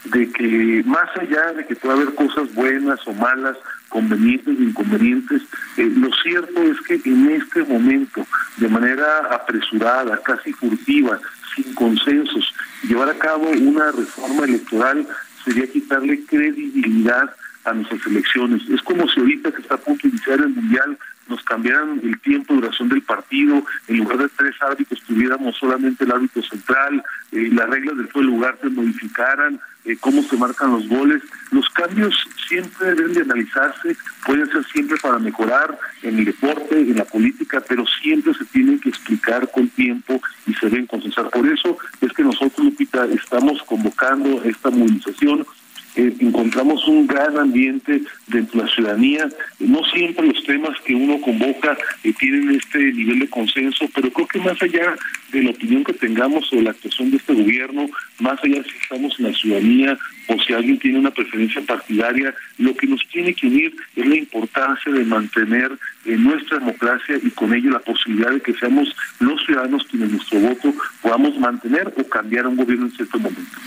[0.05, 3.57] de que más allá de que pueda haber cosas buenas o malas,
[3.91, 5.43] convenientes e inconvenientes,
[5.77, 8.27] eh, lo cierto es que en este momento,
[8.57, 11.21] de manera apresurada, casi furtiva,
[11.55, 12.55] sin consensos,
[12.89, 15.07] llevar a cabo una reforma electoral
[15.45, 17.35] sería quitarle credibilidad
[17.65, 18.63] a nuestras elecciones.
[18.71, 20.99] Es como si ahorita que está a punto de iniciar el Mundial
[21.29, 26.13] nos cambiaran el tiempo, duración del partido, en lugar de tres árbitros tuviéramos solamente el
[26.13, 27.03] árbitro central,
[27.33, 31.23] eh, las reglas del todo lugar se modificaran, eh, cómo se marcan los goles.
[31.53, 32.15] Los cambios
[32.49, 37.63] siempre deben de analizarse, pueden ser siempre para mejorar en el deporte, en la política,
[37.67, 41.31] pero siempre se tienen que explicar con tiempo y se deben consensar.
[41.31, 45.47] Por eso es que nosotros, Lupita, estamos convocando esta movilización
[45.97, 49.29] eh, encontramos un gran ambiente dentro de la ciudadanía.
[49.59, 54.27] No siempre los temas que uno convoca eh, tienen este nivel de consenso, pero creo
[54.27, 54.95] que más allá
[55.33, 57.89] de la opinión que tengamos sobre la actuación de este gobierno,
[58.21, 59.99] más allá si estamos en la ciudadanía
[60.29, 64.17] o si alguien tiene una preferencia partidaria, lo que nos tiene que unir es la
[64.17, 65.73] importancia de mantener
[66.11, 70.41] eh, nuestra democracia y con ello la posibilidad de que seamos los ciudadanos quienes nuestro
[70.41, 73.59] voto podamos mantener o cambiar un gobierno en cierto momento.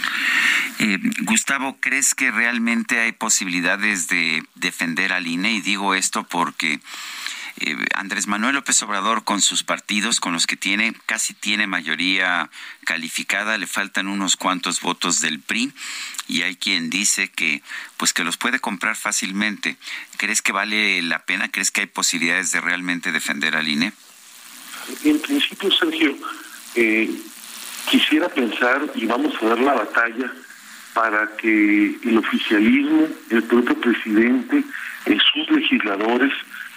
[0.79, 5.53] Eh, Gustavo, ¿crees que realmente hay posibilidades de defender al INE?
[5.53, 6.79] Y digo esto porque
[7.57, 12.49] eh, Andrés Manuel López Obrador con sus partidos, con los que tiene, casi tiene mayoría
[12.83, 15.71] calificada, le faltan unos cuantos votos del PRI
[16.27, 17.61] y hay quien dice que
[17.97, 19.77] pues que los puede comprar fácilmente.
[20.17, 21.49] ¿Crees que vale la pena?
[21.49, 23.93] ¿Crees que hay posibilidades de realmente defender al INE?
[25.03, 26.15] En principio, Sergio,
[26.75, 27.09] eh,
[27.89, 30.33] quisiera pensar y vamos a dar la batalla
[30.93, 34.63] para que el oficialismo, el propio presidente,
[35.05, 36.31] eh, sus legisladores,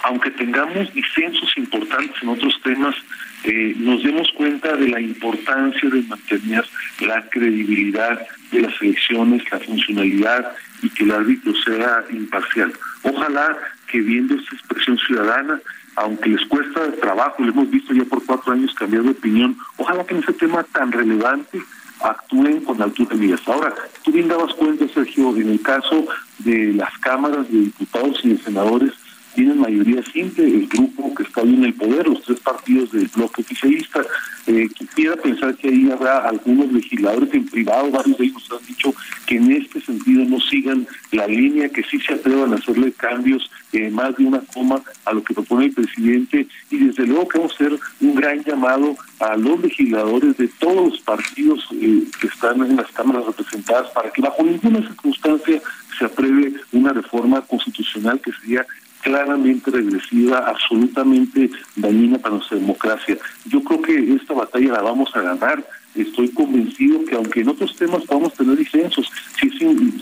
[0.06, 2.94] aunque tengamos disensos importantes en otros temas,
[3.42, 6.64] eh, nos demos cuenta de la importancia de mantener
[7.00, 10.52] la credibilidad de las elecciones, la funcionalidad
[10.82, 12.72] y que el árbitro sea imparcial.
[13.02, 13.56] Ojalá
[13.88, 15.60] que viendo esta expresión ciudadana,
[15.96, 20.04] aunque les cuesta trabajo, lo hemos visto ya por cuatro años cambiar de opinión, ojalá
[20.04, 21.58] que en ese tema tan relevante
[22.00, 23.48] actúen con altura de miras.
[23.48, 23.74] Ahora,
[24.04, 26.06] tú bien dabas cuenta, Sergio, en el caso
[26.38, 28.92] de las cámaras de diputados y de senadores,
[29.36, 33.06] tienen mayoría simple el grupo que está hoy en el poder, los tres partidos del
[33.14, 34.02] bloque oficialista.
[34.46, 38.94] Eh, quisiera pensar que ahí habrá algunos legisladores en privado, varios de ellos han dicho
[39.26, 43.50] que en este sentido no sigan la línea, que sí se atrevan a hacerle cambios
[43.72, 47.38] eh, más de una coma a lo que propone el presidente y desde luego que
[47.38, 52.28] vamos a hacer un gran llamado a los legisladores de todos los partidos eh, que
[52.28, 55.60] están en las cámaras representadas para que bajo ninguna circunstancia
[55.98, 58.66] se apruebe una reforma constitucional que sería
[59.06, 63.16] claramente regresiva, absolutamente dañina para nuestra democracia.
[63.44, 65.64] Yo creo que esta batalla la vamos a ganar.
[65.94, 69.08] Estoy convencido que aunque en otros temas podamos tener disensos,
[69.40, 69.54] si es,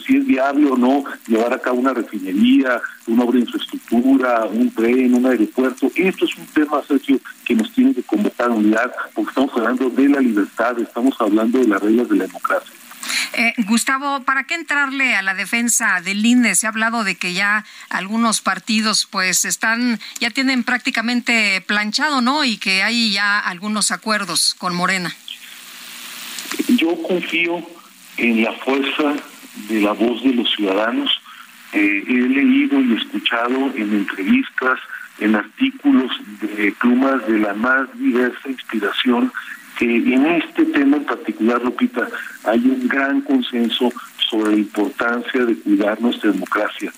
[0.06, 4.70] si es viable o no llevar a cabo una refinería, una obra de infraestructura, un
[4.70, 8.90] tren, un aeropuerto, esto es un tema, Sergio, que nos tiene que convocar a unidad,
[9.14, 12.74] porque estamos hablando de la libertad, estamos hablando de las reglas de la democracia.
[13.36, 16.54] Eh, Gustavo, ¿para qué entrarle a la defensa del INE?
[16.54, 22.44] Se ha hablado de que ya algunos partidos pues están, ya tienen prácticamente planchado, ¿no?
[22.44, 25.14] Y que hay ya algunos acuerdos con Morena.
[26.68, 27.66] Yo confío
[28.18, 29.14] en la fuerza
[29.68, 31.10] de la voz de los ciudadanos.
[31.72, 34.78] Eh, he leído y escuchado en entrevistas,
[35.18, 39.32] en artículos de plumas de la más diversa inspiración
[39.78, 42.08] que en este tema en particular, Lupita,
[42.44, 43.92] hay un gran consenso
[44.30, 46.92] sobre la importancia de cuidar nuestra democracia.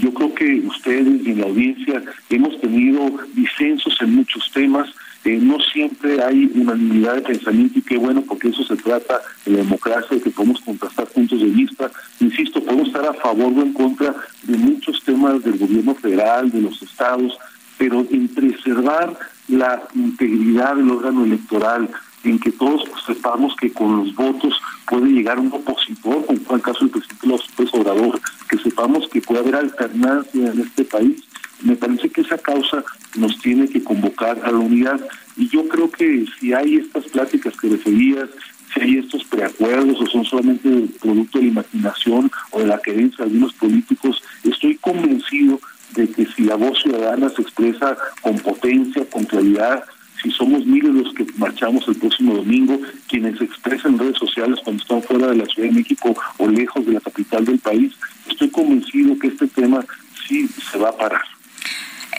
[0.00, 4.88] Yo creo que ustedes en la audiencia hemos tenido disensos en muchos temas,
[5.24, 9.52] eh, no siempre hay unanimidad de pensamiento y qué bueno porque eso se trata de
[9.52, 11.90] la democracia, de que podemos contrastar puntos de vista.
[12.20, 16.62] Insisto, podemos estar a favor o en contra de muchos temas del gobierno federal, de
[16.62, 17.36] los estados,
[17.76, 21.90] pero en preservar la integridad del órgano electoral,
[22.24, 24.54] en que todos sepamos que con los votos
[24.88, 29.20] puede llegar un opositor, como fue el caso del presidente López Obrador, que sepamos que
[29.20, 31.22] puede haber alternancia en este país.
[31.62, 32.84] Me parece que esa causa
[33.16, 35.00] nos tiene que convocar a la unidad
[35.36, 38.28] y yo creo que si hay estas pláticas que referías,
[38.72, 43.24] si hay estos preacuerdos o son solamente producto de la imaginación o de la creencia
[43.24, 45.60] de algunos políticos, estoy convencido
[45.94, 49.84] de que si la voz ciudadana se expresa con potencia, con claridad,
[50.22, 52.78] si somos miles los que marchamos el próximo domingo,
[53.08, 56.92] quienes expresan redes sociales cuando están fuera de la Ciudad de México o lejos de
[56.92, 57.92] la capital del país,
[58.28, 59.84] estoy convencido que este tema
[60.28, 61.22] sí se va a parar.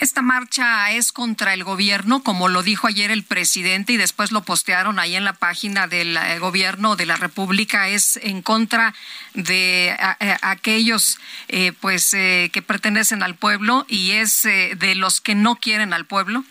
[0.02, 4.42] Esta marcha es contra el gobierno, como lo dijo ayer el presidente y después lo
[4.42, 8.94] postearon ahí en la página del eh, gobierno de la República, es en contra
[9.34, 9.96] de
[10.42, 15.92] aquellos eh, pues eh, que pertenecen al pueblo y es de los que no quieren
[15.92, 16.44] al pueblo.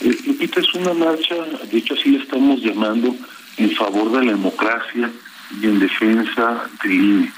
[0.00, 1.34] Esta es una marcha,
[1.70, 3.14] de hecho así le estamos llamando,
[3.58, 5.10] en favor de la democracia
[5.60, 7.32] y en defensa del INE.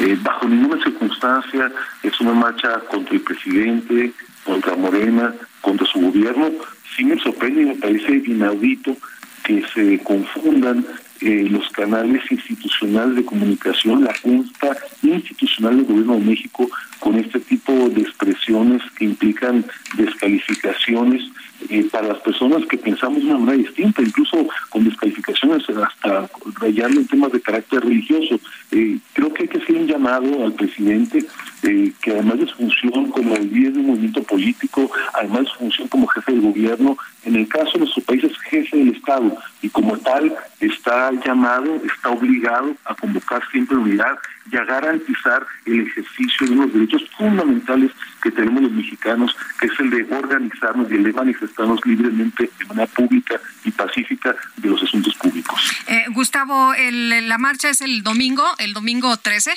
[0.00, 1.70] Eh, bajo ninguna circunstancia
[2.02, 4.12] es una marcha contra el presidente,
[4.44, 6.50] contra Morena, contra su gobierno.
[6.96, 8.96] Sí me sorprende y me parece inaudito
[9.44, 10.86] que se confundan
[11.20, 16.68] eh, los canales institucionales de comunicación, la cuenta institucional del Gobierno de México,
[16.98, 19.64] con este tipo de expresiones que implican
[19.96, 21.22] descalificaciones
[21.68, 26.28] eh, para las personas que pensamos de una manera distinta, incluso con descalificaciones hasta
[26.60, 28.38] rayarle en temas de carácter religioso.
[28.70, 31.24] Eh, creo que hay que hacer un llamado al presidente,
[31.62, 35.46] eh, que además de su función como el líder de un movimiento político, además de
[35.46, 38.94] su función como jefe del gobierno, en el caso de nuestro país es jefe del
[38.94, 44.16] Estado y como tal está llamado, está obligado a convocar siempre unidad
[44.50, 47.90] y a garantizar el ejercicio de unos derechos fundamentales
[48.22, 52.64] que tenemos los mexicanos, que es el de organizarnos y el de manifestarnos libremente de
[52.66, 55.60] manera pública y pacífica de los asuntos públicos.
[55.86, 59.52] Eh, Gustavo, la marcha es el domingo, el domingo 13.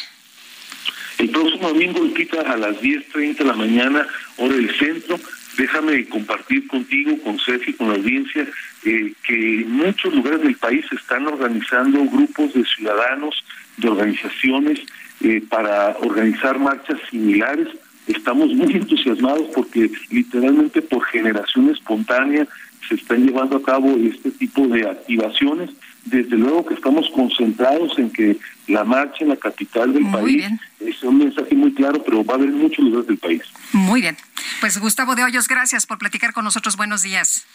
[1.18, 4.08] El próximo domingo, Lupita, a las 10.30 de la mañana,
[4.38, 5.20] hora del centro,
[5.58, 8.48] déjame compartir contigo, con Sergio y con la audiencia,
[8.84, 13.44] eh, que en muchos lugares del país se están organizando grupos de ciudadanos,
[13.78, 14.80] de organizaciones,
[15.22, 17.68] eh, para organizar marchas similares
[18.08, 22.48] estamos muy entusiasmados porque literalmente por generación espontánea
[22.88, 25.72] se están llevando a cabo este tipo de activaciones.
[26.06, 28.38] Desde luego que estamos concentrados en que
[28.68, 30.46] la marcha en la capital del país
[30.80, 33.42] es un mensaje muy claro, pero va a haber muchos lugares del país.
[33.74, 34.16] Muy bien.
[34.62, 36.78] Pues Gustavo de Hoyos, gracias por platicar con nosotros.
[36.78, 37.46] Buenos días.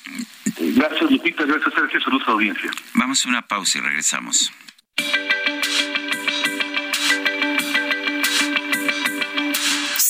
[0.58, 1.44] Gracias, Lupita.
[1.44, 2.00] Gracias, Sergio.
[2.02, 2.70] Saludos a audiencia.
[2.92, 4.52] Vamos a una pausa y regresamos.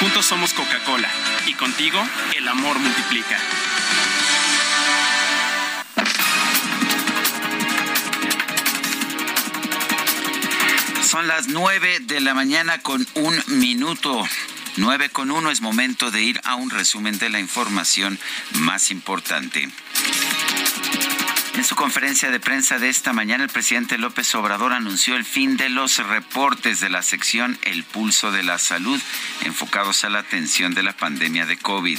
[0.00, 1.08] Juntos somos Coca-Cola
[1.46, 1.98] y contigo
[2.36, 3.38] el amor multiplica.
[11.02, 14.28] Son las nueve de la mañana con un minuto.
[14.76, 18.18] 9 con 1 es momento de ir a un resumen de la información
[18.52, 19.70] más importante.
[21.66, 25.68] Su conferencia de prensa de esta mañana, el presidente López Obrador anunció el fin de
[25.68, 29.00] los reportes de la sección El Pulso de la Salud,
[29.42, 31.98] enfocados a la atención de la pandemia de COVID.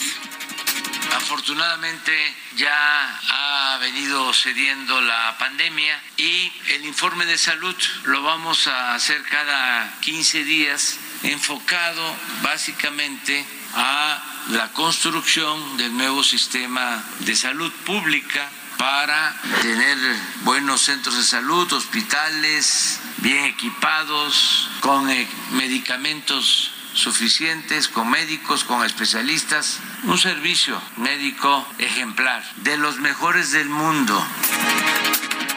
[1.17, 2.13] Afortunadamente
[2.55, 7.75] ya ha venido cediendo la pandemia y el informe de salud
[8.05, 13.45] lo vamos a hacer cada 15 días, enfocado básicamente
[13.75, 19.97] a la construcción del nuevo sistema de salud pública para tener
[20.41, 29.79] buenos centros de salud, hospitales bien equipados, con eh, medicamentos suficientes, con médicos, con especialistas,
[30.03, 34.25] un servicio médico ejemplar, de los mejores del mundo.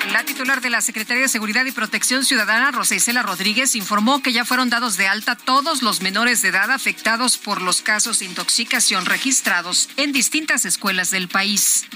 [0.09, 4.33] La titular de la Secretaría de Seguridad y Protección Ciudadana, Rosa Isela Rodríguez, informó que
[4.33, 8.25] ya fueron dados de alta todos los menores de edad afectados por los casos de
[8.25, 11.87] intoxicación registrados en distintas escuelas del país.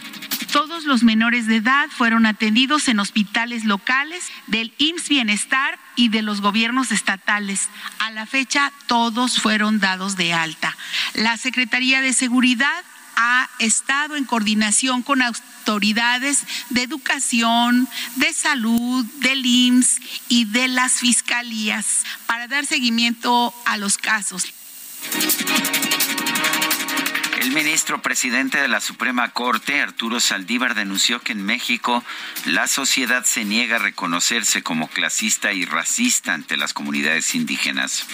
[0.52, 6.22] Todos los menores de edad fueron atendidos en hospitales locales del IMSS Bienestar y de
[6.22, 7.68] los gobiernos estatales.
[7.98, 10.76] A la fecha, todos fueron dados de alta.
[11.14, 12.84] La Secretaría de Seguridad
[13.16, 20.94] ha estado en coordinación con autoridades de educación, de salud, del IMSS y de las
[20.94, 24.44] fiscalías para dar seguimiento a los casos.
[27.44, 32.02] El ministro presidente de la Suprema Corte, Arturo Saldívar, denunció que en México
[32.46, 38.06] la sociedad se niega a reconocerse como clasista y racista ante las comunidades indígenas.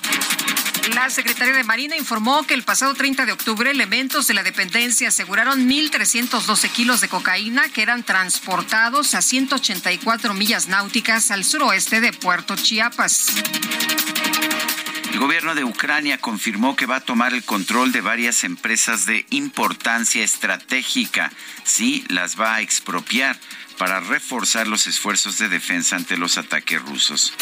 [0.97, 5.11] La Secretaría de Marina informó que el pasado 30 de octubre elementos de la dependencia
[5.11, 12.13] aseguraron 1.312 kilos de cocaína que eran transportados a 184 millas náuticas al suroeste de
[12.13, 13.29] Puerto Chiapas.
[15.11, 19.27] El gobierno de Ucrania confirmó que va a tomar el control de varias empresas de
[19.31, 21.33] importancia estratégica.
[21.65, 23.37] Sí, las va a expropiar
[23.77, 27.35] para reforzar los esfuerzos de defensa ante los ataques rusos.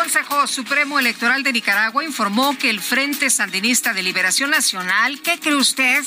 [0.00, 5.38] El Consejo Supremo Electoral de Nicaragua informó que el Frente Sandinista de Liberación Nacional, ¿qué
[5.38, 6.02] cree usted?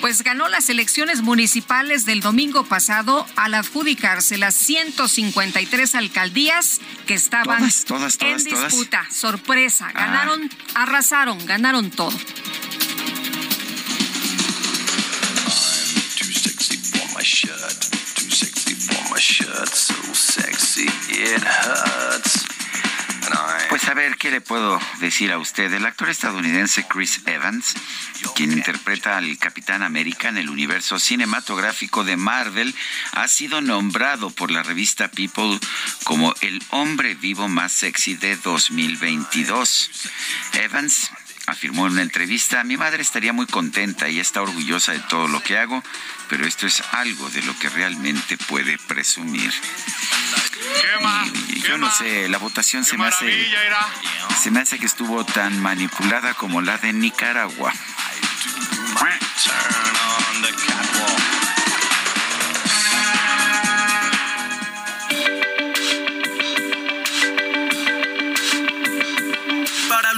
[0.00, 7.62] Pues ganó las elecciones municipales del domingo pasado al adjudicarse las 153 alcaldías que estaban
[7.62, 9.06] en disputa.
[9.10, 9.92] Sorpresa, ah.
[9.92, 12.18] ganaron, arrasaron, ganaron todo.
[23.68, 25.72] Pues a ver, ¿qué le puedo decir a usted?
[25.72, 27.74] El actor estadounidense Chris Evans,
[28.34, 32.74] quien interpreta al Capitán América en el universo cinematográfico de Marvel,
[33.12, 35.58] ha sido nombrado por la revista People
[36.04, 39.90] como el hombre vivo más sexy de 2022.
[40.54, 41.10] Evans
[41.46, 45.42] afirmó en una entrevista, mi madre estaría muy contenta y está orgullosa de todo lo
[45.42, 45.82] que hago,
[46.28, 49.52] pero esto es algo de lo que realmente puede presumir.
[51.62, 53.46] yo no sé, la votación se me hace
[54.42, 57.72] se me hace que estuvo tan manipulada como la de Nicaragua.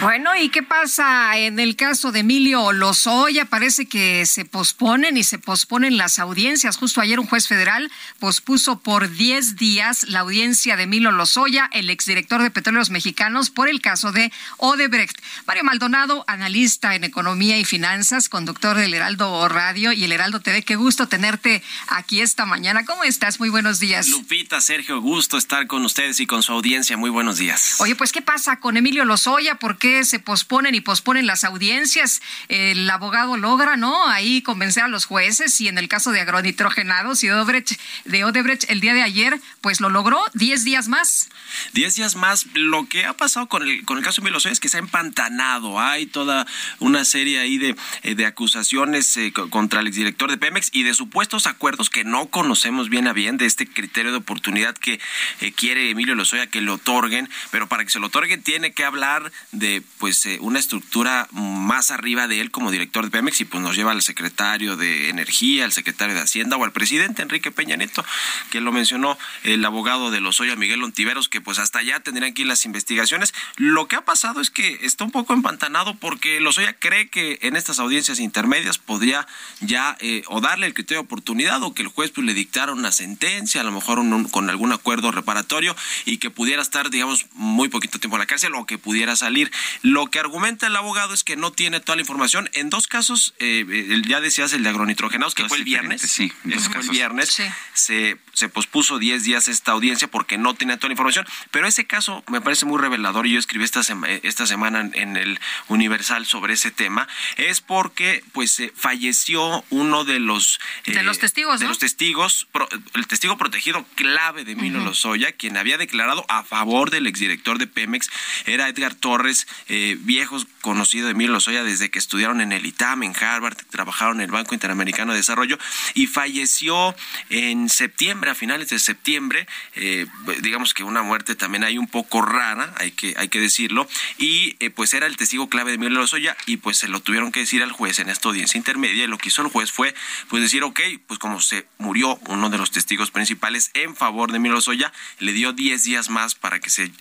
[0.00, 3.46] Bueno, ¿y qué pasa en el caso de Emilio Lozoya?
[3.46, 6.76] Parece que se posponen y se posponen las audiencias.
[6.76, 11.90] Justo ayer un juez federal pospuso por 10 días la audiencia de Emilio Lozoya, el
[11.90, 15.20] exdirector de Petróleos Mexicanos, por el caso de Odebrecht.
[15.48, 20.62] Mario Maldonado, analista en economía y finanzas, conductor del Heraldo Radio y el Heraldo TV.
[20.62, 22.84] Qué gusto tenerte aquí esta mañana.
[22.84, 23.40] ¿Cómo estás?
[23.40, 24.06] Muy buenos días.
[24.06, 26.96] Lupita, Sergio, gusto estar con ustedes y con su audiencia.
[26.96, 27.80] Muy buenos días.
[27.80, 29.56] Oye, pues, ¿qué pasa con Emilio Lozoya?
[29.56, 32.20] ¿Por qué se posponen y posponen las audiencias?
[32.48, 34.08] El abogado logra, ¿no?
[34.08, 38.24] Ahí convencer a los jueces y en el caso de agronitrogenados y de Odebrecht, de
[38.24, 41.28] Odebrecht el día de ayer, pues lo logró 10 días más.
[41.72, 42.46] 10 días más.
[42.54, 44.80] Lo que ha pasado con el, con el caso de Emilio es que se ha
[44.80, 45.80] empantanado.
[45.80, 46.46] Hay toda
[46.78, 50.94] una serie ahí de, eh, de acusaciones eh, contra el exdirector de Pemex y de
[50.94, 55.00] supuestos acuerdos que no conocemos bien a bien de este criterio de oportunidad que
[55.40, 58.84] eh, quiere Emilio Lozoya que le otorguen, pero para que se lo otorguen tiene que
[58.84, 63.44] hablar de pues eh, una estructura más arriba de él como director de Pemex y
[63.44, 67.50] pues nos lleva al secretario de Energía, al secretario de Hacienda o al presidente Enrique
[67.50, 68.04] Peña Nieto,
[68.50, 72.42] que lo mencionó el abogado de Lozoya, Miguel Ontiveros, que pues hasta allá tendrían que
[72.42, 73.34] ir las investigaciones.
[73.56, 77.56] Lo que ha pasado es que está un poco empantanado porque Lozoya cree que en
[77.56, 79.26] estas audiencias intermedias podría
[79.60, 82.72] ya eh, o darle el criterio de oportunidad o que el juez pues, le dictara
[82.72, 83.98] una sentencia, a lo mejor
[84.30, 85.74] con algún acuerdo reparatorio
[86.04, 89.50] y que pudiera estar, digamos, muy poquito tiempo en la cárcel o que pudiera salir.
[89.82, 92.48] Lo que argumenta el abogado es que no tiene toda la información.
[92.52, 96.02] En dos casos, eh, ya decías el de agronitrogenados, que fue el viernes.
[96.02, 96.32] Sí,
[96.70, 97.40] fue el viernes.
[97.74, 101.26] Se, se pospuso 10 días esta audiencia porque no tenía toda la información.
[101.50, 103.80] Pero ese caso me parece muy revelador y yo escribí esta,
[104.22, 107.08] esta semana en el Universal sobre ese tema.
[107.36, 110.60] Es porque pues falleció uno de los...
[110.86, 112.46] de los testigos, De los testigos,
[112.94, 117.66] el testigo protegido clave de Milo Lozoya, quien había declarado a favor del exdirector de
[117.66, 118.08] Pemex,
[118.46, 123.02] era Edgar Torres, eh, viejos conocido de Emilio Lozoya desde que estudiaron en el ITAM,
[123.02, 125.58] en Harvard, trabajaron en el Banco Interamericano de Desarrollo
[125.94, 126.94] y falleció
[127.30, 130.06] en septiembre, a finales de septiembre, eh,
[130.40, 133.88] digamos que una muerte también hay un poco rara, hay que, hay que decirlo,
[134.18, 137.32] y eh, pues era el testigo clave de Emilio Lozoya y pues se lo tuvieron
[137.32, 139.94] que decir al juez en esta audiencia intermedia y lo que hizo el juez fue
[140.28, 144.36] pues decir, ok, pues como se murió uno de los testigos principales en favor de
[144.36, 146.92] Emilio Lozoya, le dio 10 días más para que se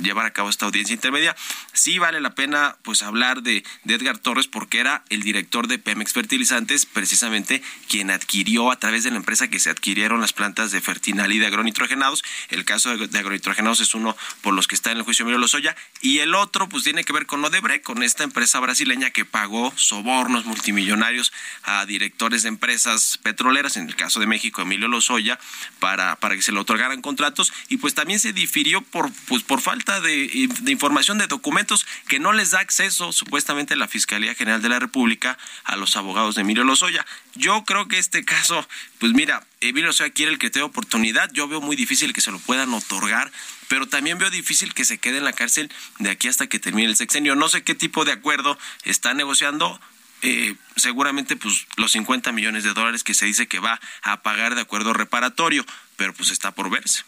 [0.00, 1.36] llevara a cabo esta audiencia intermedia.
[1.72, 6.12] Sí vale la pena pues hablar de, Edgar Torres porque era el director de Pemex
[6.12, 10.80] Fertilizantes, precisamente quien adquirió a través de la empresa que se adquirieron las plantas de
[10.80, 12.24] Fertinal y de agronitrogenados.
[12.48, 15.76] El caso de, agronitrogenados es uno por los que está en el juicio Emilio Lozoya
[16.00, 19.72] y el otro pues tiene que ver con Odebrecht, con esta empresa brasileña que pagó
[19.76, 21.32] sobornos multimillonarios
[21.62, 25.38] a directores de empresas petroleras, en el caso de México Emilio Lozoya,
[25.78, 29.60] para, para que se le otorgaran contratos y pues también se difirió por, pues, por
[29.60, 34.62] falta de, de información de documentos que no les da acceso supuestamente la Fiscalía General
[34.62, 37.04] de la República a los abogados de Emilio Lozoya.
[37.34, 38.66] Yo creo que este caso,
[38.98, 42.30] pues mira, Emilio Lozoya quiere el que tenga oportunidad, yo veo muy difícil que se
[42.30, 43.32] lo puedan otorgar,
[43.68, 46.88] pero también veo difícil que se quede en la cárcel de aquí hasta que termine
[46.88, 47.34] el sexenio.
[47.34, 49.80] No sé qué tipo de acuerdo está negociando,
[50.20, 54.54] eh, seguramente pues los 50 millones de dólares que se dice que va a pagar
[54.54, 55.64] de acuerdo reparatorio,
[55.96, 57.02] pero pues está por verse.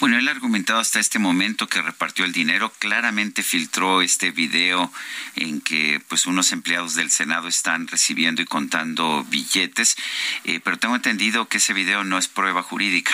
[0.00, 4.92] Bueno, él ha argumentado hasta este momento que repartió el dinero, claramente filtró este video
[5.34, 9.96] en que pues unos empleados del Senado están recibiendo y contando billetes,
[10.44, 13.12] eh, pero tengo entendido que ese video no es prueba jurídica.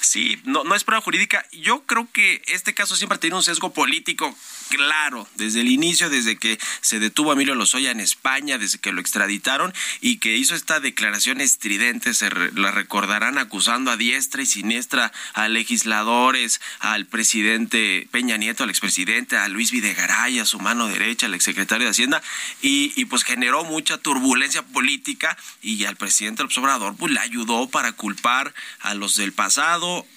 [0.00, 1.46] Sí, no, no es prueba jurídica.
[1.52, 4.34] Yo creo que este caso siempre ha tenido un sesgo político
[4.70, 8.92] claro, desde el inicio, desde que se detuvo a Emilio Lozoya en España, desde que
[8.92, 14.46] lo extraditaron y que hizo esta declaración estridente, se la recordarán acusando a diestra y
[14.46, 20.86] siniestra a legisladores, al presidente Peña Nieto, al expresidente, a Luis Videgaray, a su mano
[20.86, 22.22] derecha, al exsecretario de Hacienda,
[22.62, 27.92] y, pues generó mucha turbulencia política y al presidente López Obrador pues le ayudó para
[27.92, 29.49] culpar a los del pasado,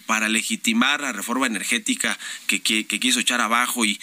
[0.05, 3.99] para legitimar la reforma energética que, quiso echar abajo y,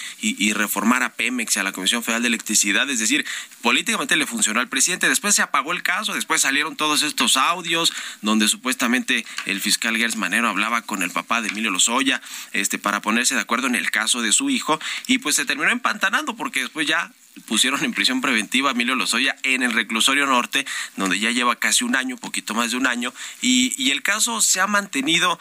[0.53, 2.89] reformar a Pemex y a la Comisión Federal de Electricidad.
[2.91, 3.25] Es decir,
[3.63, 5.09] políticamente le funcionó al presidente.
[5.09, 7.93] Después se apagó el caso, después salieron todos estos audios
[8.23, 12.21] donde supuestamente el fiscal Gers Manero hablaba con el papá de Emilio Lozoya
[12.53, 15.71] este, para ponerse de acuerdo en el caso de su hijo y pues se terminó
[15.71, 17.13] empantanando porque después ya
[17.47, 20.67] pusieron en prisión preventiva a Emilio Lozoya en el reclusorio norte,
[20.97, 24.41] donde ya lleva casi un año, poquito más de un año, y, y el caso
[24.41, 25.39] se ha mantenido,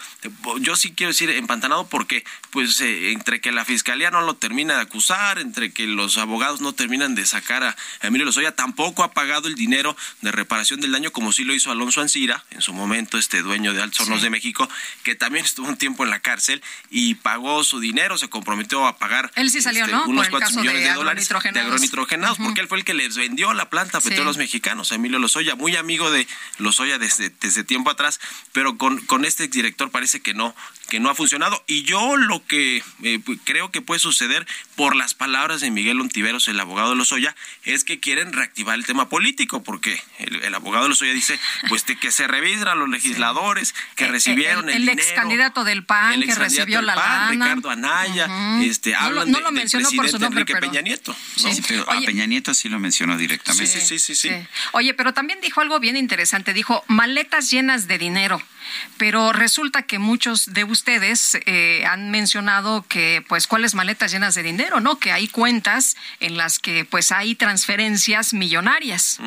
[0.61, 4.76] yo sí quiero decir, empantanado porque, pues, eh, entre que la fiscalía no lo termina
[4.76, 9.14] de acusar, entre que los abogados no terminan de sacar a Emilio Lozoya, tampoco ha
[9.14, 12.74] pagado el dinero de reparación del daño, como sí lo hizo Alonso Ancira, en su
[12.74, 14.70] momento, este dueño de Altos Hornos de México,
[15.03, 18.98] que también estuvo un tiempo en la cárcel y pagó su dinero, se comprometió a
[18.98, 20.06] pagar Él sí salió, este, ¿no?
[20.06, 23.53] unos cuantos millones de de, dólares de agronitrogenados, porque él fue el que les vendió
[23.53, 24.10] la planta a Sí.
[24.10, 26.27] petróleos mexicanos, a Emilio Lozoya, muy amigo de
[26.57, 28.19] Lozoya desde, desde tiempo atrás,
[28.51, 30.56] pero con, con este exdirector parece que no,
[30.90, 31.64] que no ha funcionado.
[31.68, 32.84] Y yo lo que eh,
[33.20, 34.45] pu- creo que puede suceder
[34.76, 38.86] por las palabras de Miguel Ontiveros, el abogado de Lozoya, es que quieren reactivar el
[38.86, 41.40] tema político, porque el, el abogado de Lozoya dice,
[41.70, 45.02] pues de que se revisan a los legisladores que recibieron el, el, el dinero.
[45.07, 47.45] ex candidato del PAN el que recibió del la PAN, lana.
[47.45, 48.64] Ricardo Anaya, Ujú.
[48.64, 50.72] este, No lo- hablan no de- lo del mencionó por su presidente nombre, Enrique pero-
[50.72, 51.16] Peña Nieto.
[51.44, 51.53] ¿no?
[51.53, 53.68] Sí, pero Oye- a Peña Nieto sí lo mencionó directamente.
[53.80, 54.30] Sí, sí, sí, sí.
[54.30, 54.48] Sí.
[54.74, 56.53] Oye, pero también dijo algo bien interesante.
[56.53, 58.41] Dijo maletas llenas de dinero.
[58.98, 64.43] Pero resulta que muchos de ustedes eh, han mencionado que, pues, cuáles maletas llenas de
[64.43, 64.97] dinero, ¿no?
[64.97, 69.19] Que hay cuentas en las que, pues, hay transferencias millonarias.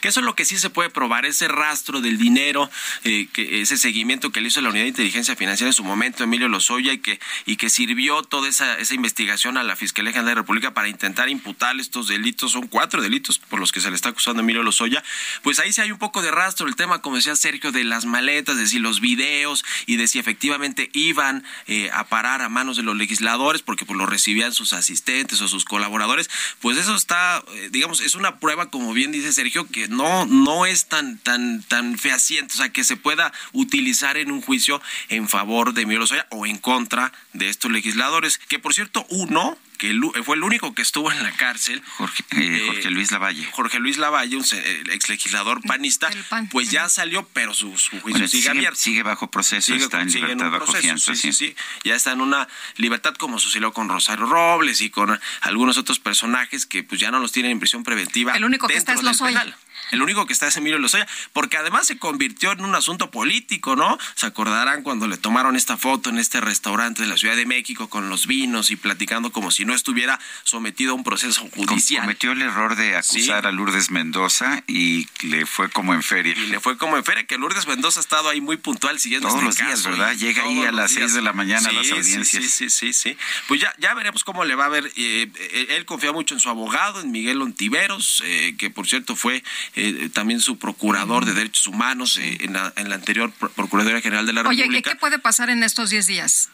[0.00, 2.70] Que eso es lo que sí se puede probar, ese rastro del dinero,
[3.04, 6.24] eh, que ese seguimiento que le hizo la Unidad de Inteligencia Financiera en su momento,
[6.24, 10.26] Emilio Lozoya, y que, y que sirvió toda esa, esa investigación a la Fiscalía General
[10.26, 13.90] de la República para intentar imputar estos delitos, son cuatro delitos por los que se
[13.90, 15.04] le está acusando a Emilio Lozoya,
[15.42, 18.06] pues ahí sí hay un poco de rastro, el tema, como decía Sergio, de las
[18.06, 22.76] maletas, de si los videos y de si efectivamente iban eh, a parar a manos
[22.76, 26.30] de los legisladores, porque pues lo recibían sus asistentes o sus colaboradores,
[26.60, 30.64] pues eso está, eh, digamos, es una prueba, como bien dice Sergio, que no, no
[30.64, 35.28] es tan, tan, tan fehaciente, o sea, que se pueda utilizar en un juicio en
[35.28, 40.00] favor de Lozoya o en contra de estos legisladores, que por cierto, uno que el-
[40.24, 43.44] fue el único que estuvo en la cárcel, Jorge, eh, Jorge Luis Lavalle.
[43.52, 46.10] Jorge Luis Lavalle, un se- el ex legislador panista,
[46.50, 48.78] pues ya salió, pero su, su juicio Bueno, sigue, sigue, abierto.
[48.80, 51.14] sigue bajo proceso, Sigue está en libertad bajo fianza.
[51.14, 51.32] sí, sí.
[51.32, 51.56] sí, sí.
[51.84, 56.66] Ya está en una libertad como sucedió con Rosario Robles y con algunos otros personajes
[56.66, 58.32] que pues ya no los tienen en prisión preventiva.
[58.34, 59.40] El único que está dentro es Lozoya.
[59.40, 59.56] penal.
[59.90, 63.76] El único que está es Emilio Lozoya, porque además se convirtió en un asunto político,
[63.76, 63.98] ¿no?
[64.14, 67.88] Se acordarán cuando le tomaron esta foto en este restaurante de la Ciudad de México
[67.88, 72.02] con los vinos y platicando como si no estuviera sometido a un proceso judicial.
[72.02, 73.48] Cometió el error de acusar Sí.
[73.48, 76.34] a Lourdes Mendoza y le fue como en feria.
[76.36, 79.28] Y le fue como en feria, que Lourdes Mendoza ha estado ahí muy puntual siguiendo
[79.28, 80.12] Todos este los días, ¿verdad?
[80.12, 81.14] y Llega ahí a las seis días.
[81.14, 82.42] de la mañana a las audiencias.
[82.44, 83.16] Sí, sí, sí, sí.
[83.48, 84.86] Pues ya, ya veremos cómo le va a ver.
[84.96, 89.16] eh, eh, él confía mucho en su abogado, en Miguel Ontiveros, eh, que por cierto
[89.16, 89.42] fue
[89.76, 94.00] eh, también su procurador de derechos humanos eh, en, la, en la anterior Pro- Procuraduría
[94.00, 94.90] General de la Oye, ¿y República.
[94.92, 96.50] ¿qué puede pasar en estos 10 días?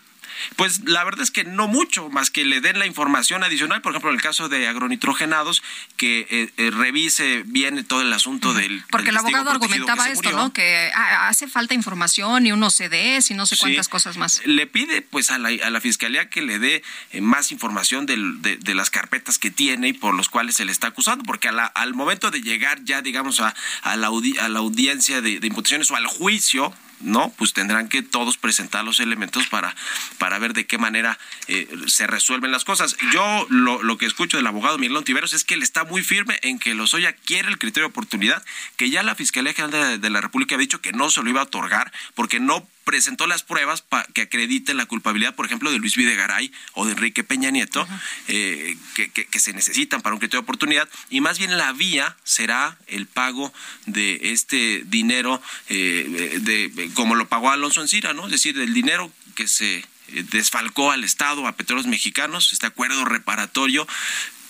[0.57, 3.93] Pues la verdad es que no mucho, más que le den la información adicional, por
[3.93, 5.63] ejemplo, en el caso de agronitrogenados,
[5.97, 8.83] que eh, eh, revise bien todo el asunto del.
[8.91, 10.37] Porque del el abogado argumentaba esto, murió.
[10.37, 10.53] ¿no?
[10.53, 13.61] Que hace falta información y unos CDs y no sé Sí.
[13.63, 14.41] cuántas cosas más.
[14.47, 18.41] Le pide pues a la, a la fiscalía que le dé eh, más información del-
[18.43, 21.49] de, de las carpetas que tiene y por los cuales se le está acusando, porque
[21.49, 25.21] a la- al momento de llegar ya, digamos, a, a, la, audi- a la audiencia
[25.21, 27.33] de, de imputaciones o al juicio, ¿no?
[27.37, 29.75] Pues tendrán que todos presentar los elementos para,
[30.19, 31.19] para ver de qué manera
[31.49, 32.97] eh, se resuelven las cosas.
[33.13, 36.39] Yo lo, lo que escucho del abogado Miguel Ontiveros es que él está muy firme
[36.43, 38.45] en que Lozoya quiere el criterio de oportunidad,
[38.77, 41.31] que ya la Fiscalía General de, de la República ha dicho que no se lo
[41.31, 43.85] iba a otorgar porque no presentó las pruebas
[44.15, 47.87] que acrediten la culpabilidad, por ejemplo, de Luis Videgaray o de Enrique Peña Nieto,
[48.27, 51.73] eh, que, que- que se necesitan para un criterio de oportunidad, y más bien la
[51.73, 53.53] vía será el pago
[53.87, 58.25] de este dinero, eh, de, como lo pagó Alonso Encira, ¿no?
[58.27, 59.85] Es decir, el dinero que se eh,
[60.33, 63.87] desfalcó al Estado, a petróleos mexicanos, este acuerdo reparatorio,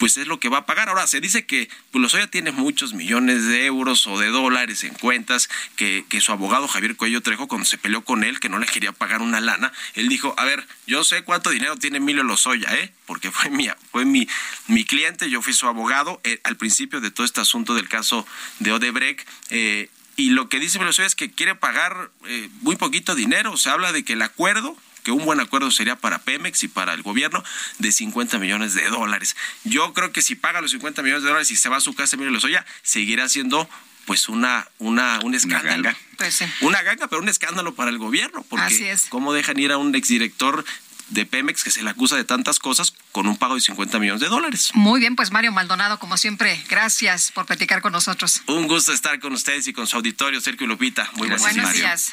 [0.00, 0.88] pues es lo que va a pagar.
[0.88, 4.94] Ahora, se dice que pues, Lozoya tiene muchos millones de euros o de dólares en
[4.94, 8.58] cuentas, que, que su abogado Javier Cuello Trejo, cuando se peleó con él, que no
[8.58, 12.22] le quería pagar una lana, él dijo, a ver, yo sé cuánto dinero tiene Emilio
[12.22, 12.94] Lozoya, ¿eh?
[13.04, 14.26] Porque fue mi, fue mi,
[14.68, 18.26] mi cliente, yo fui su abogado eh, al principio de todo este asunto del caso
[18.58, 19.28] de Odebrecht.
[19.50, 23.56] eh, y lo que dice Lozoya es que quiere pagar eh, muy poquito dinero.
[23.56, 26.94] Se habla de que el acuerdo que un buen acuerdo sería para Pemex y para
[26.94, 27.42] el gobierno
[27.78, 29.36] de 50 millones de dólares.
[29.64, 31.94] Yo creo que si paga los 50 millones de dólares y se va a su
[31.94, 33.68] casa Emilio Lozoya, seguirá siendo
[34.06, 35.82] pues una una un escándalo.
[35.82, 35.96] ganga.
[36.16, 36.44] Pues sí.
[36.62, 39.06] Una ganga, pero un escándalo para el gobierno, porque Así es.
[39.08, 40.64] cómo dejan ir a un exdirector
[41.10, 44.20] de Pemex que se le acusa de tantas cosas con un pago de 50 millones
[44.20, 44.70] de dólares.
[44.74, 48.42] Muy bien, pues Mario Maldonado, como siempre, gracias por platicar con nosotros.
[48.46, 51.08] Un gusto estar con ustedes y con su auditorio, Sergio Lupita.
[51.14, 51.74] Muy buenos, Buenos días.
[51.74, 52.12] días.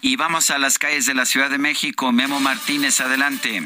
[0.00, 2.12] Y vamos a las calles de la Ciudad de México.
[2.12, 3.62] Memo Martínez, adelante.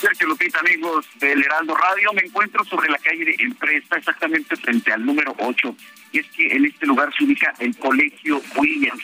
[0.00, 4.92] Sergio Lupita, amigos del Heraldo Radio, me encuentro sobre la calle de Empresa, exactamente frente
[4.92, 5.76] al número 8.
[6.12, 9.02] Y es que en este lugar se ubica el Colegio Williams.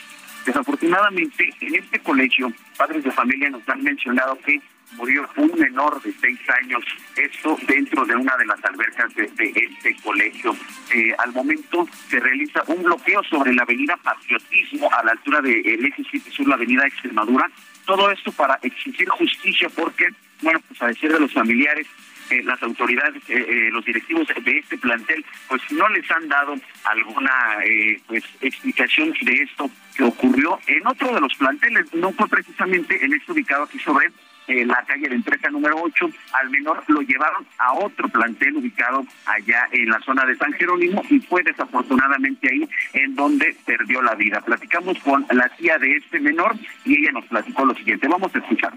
[0.48, 4.58] Desafortunadamente, en este colegio, padres de familia nos han mencionado que
[4.92, 6.82] murió un menor de seis años,
[7.16, 10.56] esto dentro de una de las albercas de, este colegio.
[10.94, 15.62] Eh, al momento se realiza un bloqueo sobre la avenida Patriotismo a la altura del
[15.62, 17.50] de eje 7 sur, la avenida Extremadura.
[17.84, 20.06] Todo esto para exigir justicia porque,
[20.40, 21.86] bueno, pues a decir de los familiares,
[22.30, 27.58] eh, las autoridades, eh, los directivos de este plantel, pues no les han dado alguna
[28.06, 33.12] pues explicación de esto que ocurrió en otro de los planteles, no fue precisamente en
[33.14, 34.10] este ubicado aquí sobre
[34.48, 36.10] la calle de empresa número 8.
[36.32, 41.02] Al menor lo llevaron a otro plantel ubicado allá en la zona de San Jerónimo
[41.10, 44.40] y fue desafortunadamente ahí en donde perdió la vida.
[44.40, 48.08] Platicamos con la tía de este menor y ella nos platicó lo siguiente.
[48.08, 48.72] Vamos a escuchar.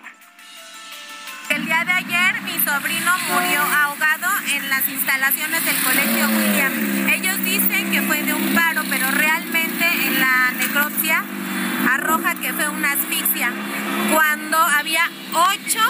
[1.54, 7.10] El día de ayer mi sobrino murió ahogado en las instalaciones del colegio William.
[7.10, 11.26] Ellos dicen que fue de un paro, pero realmente en la necropsia
[11.92, 13.52] arroja que fue una asfixia.
[14.14, 15.04] Cuando había
[15.34, 15.82] ocho,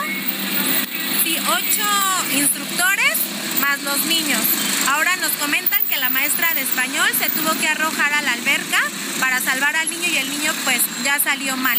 [1.24, 3.18] sí, ocho instructores
[3.62, 4.42] más los niños.
[4.90, 8.80] Ahora nos comentan que la maestra de español se tuvo que arrojar a la alberca
[9.20, 11.78] para salvar al niño y el niño pues ya salió mal.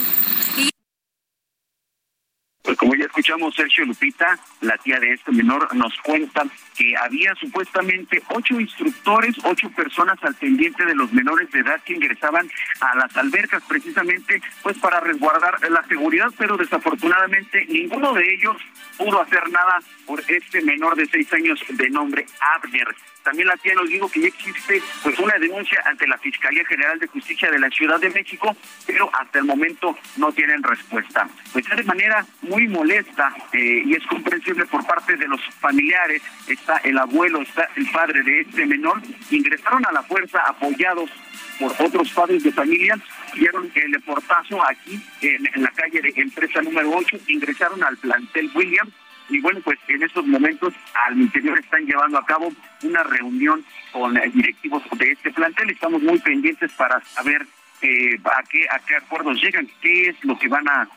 [2.63, 6.45] Pues como ya escuchamos, Sergio Lupita, la tía de este menor, nos cuenta
[6.77, 11.95] que había supuestamente ocho instructores, ocho personas al pendiente de los menores de edad que
[11.95, 12.49] ingresaban
[12.81, 18.57] a las albercas precisamente pues para resguardar la seguridad, pero desafortunadamente ninguno de ellos
[18.97, 22.95] pudo hacer nada por este menor de seis años de nombre Abner.
[23.23, 26.99] También la tía nos dijo que ya existe pues una denuncia ante la Fiscalía General
[26.99, 28.57] de Justicia de la Ciudad de México,
[28.87, 31.29] pero hasta el momento no tienen respuesta.
[31.53, 32.27] Pues de manera
[32.69, 37.91] molesta eh, y es comprensible por parte de los familiares, está el abuelo, está el
[37.91, 39.01] padre de este menor,
[39.31, 41.11] ingresaron a la fuerza apoyados
[41.59, 42.99] por otros padres de familia,
[43.35, 48.51] dieron el portazo aquí en, en la calle de empresa número 8, ingresaron al plantel
[48.55, 48.89] William.
[49.29, 50.75] Y bueno, pues en estos momentos
[51.07, 52.53] al interior están llevando a cabo
[52.83, 55.71] una reunión con directivos de este plantel.
[55.71, 57.47] Estamos muy pendientes para saber
[57.83, 60.89] eh, a qué a qué acuerdos llegan, qué es lo que van a,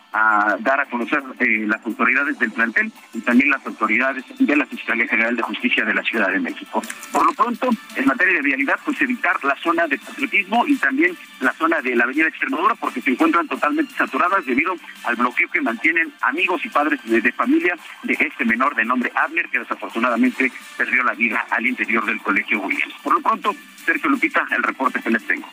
[0.60, 5.08] dar a conocer eh, las autoridades del plantel y también las autoridades de la Fiscalía
[5.08, 6.82] General de Justicia de la Ciudad de México.
[7.12, 11.18] Por lo pronto, en materia de vialidad, pues evitar la zona de patriotismo y también
[11.42, 15.62] la zona de la Avenida Extremadura porque se encuentran totalmente saturadas debido al bloqueo que
[15.62, 21.04] mantienen amigos y padres de, familia de este menor de nombre Abner que desafortunadamente perdió
[21.04, 22.94] la vida al interior del colegio Williams.
[23.04, 23.56] Por lo pronto,
[23.86, 25.48] Sergio Lupita, el reporte que les tengo.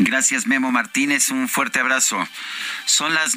[0.00, 1.30] Gracias, Memo Martínez.
[1.30, 2.16] Un fuerte abrazo.
[2.84, 3.36] Son las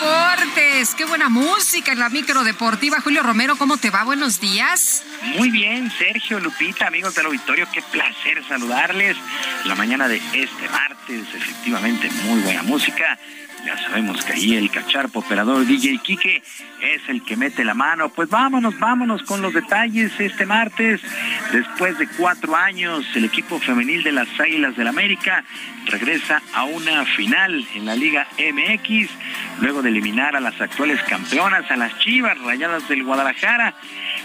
[0.00, 0.94] deportes.
[0.94, 3.00] Qué buena música en la micro deportiva.
[3.00, 4.04] Julio Romero, ¿cómo te va?
[4.04, 5.04] Buenos días.
[5.36, 9.16] Muy bien, Sergio, Lupita, amigos del auditorio, qué placer saludarles.
[9.66, 13.18] La mañana de este martes, efectivamente, muy buena música.
[13.64, 16.42] Ya sabemos que ahí el cacharpo operador DJ Quique
[16.80, 18.08] es el que mete la mano.
[18.08, 21.00] Pues vámonos, vámonos con los detalles este martes.
[21.52, 25.44] Después de cuatro años, el equipo femenil de las Águilas del América
[25.86, 29.10] regresa a una final en la Liga MX,
[29.60, 33.74] luego de eliminar a las actuales campeonas, a las Chivas Rayadas del Guadalajara.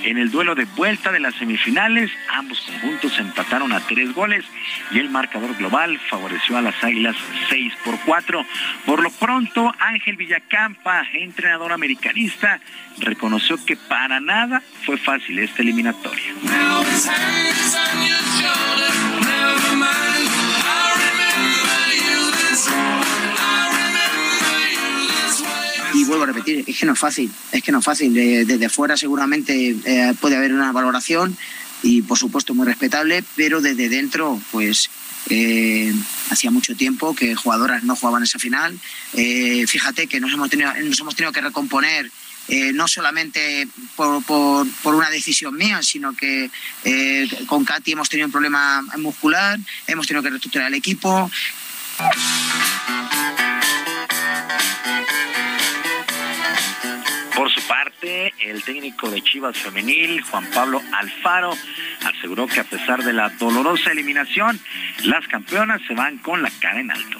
[0.03, 4.45] En el duelo de vuelta de las semifinales, ambos conjuntos empataron a tres goles
[4.91, 7.15] y el marcador global favoreció a las Águilas
[7.49, 8.45] 6 por 4.
[8.85, 12.59] Por lo pronto, Ángel Villacampa, entrenador americanista,
[12.99, 16.21] reconoció que para nada fue fácil esta eliminatoria.
[25.95, 28.13] y vuelvo a repetir, es que no es fácil, es que no es fácil.
[28.13, 31.35] Desde fuera seguramente eh, puede haber una valoración
[31.81, 34.91] y por supuesto muy respetable, pero desde dentro pues
[35.29, 35.93] eh,
[36.29, 38.77] hacía mucho tiempo que jugadoras no jugaban esa final.
[39.13, 42.11] Eh, fíjate que nos hemos tenido, nos hemos tenido que recomponer
[42.75, 44.23] no solamente por,
[44.83, 46.51] una decisión mía, sino que
[47.47, 49.57] con Katy hemos tenido un problema muscular,
[49.87, 51.31] hemos tenido que reestructurar el equipo.
[57.35, 61.51] Por su parte, el técnico de Chivas Femenil, Juan Pablo Alfaro,
[62.05, 64.59] aseguró que a pesar de la dolorosa eliminación,
[65.03, 67.17] las campeonas se van con la cara en alto.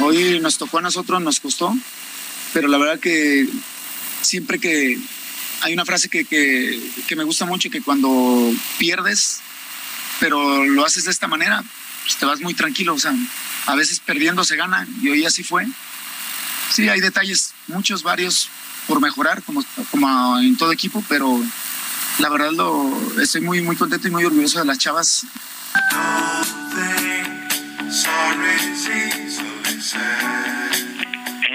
[0.00, 1.76] Hoy nos tocó a nosotros, nos costó,
[2.54, 3.46] pero la verdad que
[4.22, 4.98] siempre que
[5.60, 9.40] hay una frase que, que, me gusta mucho que cuando pierdes,
[10.20, 11.62] pero lo haces de esta manera,
[12.02, 13.14] pues te vas muy tranquilo, o sea,
[13.66, 15.66] a veces perdiendo se gana y hoy así fue.
[16.72, 18.50] Sí, hay detalles, muchos, varios
[18.86, 21.40] por mejorar, como, como en todo equipo, pero
[22.18, 25.26] la verdad lo, estoy muy, muy contento y muy orgulloso de las chavas.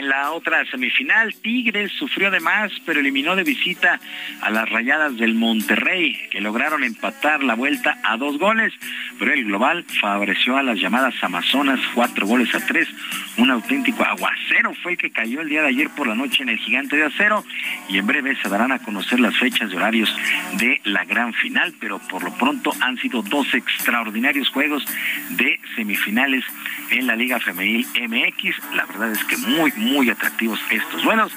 [0.03, 4.01] En la otra semifinal, Tigres sufrió de más, pero eliminó de visita
[4.41, 8.73] a las rayadas del Monterrey, que lograron empatar la vuelta a dos goles,
[9.17, 12.89] pero el global favoreció a las llamadas Amazonas cuatro goles a tres.
[13.37, 16.49] Un auténtico aguacero fue el que cayó el día de ayer por la noche en
[16.49, 17.45] el Gigante de Acero
[17.87, 20.13] y en breve se darán a conocer las fechas y horarios
[20.57, 24.85] de la gran final, pero por lo pronto han sido dos extraordinarios juegos
[25.29, 26.43] de semifinales
[26.89, 28.75] en la Liga Femenil MX.
[28.75, 31.31] La verdad es que muy, muy atractivos estos duelos.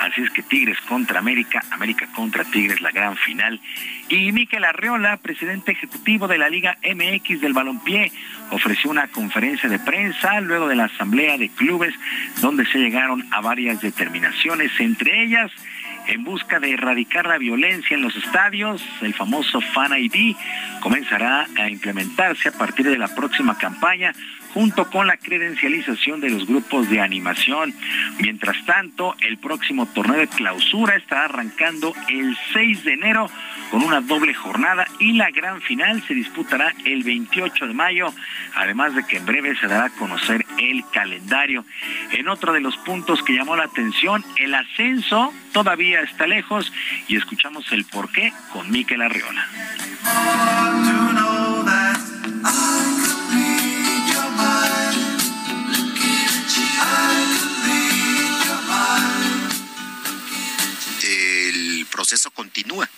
[0.00, 3.60] Así es que Tigres contra América, América contra Tigres, la gran final.
[4.08, 8.12] Y Miquel Arriola, presidente ejecutivo de la Liga MX del Balompié,
[8.50, 11.94] ofreció una conferencia de prensa luego de la asamblea de clubes
[12.40, 15.50] donde se llegaron a varias determinaciones, entre ellas
[16.06, 20.34] en busca de erradicar la violencia en los estadios, el famoso Fan ID
[20.80, 24.12] comenzará a implementarse a partir de la próxima campaña
[24.54, 27.74] junto con la credencialización de los grupos de animación.
[28.18, 33.30] Mientras tanto, el próximo torneo de clausura estará arrancando el 6 de enero
[33.70, 38.12] con una doble jornada y la gran final se disputará el 28 de mayo,
[38.54, 41.64] además de que en breve se dará a conocer el calendario.
[42.12, 46.72] En otro de los puntos que llamó la atención, el ascenso todavía está lejos
[47.08, 49.46] y escuchamos el porqué con Miquel Arriola.
[61.12, 62.88] El proceso continúa.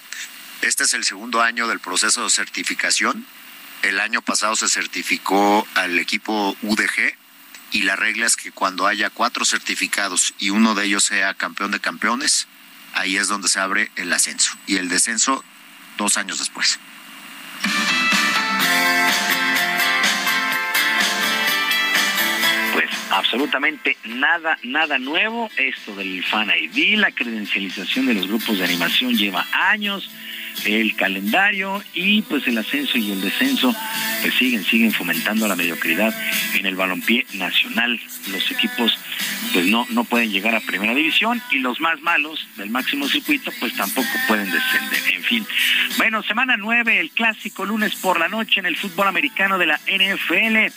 [0.63, 3.27] Este es el segundo año del proceso de certificación.
[3.83, 7.17] El año pasado se certificó al equipo UDG
[7.73, 11.73] y la regla es que cuando haya cuatro certificados y uno de ellos sea campeón
[11.73, 12.47] de campeones,
[12.95, 15.45] ahí es donde se abre el ascenso y el descenso
[15.99, 16.79] dos años después.
[23.15, 25.49] Absolutamente nada, nada nuevo.
[25.57, 30.11] Esto del Fan ID, la credencialización de los grupos de animación lleva años
[30.65, 33.75] el calendario y pues el ascenso y el descenso
[34.33, 36.15] siguen, siguen fomentando la mediocridad
[36.55, 38.01] en el balompié nacional.
[38.31, 38.99] Los equipos
[39.53, 43.53] pues no, no pueden llegar a primera división y los más malos del máximo circuito
[43.61, 45.15] pues tampoco pueden descender.
[45.15, 45.47] En fin.
[45.97, 49.81] Bueno, semana 9, el clásico lunes por la noche en el fútbol americano de la
[49.87, 50.73] NFL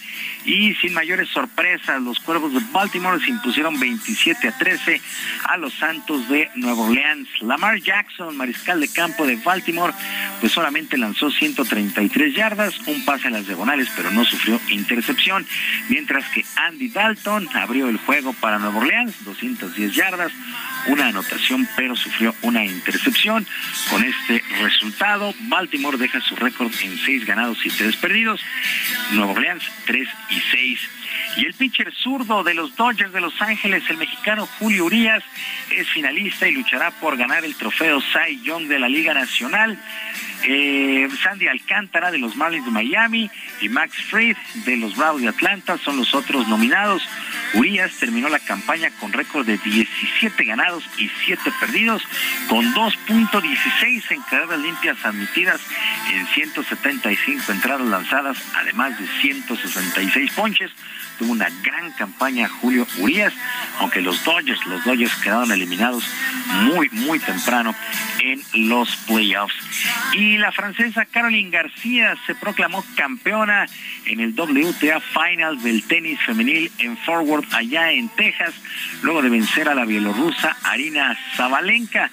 [0.45, 5.01] y sin mayores sorpresas, los cuervos de Baltimore se impusieron 27 a 13
[5.49, 7.27] a los Santos de Nueva Orleans.
[7.41, 9.93] Lamar Jackson, mariscal de campo de Baltimore,
[10.39, 15.45] pues solamente lanzó 133 yardas, un pase a las diagonales, pero no sufrió intercepción,
[15.89, 20.31] mientras que Andy Dalton abrió el juego para Nueva Orleans, 210 yardas,
[20.87, 23.45] una anotación, pero sufrió una intercepción.
[23.89, 28.41] Con este resultado, Baltimore deja su récord en 6 ganados y 3 perdidos.
[29.11, 30.89] Nueva Orleans 3 y 6.
[31.37, 35.23] Y el pitcher zurdo de los Dodgers de Los Ángeles, el mexicano Julio Urias,
[35.71, 39.79] es finalista y luchará por ganar el trofeo Cy Young de la Liga Nacional.
[40.43, 43.29] Eh, Sandy Alcántara de los Marlins de Miami
[43.59, 47.01] y Max Fried de los Bravos de Atlanta son los otros nominados.
[47.55, 52.03] Urias terminó la campaña con récord de 17 ganados y 7 perdidos,
[52.47, 55.61] con 2.16 entradas limpias admitidas
[56.13, 60.71] en 175 entradas lanzadas, además de 166 ponches
[61.17, 63.33] tuvo una gran campaña Julio Urias,
[63.79, 66.03] aunque los Dodgers, los Dodgers quedaron eliminados
[66.63, 67.75] muy, muy temprano
[68.19, 69.55] en los playoffs.
[70.13, 73.67] Y la francesa Caroline García se proclamó campeona
[74.05, 78.53] en el WTA Final del tenis femenil en Forward allá en Texas,
[79.01, 82.09] luego de vencer a la bielorrusa Arina Zabalenka.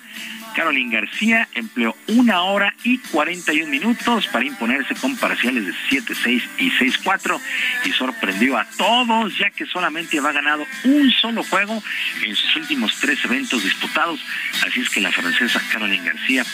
[0.55, 6.70] Caroline García empleó una hora y 41 minutos para imponerse con parciales de 7-6 y
[6.70, 7.40] 6-4
[7.85, 11.82] y sorprendió a todos ya que solamente había ganado un solo juego
[12.24, 14.20] en sus últimos tres eventos disputados.
[14.66, 16.44] Así es que la francesa Caroline García,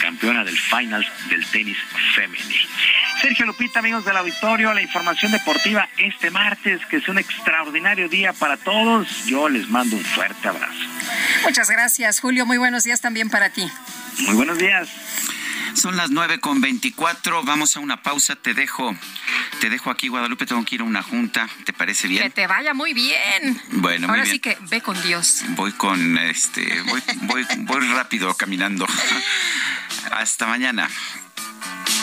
[0.00, 1.76] campeona del Finals del tenis
[2.14, 2.68] femenino.
[3.20, 8.32] Sergio Lupita, amigos del auditorio, la información deportiva este martes, que es un extraordinario día
[8.32, 9.26] para todos.
[9.26, 10.72] Yo les mando un fuerte abrazo.
[11.44, 12.46] Muchas gracias, Julio.
[12.46, 13.70] Muy buenos días también para ti.
[14.26, 14.88] Muy buenos días.
[15.74, 17.42] Son las nueve con veinticuatro.
[17.44, 18.34] Vamos a una pausa.
[18.36, 18.94] Te dejo,
[19.60, 20.44] te dejo aquí, Guadalupe.
[20.44, 21.48] Tengo que ir a una junta.
[21.64, 22.22] ¿Te parece bien?
[22.24, 23.60] Que te vaya muy bien.
[23.72, 24.34] Bueno, Ahora muy bien.
[24.34, 25.42] sí que ve con Dios.
[25.50, 28.86] Voy con este, voy, voy, voy rápido caminando.
[30.10, 30.88] Hasta mañana.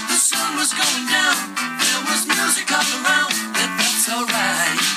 [0.08, 4.97] The sun was going down, there was music all around, but that's alright.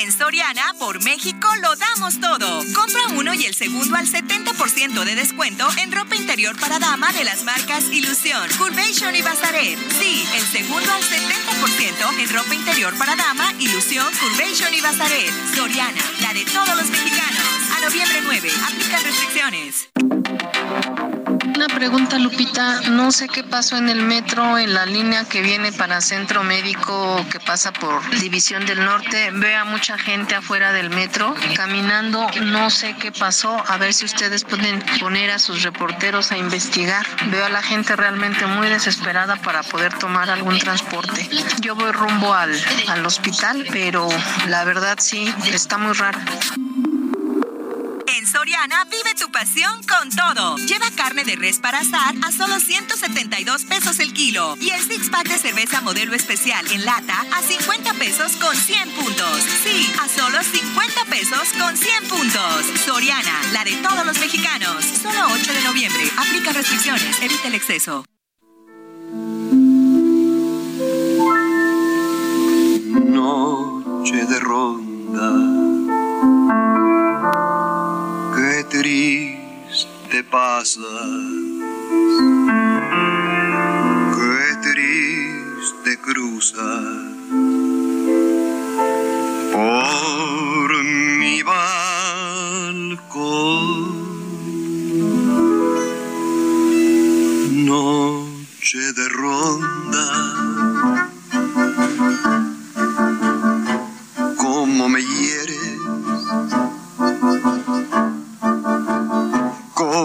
[0.00, 2.62] En Soriana, por México, lo damos todo.
[2.72, 7.24] Compra uno y el segundo al 70% de descuento en ropa interior para dama de
[7.24, 9.76] las marcas Ilusión, Curvation y Bazaret.
[9.98, 15.32] Sí, el segundo al 70% en ropa interior para dama, Ilusión, Curvation y Bazaret.
[15.56, 17.48] Soriana, la de todos los mexicanos.
[17.76, 19.88] A noviembre 9, aplica restricciones.
[21.58, 22.82] Una pregunta, Lupita.
[22.82, 27.26] No sé qué pasó en el metro, en la línea que viene para Centro Médico,
[27.32, 29.32] que pasa por División del Norte.
[29.32, 32.24] Veo a mucha gente afuera del metro caminando.
[32.44, 33.60] No sé qué pasó.
[33.66, 37.04] A ver si ustedes pueden poner a sus reporteros a investigar.
[37.26, 41.28] Veo a la gente realmente muy desesperada para poder tomar algún transporte.
[41.60, 42.52] Yo voy rumbo al,
[42.86, 44.08] al hospital, pero
[44.46, 46.20] la verdad sí, está muy raro.
[48.38, 50.58] Soriana vive tu pasión con todo.
[50.58, 55.10] Lleva carne de res para asar a solo 172 pesos el kilo y el six
[55.10, 59.42] pack de cerveza modelo especial en lata a 50 pesos con 100 puntos.
[59.64, 62.66] Sí, a solo 50 pesos con 100 puntos.
[62.86, 64.84] Soriana, la de todos los mexicanos.
[64.84, 66.08] Solo 8 de noviembre.
[66.16, 67.20] Aplica restricciones.
[67.20, 68.04] Evita el exceso.
[72.94, 75.67] noche de ronda.
[80.18, 80.84] Triste pasas,
[84.16, 87.04] qué triste cruzas
[89.52, 92.78] por mi balcón.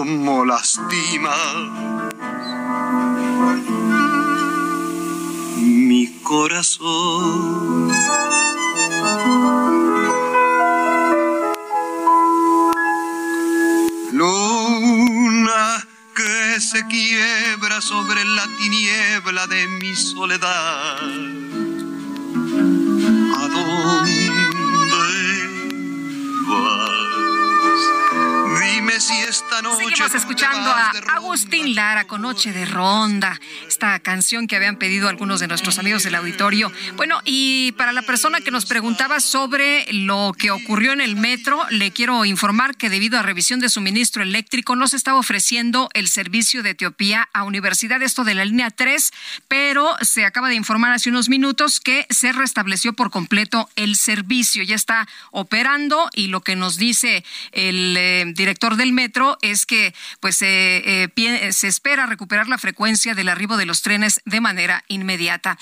[0.04, 1.34] Cómo lastima
[5.56, 7.90] mi corazón.
[14.12, 20.98] Luna que se quiebra sobre la tiniebla de mi soledad.
[23.38, 24.30] ¿A dónde
[26.50, 27.04] vas?
[28.60, 29.84] Dime si esta noche.
[29.88, 30.92] Seguimos escuchando a.
[31.14, 36.04] Agustín Lara con Noche de Ronda, esta canción que habían pedido algunos de nuestros amigos
[36.04, 36.70] del auditorio.
[36.96, 41.66] Bueno, y para la persona que nos preguntaba sobre lo que ocurrió en el metro,
[41.70, 46.08] le quiero informar que debido a revisión de suministro eléctrico no se estaba ofreciendo el
[46.08, 49.10] servicio de Etiopía a Universidad, esto de la línea 3,
[49.48, 54.62] pero se acaba de informar hace unos minutos que se restableció por completo el servicio,
[54.62, 59.94] ya está operando y lo que nos dice el eh, director del metro es que
[60.20, 61.10] pues eh,
[61.50, 65.58] se espera recuperar la frecuencia del arribo de los trenes de manera inmediata.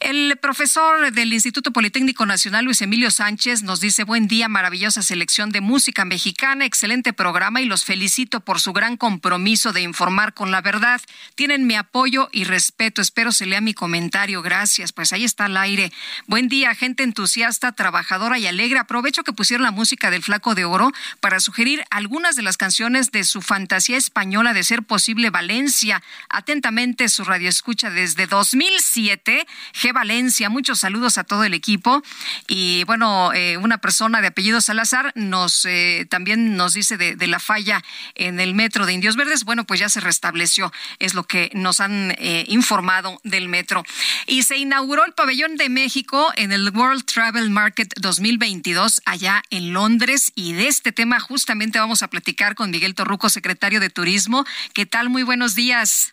[0.00, 5.50] El profesor del Instituto Politécnico Nacional, Luis Emilio Sánchez, nos dice buen día, maravillosa selección
[5.50, 10.50] de música mexicana, excelente programa y los felicito por su gran compromiso de informar con
[10.50, 11.00] la verdad.
[11.34, 13.00] Tienen mi apoyo y respeto.
[13.00, 14.42] Espero se lea mi comentario.
[14.42, 14.92] Gracias.
[14.92, 15.92] Pues ahí está al aire.
[16.26, 18.78] Buen día, gente entusiasta, trabajadora y alegre.
[18.78, 23.01] Aprovecho que pusieron la música del Flaco de Oro para sugerir algunas de las canciones
[23.10, 26.02] de su fantasía española de ser posible Valencia.
[26.28, 29.46] Atentamente su radio escucha desde 2007.
[29.74, 30.48] G Valencia.
[30.50, 32.02] Muchos saludos a todo el equipo.
[32.48, 37.38] Y bueno, eh, una persona de apellido Salazar nos eh, también nos dice de, la
[37.38, 37.82] falla
[38.14, 39.44] en el metro de Indios Verdes.
[39.44, 40.72] Bueno, pues ya se restableció.
[40.98, 43.84] Es lo que nos han eh, informado del metro.
[44.26, 49.72] Y se inauguró el pabellón de México en el World Travel Market 2022 allá en
[49.72, 50.32] Londres.
[50.34, 54.44] Y de este tema justamente vamos a platicar con Miguel Torruco, secretario de Turismo.
[54.74, 55.08] ¿Qué tal?
[55.08, 56.12] Muy buenos días.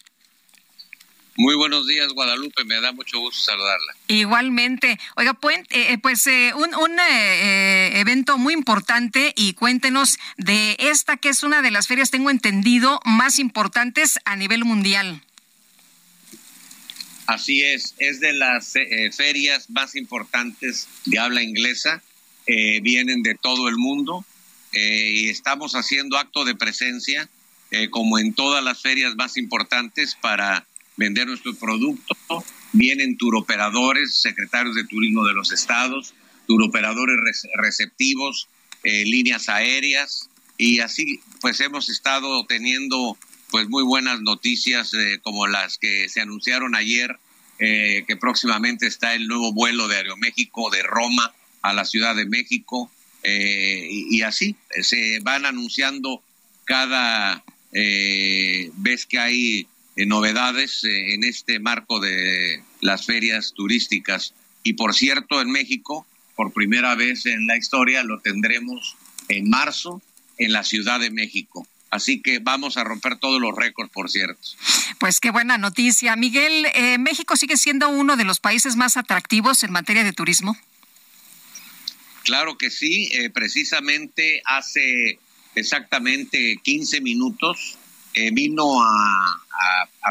[1.40, 2.66] Muy buenos días, Guadalupe.
[2.66, 3.96] Me da mucho gusto saludarla.
[4.10, 5.00] Igualmente.
[5.16, 11.16] Oiga, pues, eh, pues eh, un, un eh, evento muy importante y cuéntenos de esta
[11.16, 15.24] que es una de las ferias, tengo entendido, más importantes a nivel mundial.
[17.26, 18.74] Así es, es de las
[19.16, 22.02] ferias más importantes de habla inglesa.
[22.46, 24.26] vienen de todo el mundo
[24.72, 27.28] y estamos haciendo acto de presencia,
[27.92, 30.66] como en todas las ferias más importantes, para
[30.96, 32.16] vender nuestro producto.
[32.74, 36.14] Vienen turoperadores, secretarios de turismo de los estados,
[36.46, 37.18] turoperadores
[37.56, 38.48] receptivos,
[38.84, 43.18] eh, líneas aéreas y así pues hemos estado teniendo
[43.52, 47.20] pues muy buenas noticias eh, como las que se anunciaron ayer
[47.60, 52.26] eh, que próximamente está el nuevo vuelo de Aeroméxico de Roma a la Ciudad de
[52.26, 52.90] México
[53.24, 56.24] y, y, así se van anunciando
[56.66, 59.68] cada vez que hay
[60.00, 64.34] eh, novedades eh, en este marco de las ferias turísticas.
[64.64, 68.96] Y por cierto, en México, por primera vez en la historia, lo tendremos
[69.28, 70.02] en marzo
[70.38, 71.68] en la Ciudad de México.
[71.92, 74.40] Así que vamos a romper todos los récords, por cierto.
[75.00, 76.16] Pues qué buena noticia.
[76.16, 80.56] Miguel, eh, ¿México sigue siendo uno de los países más atractivos en materia de turismo?
[82.30, 83.12] Claro que sí.
[83.34, 85.18] precisamente hace
[85.56, 87.80] exactamente 15 minutos
[88.34, 89.46] vino a,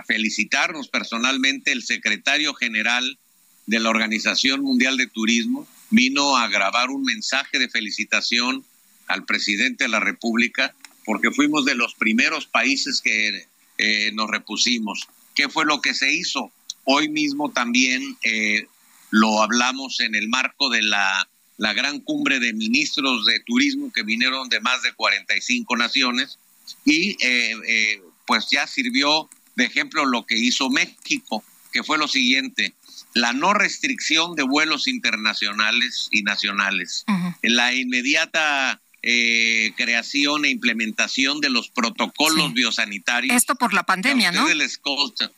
[0.07, 3.19] felicitarnos personalmente el secretario general
[3.67, 8.65] de la Organización Mundial de Turismo, vino a grabar un mensaje de felicitación
[9.07, 10.75] al presidente de la República
[11.09, 13.47] porque fuimos de los primeros países que
[13.79, 15.09] eh, nos repusimos.
[15.35, 16.53] ¿Qué fue lo que se hizo?
[16.85, 18.67] Hoy mismo también eh,
[19.11, 21.27] lo hablamos en el marco de la,
[21.59, 26.39] la gran cumbre de ministros de turismo que vinieron de más de 45 naciones
[26.85, 32.75] y eh, pues ya sirvió de ejemplo lo que hizo México, que fue lo siguiente,
[33.15, 37.05] la no restricción de vuelos internacionales y nacionales,
[37.43, 43.37] la inmediata eh, creación e implementación de los protocolos biosanitarios.
[43.37, 45.31] Esto por la pandemia, a ustedes les consta,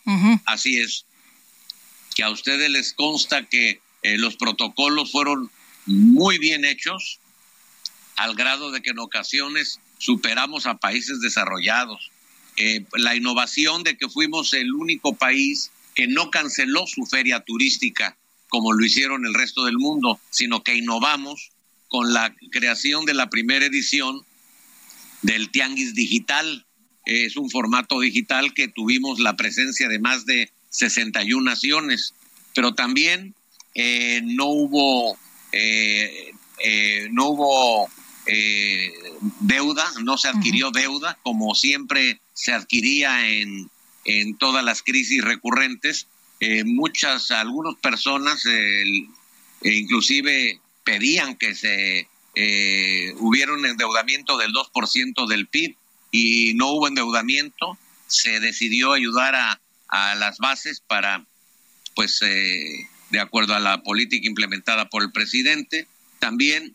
[0.47, 1.05] así es,
[2.14, 5.51] que a ustedes les consta que eh, los protocolos fueron
[5.86, 7.19] muy bien hechos,
[8.16, 12.11] al grado de que en ocasiones superamos a países desarrollados.
[12.57, 18.16] Eh, la innovación de que fuimos el único país que no canceló su feria turística
[18.51, 21.52] como lo hicieron el resto del mundo, sino que innovamos
[21.89, 24.23] con la creación de la primera edición
[25.23, 26.66] del Tianguis Digital.
[27.07, 32.15] Es un formato digital que tuvimos la presencia de más de 61 naciones,
[32.55, 33.35] pero también
[33.74, 35.16] eh, no hubo,
[35.52, 36.32] eh,
[37.10, 37.89] no hubo
[39.40, 43.70] deuda, no se adquirió deuda, como siempre se adquiría en,
[44.05, 46.06] en todas las crisis recurrentes.
[46.40, 49.09] Eh, muchas, algunas personas eh,
[49.62, 55.77] inclusive pedían que se eh, hubiera un endeudamiento del 2% del PIB
[56.10, 57.77] y no hubo endeudamiento.
[58.06, 61.24] Se decidió ayudar a, a las bases para,
[61.94, 65.87] pues, eh, de acuerdo a la política implementada por el presidente.
[66.19, 66.74] También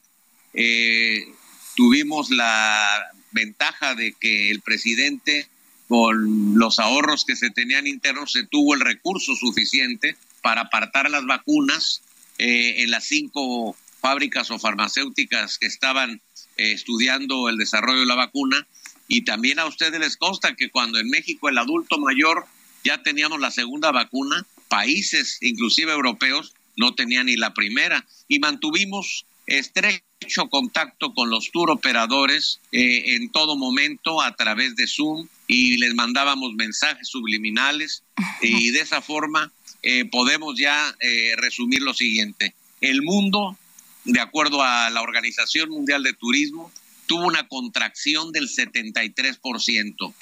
[1.76, 5.49] tuvimos la ventaja de que el presidente
[5.88, 11.26] con los ahorros que se tenían internos, se tuvo el recurso suficiente para apartar las
[11.26, 12.02] vacunas
[12.38, 16.22] eh, en las cinco fábricas o farmacéuticas que estaban
[16.57, 18.68] eh, estudiando el desarrollo de la vacuna.
[19.07, 22.45] Y también a ustedes les consta que cuando en México el adulto mayor
[22.84, 28.05] ya teníamos la segunda vacuna, países, inclusive europeos, no tenían ni la primera.
[28.27, 34.87] Y mantuvimos estrecho contacto con los tour operadores eh, en todo momento a través de
[34.87, 38.03] Zoom y les mandábamos mensajes subliminales
[38.41, 39.51] y de esa forma
[39.83, 42.55] eh, podemos ya eh, resumir lo siguiente.
[42.81, 43.57] El mundo,
[44.03, 46.71] de acuerdo a la Organización Mundial de Turismo,
[47.05, 50.13] tuvo una contracción del 73%.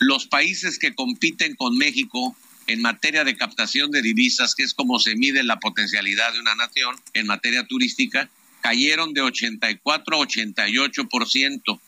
[0.00, 2.36] Los países que compiten con México
[2.66, 6.54] en materia de captación de divisas, que es como se mide la potencialidad de una
[6.54, 8.30] nación en materia turística,
[8.60, 11.80] cayeron de 84 a 88%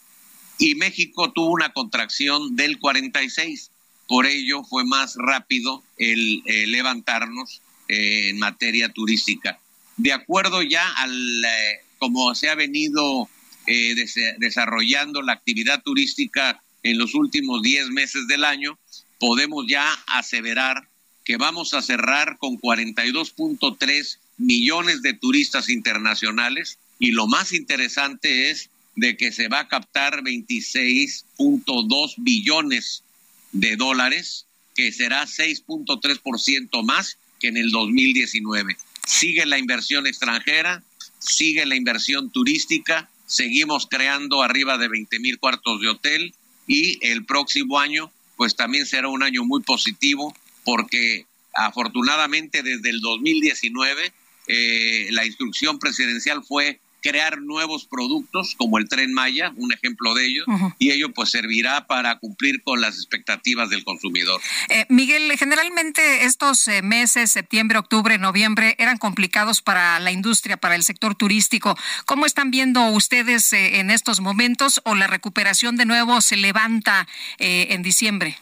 [0.59, 3.71] y México tuvo una contracción del 46.
[4.07, 9.59] Por ello fue más rápido el, eh, levantarnos eh, en materia turística.
[9.97, 13.29] De acuerdo ya al eh, como se ha venido
[13.67, 18.79] eh, des- desarrollando la actividad turística en los últimos 10 meses del año,
[19.25, 20.87] podemos ya aseverar
[21.25, 28.69] que vamos a cerrar con 42.3 millones de turistas internacionales y lo más interesante es
[28.97, 33.03] de que se va a captar 26.2 billones
[33.53, 34.45] de dólares,
[34.77, 38.77] que será 6.3% más que en el 2019.
[39.07, 40.83] Sigue la inversión extranjera,
[41.19, 46.35] sigue la inversión turística, seguimos creando arriba de 20 mil cuartos de hotel
[46.67, 53.01] y el próximo año pues también será un año muy positivo porque afortunadamente desde el
[53.01, 54.13] 2019
[54.47, 60.25] eh, la instrucción presidencial fue crear nuevos productos como el tren Maya, un ejemplo de
[60.27, 60.45] ello,
[60.79, 64.41] y ello pues servirá para cumplir con las expectativas del consumidor.
[64.71, 70.77] Eh, Miguel, generalmente estos eh, meses, septiembre, octubre, noviembre, eran complicados para la industria, para
[70.77, 71.77] el sector turístico.
[72.07, 77.07] ¿Cómo están viendo ustedes eh, en estos momentos o la recuperación de nuevo se levanta
[77.39, 78.39] eh, en diciembre?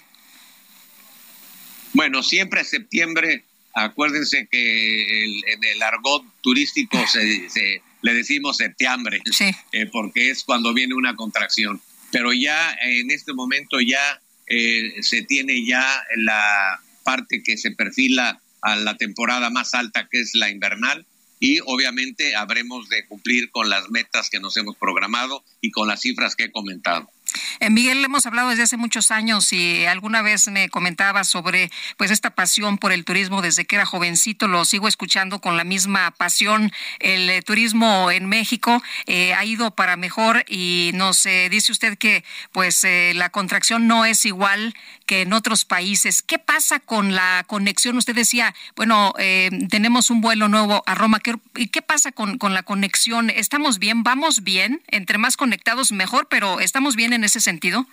[1.94, 9.20] Bueno, siempre septiembre, acuérdense que el- en el argot turístico se, se- le decimos septiembre,
[9.72, 11.80] eh, porque es cuando viene una contracción.
[12.10, 18.40] Pero ya en este momento ya eh, se tiene ya la parte que se perfila
[18.60, 21.06] a la temporada más alta, que es la invernal,
[21.40, 26.00] y obviamente habremos de cumplir con las metas que nos hemos programado y con las
[26.00, 27.10] cifras que he comentado.
[27.60, 32.10] Eh, Miguel, hemos hablado desde hace muchos años y alguna vez me comentaba sobre pues
[32.10, 34.48] esta pasión por el turismo desde que era jovencito.
[34.48, 36.72] Lo sigo escuchando con la misma pasión.
[36.98, 42.24] El eh, turismo en México eh, ha ido para mejor y nos dice usted que
[42.52, 44.74] pues la contracción no es igual
[45.06, 46.22] que en otros países.
[46.22, 47.96] ¿Qué pasa con la conexión?
[47.96, 49.14] Usted decía, bueno,
[49.70, 51.20] tenemos un vuelo nuevo a Roma.
[51.20, 53.30] ¿Qué, ¿Y qué pasa con, con la conexión?
[53.30, 54.02] ¿Estamos bien?
[54.02, 54.82] ¿Vamos bien?
[54.88, 57.86] Entre más conectados mejor, pero ¿estamos bien en ese sentido?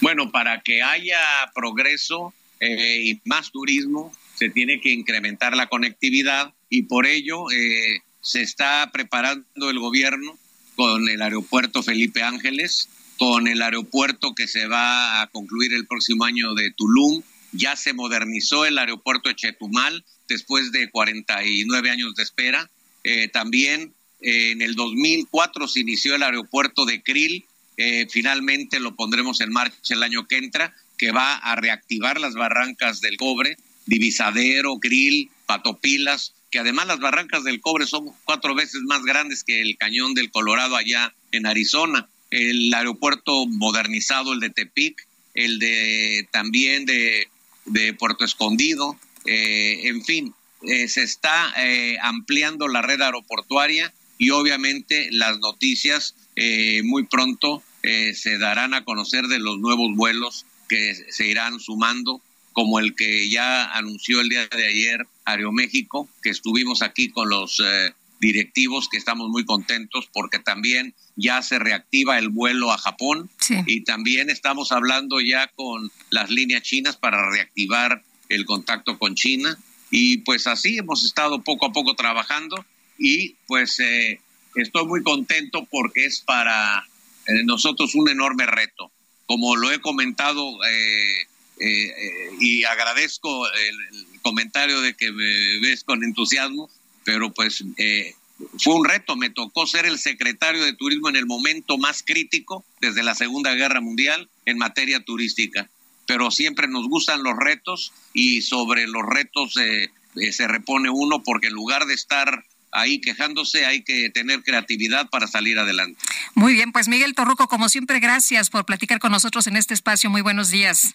[0.00, 1.20] Bueno, para que haya
[1.54, 8.00] progreso eh, y más turismo, se tiene que incrementar la conectividad y por ello eh,
[8.20, 10.36] se está preparando el gobierno
[10.74, 12.88] con el aeropuerto Felipe Ángeles,
[13.18, 17.22] con el aeropuerto que se va a concluir el próximo año de Tulum.
[17.52, 22.70] Ya se modernizó el aeropuerto de Chetumal después de 49 años de espera.
[23.04, 27.44] Eh, también en el 2004 se inició el aeropuerto de Krill.
[27.76, 32.34] Eh, finalmente lo pondremos en marcha el año que entra, que va a reactivar las
[32.34, 38.82] barrancas del cobre, Divisadero, Krill, Patopilas, que además las barrancas del cobre son cuatro veces
[38.82, 42.08] más grandes que el cañón del Colorado allá en Arizona.
[42.30, 47.28] El aeropuerto modernizado, el de Tepic, el de también de,
[47.64, 54.30] de Puerto Escondido, eh, en fin, eh, se está eh, ampliando la red aeroportuaria y
[54.30, 60.46] obviamente las noticias eh, muy pronto eh, se darán a conocer de los nuevos vuelos
[60.68, 66.30] que se irán sumando, como el que ya anunció el día de ayer Aeroméxico, que
[66.30, 72.18] estuvimos aquí con los eh, directivos, que estamos muy contentos porque también ya se reactiva
[72.18, 73.28] el vuelo a Japón.
[73.66, 79.58] Y también estamos hablando ya con las líneas chinas para reactivar el contacto con China.
[79.90, 82.64] Y pues así hemos estado poco a poco trabajando
[82.96, 84.20] y pues eh,
[84.56, 86.86] estoy muy contento porque es para
[87.26, 88.90] eh, nosotros un enorme reto.
[89.26, 91.26] Como lo he comentado eh,
[91.60, 96.70] eh, y agradezco el, el comentario de que me ves con entusiasmo,
[97.04, 98.14] pero pues eh,
[98.58, 99.16] fue un reto.
[99.16, 103.54] Me tocó ser el secretario de turismo en el momento más crítico desde la Segunda
[103.54, 105.68] Guerra Mundial en materia turística.
[106.06, 111.22] Pero siempre nos gustan los retos y sobre los retos eh, eh, se repone uno
[111.22, 115.98] porque en lugar de estar ahí quejándose hay que tener creatividad para salir adelante.
[116.34, 120.10] Muy bien, pues Miguel Torruco, como siempre, gracias por platicar con nosotros en este espacio.
[120.10, 120.94] Muy buenos días.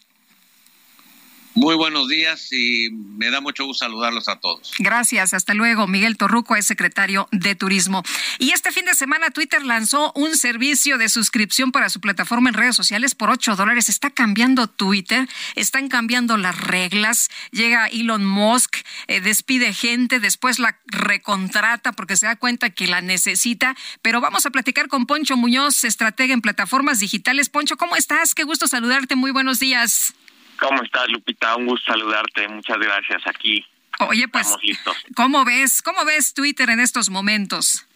[1.58, 4.74] Muy buenos días y me da mucho gusto saludarlos a todos.
[4.78, 5.88] Gracias, hasta luego.
[5.88, 8.04] Miguel Torruco es secretario de Turismo.
[8.38, 12.54] Y este fin de semana Twitter lanzó un servicio de suscripción para su plataforma en
[12.54, 13.90] redes sociales por 8 dólares.
[13.90, 17.28] Está cambiando Twitter, están cambiando las reglas.
[17.50, 18.76] Llega Elon Musk,
[19.08, 23.76] eh, despide gente, después la recontrata porque se da cuenta que la necesita.
[24.04, 27.50] Pero vamos a platicar con Poncho Muñoz, estratega en plataformas digitales.
[27.50, 28.36] Poncho, ¿cómo estás?
[28.36, 29.16] Qué gusto saludarte.
[29.16, 30.14] Muy buenos días.
[30.60, 31.56] ¿Cómo estás, Lupita?
[31.56, 32.48] Un gusto saludarte.
[32.48, 33.22] Muchas gracias.
[33.28, 33.66] Aquí
[34.00, 35.06] Oye, pues, estamos listos.
[35.16, 35.82] ¿cómo ves?
[35.82, 37.88] ¿Cómo ves Twitter en estos momentos?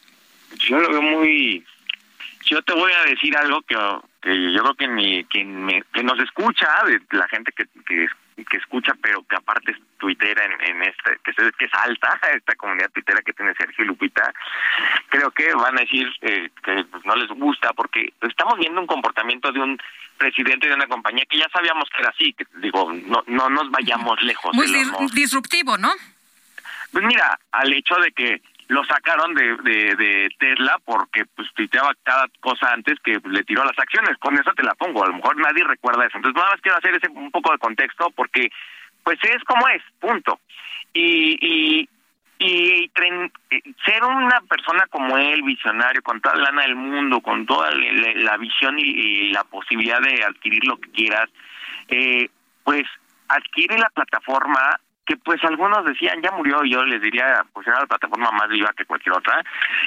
[0.57, 1.65] Yo lo veo muy...
[2.45, 3.75] Yo te voy a decir algo que,
[4.21, 8.07] que yo creo que, mi, que, me- que nos escucha, de la gente que, que,
[8.43, 12.19] que escucha, pero que aparte es tuitera en, en este, que, es, que es alta,
[12.35, 14.33] esta comunidad tuitera que tiene Sergio y Lupita,
[15.09, 19.51] creo que van a decir eh, que no les gusta porque estamos viendo un comportamiento
[19.51, 19.79] de un
[20.21, 23.71] presidente de una compañía que ya sabíamos que era así, que digo, no, no nos
[23.71, 24.53] vayamos lejos.
[24.53, 25.91] Muy dis- disruptivo, ¿no?
[26.91, 31.91] Pues mira, al hecho de que lo sacaron de, de, de Tesla porque pues tuiteaba
[32.03, 34.17] cada cosa antes que pues, le tiró las acciones.
[34.19, 35.03] Con eso te la pongo.
[35.03, 36.17] A lo mejor nadie recuerda eso.
[36.17, 38.49] Entonces nada más quiero hacer ese un poco de contexto porque
[39.03, 40.39] pues es como es, punto.
[40.93, 41.89] Y, y,
[42.41, 47.45] y eh, ser una persona como él, visionario, con toda la lana del mundo, con
[47.45, 51.29] toda la, visión y, la posibilidad de adquirir lo que quieras,
[51.87, 52.29] eh,
[52.63, 52.83] pues
[53.27, 57.87] adquiere la plataforma que pues algunos decían ya murió yo les diría pues era la
[57.87, 59.43] plataforma más viva que cualquier otra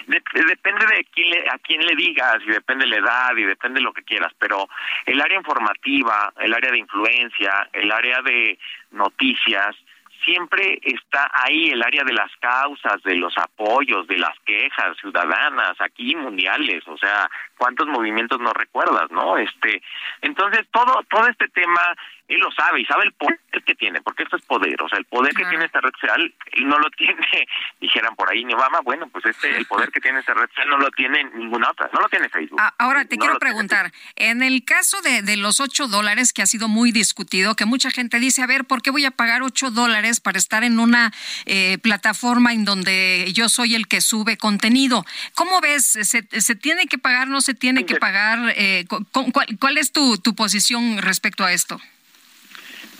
[0.08, 3.44] De- depende de quién le- a quién le digas y depende de la edad y
[3.44, 4.68] depende de lo que quieras pero
[5.07, 8.58] el área informativa el área de influencia el área de
[8.91, 9.76] noticias
[10.25, 15.81] siempre está ahí el área de las causas, de los apoyos, de las quejas ciudadanas,
[15.81, 19.36] aquí mundiales, o sea, cuántos movimientos no recuerdas, ¿no?
[19.36, 19.83] Este,
[20.23, 21.81] entonces todo todo este tema
[22.28, 24.99] él lo sabe y sabe el poder que tiene, porque esto es poder, o sea,
[24.99, 27.17] el poder que tiene esta red social él no lo tiene,
[27.81, 30.69] dijeran por ahí ni Obama, bueno, pues este el poder que tiene esta red social
[30.69, 32.59] no lo tiene ninguna otra, no lo tiene Facebook.
[32.61, 36.33] Ah, Ahora te No quiero tiene preguntar, en el caso de, de los 8 dólares,
[36.33, 39.11] que ha sido muy discutido, que mucha gente dice, a ver, ¿por qué voy a
[39.11, 41.12] pagar 8 dólares para estar en una
[41.47, 45.05] eh, plataforma en donde yo soy el que sube contenido?
[45.35, 45.85] ¿Cómo ves?
[45.86, 48.39] ¿Se, se tiene que pagar, no se tiene que pagar?
[48.57, 51.81] Eh, cu- cu- ¿cuál, cuál es tu, tu posición respecto a esto?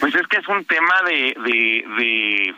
[0.01, 2.55] Pues es que es un tema de, de, de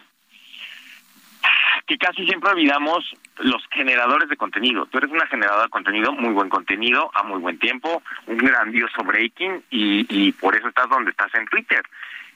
[1.87, 3.05] que casi siempre olvidamos
[3.39, 4.87] los generadores de contenido.
[4.87, 9.03] Tú eres una generadora de contenido, muy buen contenido, a muy buen tiempo, un grandioso
[9.05, 11.83] breaking y, y por eso estás donde estás en Twitter.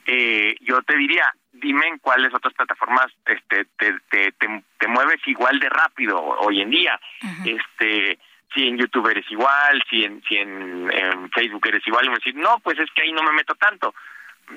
[0.07, 5.21] Eh, yo te diría, dime en cuáles otras plataformas este, te, te, te, te mueves
[5.27, 7.01] igual de rápido hoy en día.
[7.45, 8.19] Este
[8.53, 12.17] si en YouTube eres igual, si en, si en, en Facebook eres igual, y me
[12.17, 13.95] decir, no, pues es que ahí no me meto tanto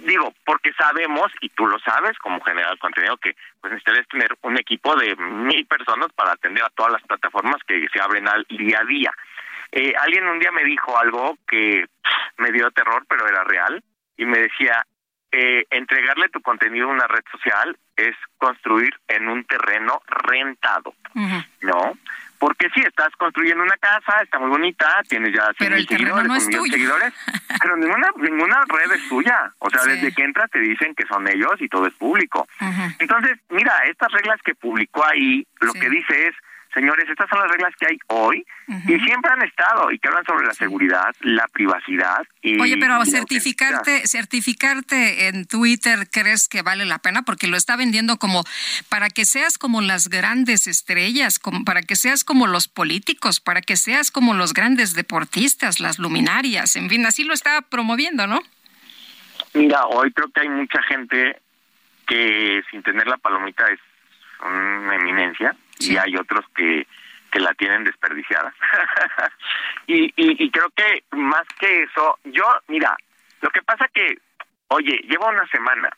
[0.02, 4.36] digo, porque sabemos, y tú lo sabes como generador de contenido, que pues necesitas tener
[4.42, 8.46] un equipo de mil personas para atender a todas las plataformas que se abren al
[8.50, 9.12] día a día.
[9.72, 11.86] Eh, alguien un día me dijo algo que
[12.38, 13.84] me dio terror, pero era real,
[14.18, 14.86] y me decía,
[15.32, 20.94] eh, entregarle tu contenido a una red social es construir en un terreno rentado,
[21.62, 21.98] ¿no?
[22.44, 25.88] Porque sí, estás construyendo una casa, está muy bonita, tienes ya 100 Pero el mil
[25.88, 26.72] seguidores, no es tuyo.
[26.74, 27.14] seguidores,
[27.62, 29.54] pero ninguna, ninguna red es tuya.
[29.60, 29.92] O sea, Sí.
[29.92, 32.46] desde que entras te dicen que son ellos y todo es público.
[33.00, 36.36] Entonces, mira, estas reglas que publicó ahí, lo que dice es,
[36.74, 40.26] señores, estas son las reglas que hay hoy y siempre han estado y que hablan
[40.26, 46.86] sobre la seguridad, la privacidad y Oye, pero certificarte, certificarte en Twitter, ¿crees que vale
[46.86, 47.22] la pena?
[47.24, 48.44] Porque lo está vendiendo como
[48.90, 53.62] para que seas como las grandes estrellas, como para que seas como los políticos, para
[53.62, 58.42] que seas como los grandes deportistas, las luminarias, en fin, así lo está promoviendo, ¿no?
[59.54, 61.40] Mira, hoy creo que hay mucha gente
[62.08, 63.80] que sin tener la palomita es
[64.44, 65.56] una eminencia
[65.88, 66.88] y hay otros que,
[67.32, 68.54] que la tienen desperdiciada.
[69.88, 72.96] y, y, y creo que más que eso, yo, mira,
[73.42, 74.18] lo que pasa que,
[74.68, 75.90] oye, llevo una semana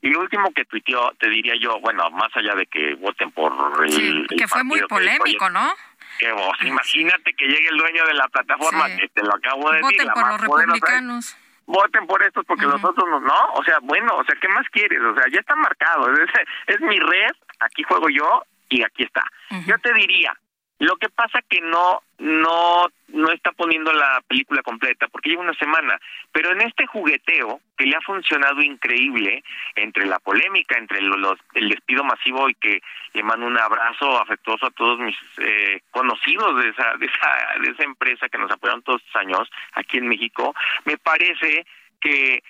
[0.00, 3.52] y lo último que tuiteó, te diría yo, bueno, más allá de que voten por
[3.84, 3.90] el...
[3.90, 5.72] Sí, el que fue muy que polémico, ¿no?
[6.18, 8.98] que vos, imagínate que llegue el dueño de la plataforma, Sí.
[8.98, 9.98] que te lo acabo de decir.
[9.98, 11.36] Voten por más los republicanos.
[11.66, 14.68] Voten por estos porque los otros no, no, o sea, bueno, o sea, ¿qué más
[14.70, 15.00] quieres?
[15.00, 16.30] O sea, ya está marcado, es,
[16.66, 17.30] es mi red,
[17.60, 18.44] aquí juego yo
[18.78, 19.22] y aquí está.
[19.66, 20.34] Yo te diría,
[20.78, 25.54] lo que pasa que no no no está poniendo la película completa porque lleva una
[25.54, 25.98] semana,
[26.32, 29.44] pero en este jugueteo que le ha funcionado increíble
[29.76, 32.80] entre la polémica, entre lo- los, el despido masivo y que
[33.12, 37.70] le mando un abrazo afectuoso a todos mis eh, conocidos de esa de esa de
[37.70, 41.66] esa empresa que nos apoyaron todos estos años aquí en México, me parece
[42.00, 42.42] que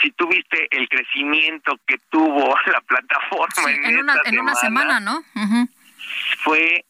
[0.00, 5.00] si tuviste el crecimiento que tuvo la plataforma en, en, una, esta en una semana,
[5.00, 5.22] ¿no?
[6.44, 6.84] Fue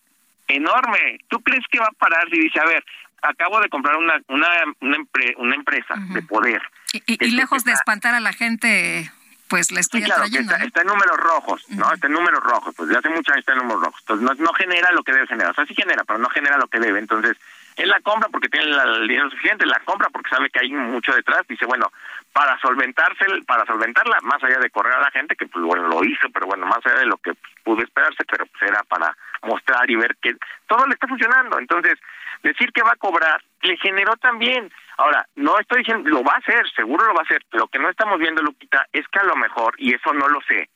[0.49, 1.19] enorme.
[1.29, 2.85] ¿Tú crees que va a parar si dice, a ver,
[3.23, 4.49] acabo de comprar una una
[4.81, 6.63] una, empre- una empresa de poder?
[6.93, 9.11] Y, y- y lejos de espantar a la gente,
[9.49, 10.53] pues la estoy Sí, claro, atrayendo.
[10.53, 11.93] está, está en números rojos, ¿no?
[11.93, 14.01] Está en números rojos, pues de hace muchos años está en números rojos.
[14.01, 15.53] Entonces no, no genera lo que debe generar.
[15.53, 16.99] O sea, sí genera, pero no genera lo que debe.
[16.99, 17.37] Entonces,
[17.77, 20.71] él la compra porque tiene la- el dinero suficiente, la compra porque sabe que hay
[20.73, 21.43] mucho detrás.
[21.49, 21.91] Dice, bueno,
[22.33, 26.05] para solventarse, para solventarla, más allá de correr a la gente, que pues bueno, lo
[26.05, 29.17] hizo, pero bueno, más allá de lo que pues, pudo esperarse, pero pues era para
[29.43, 30.35] mostrar y ver que
[30.67, 31.59] todo le está funcionando.
[31.59, 31.99] Entonces,
[32.43, 34.71] decir que va a cobrar le generó también.
[34.99, 37.43] Ahora, no estoy diciendo, lo va a hacer, seguro lo va a hacer.
[37.53, 40.41] Lo que no estamos viendo, Lupita, es que a lo mejor, y eso no lo
[40.43, 40.69] sé,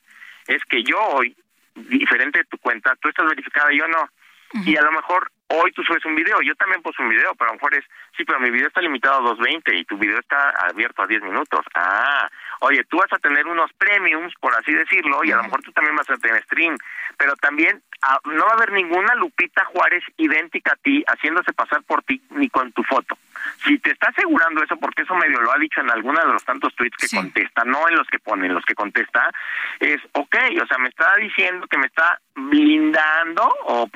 [0.47, 1.37] es que yo hoy,
[1.75, 4.09] diferente de tu cuenta, tú estás verificada y yo no.
[4.65, 7.51] Y a lo mejor hoy tú subes un video, yo también puse un video, pero
[7.51, 7.85] a lo mejor es,
[8.17, 11.23] sí, pero mi video está limitado a 2.20 y tu video está abierto a 10
[11.23, 11.65] minutos.
[11.75, 12.29] Ah,
[12.61, 15.73] oye, tú vas a tener unos premiums, por así decirlo, y a lo mejor tú
[15.73, 16.77] también vas a tener stream,
[17.17, 21.83] pero también ah, no va a haber ninguna Lupita Juárez idéntica a ti, haciéndose pasar
[21.85, 23.17] por ti, ni con tu foto.
[23.65, 26.45] Si te está asegurando eso, porque eso medio lo ha dicho en alguno de los
[26.45, 29.31] tantos tweets que contesta, no en los que pone, en los que contesta,
[29.81, 33.89] es, ok, o sea, me está diciendo que me está blindando o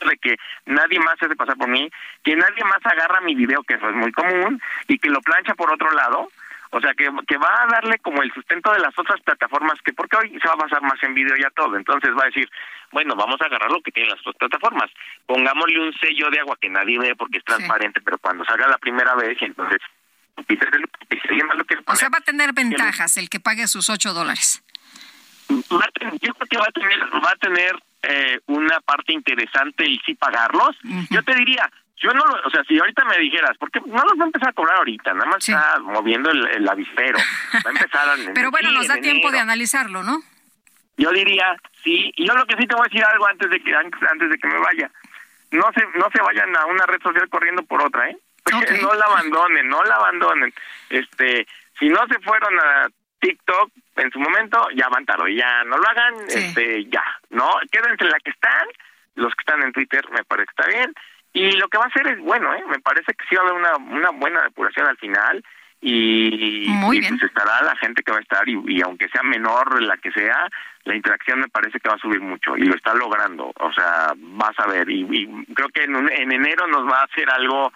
[0.00, 1.90] de que nadie más se hace pasar por mí,
[2.22, 5.54] que nadie más agarra mi video, que eso es muy común, y que lo plancha
[5.54, 6.28] por otro lado,
[6.70, 9.92] o sea, que, que va a darle como el sustento de las otras plataformas, que
[9.92, 12.48] porque hoy se va a basar más en video ya todo, entonces va a decir,
[12.92, 14.90] bueno, vamos a agarrar lo que tienen las otras plataformas,
[15.26, 18.78] pongámosle un sello de agua que nadie ve porque es transparente, pero cuando salga la
[18.78, 19.78] primera vez, y entonces,
[21.86, 24.62] O sea, va a tener ventajas el que pague sus 8 dólares.
[25.50, 27.76] va a tener- yo creo que va a tener va a tener
[28.08, 30.76] eh, una parte interesante el sí pagarlos
[31.10, 34.18] yo te diría yo no lo- o sea si ahorita me dijeras porque no los
[34.18, 37.18] va a empezar a cobrar ahorita nada más está moviendo el, el avispero.
[37.54, 40.20] Va a empezar a- Pero bueno, sí, nos da tiempo de analizarlo, ¿no?
[40.98, 41.54] yo diría
[41.84, 44.00] sí y yo lo que sí te voy a decir algo antes de que antes,
[44.10, 44.90] antes de que me vaya.
[45.52, 48.16] No se no se vayan a una red social corriendo por otra eh
[48.82, 50.52] no la abandonen no la abandonen.
[50.90, 51.46] Este
[51.78, 52.88] si no se fueron a
[53.28, 58.04] TikTok en su momento ya van tarde ya no lo hagan este ya no quédense
[58.04, 58.66] en la que están
[59.16, 60.92] los que están en Twitter me parece que está bien
[61.32, 63.44] y lo que va a hacer es bueno eh me parece que sí va a
[63.48, 65.42] haber una una buena depuración al final
[65.80, 67.18] y, Muy y, bien.
[67.18, 70.10] pues estará la gente que va a estar y, y aunque sea menor la que
[70.10, 70.48] sea
[70.84, 74.12] la interacción me parece que va a subir mucho y lo está logrando o sea
[74.16, 77.28] vas a ver y, y creo que en, un- en enero nos va a hacer
[77.30, 77.72] algo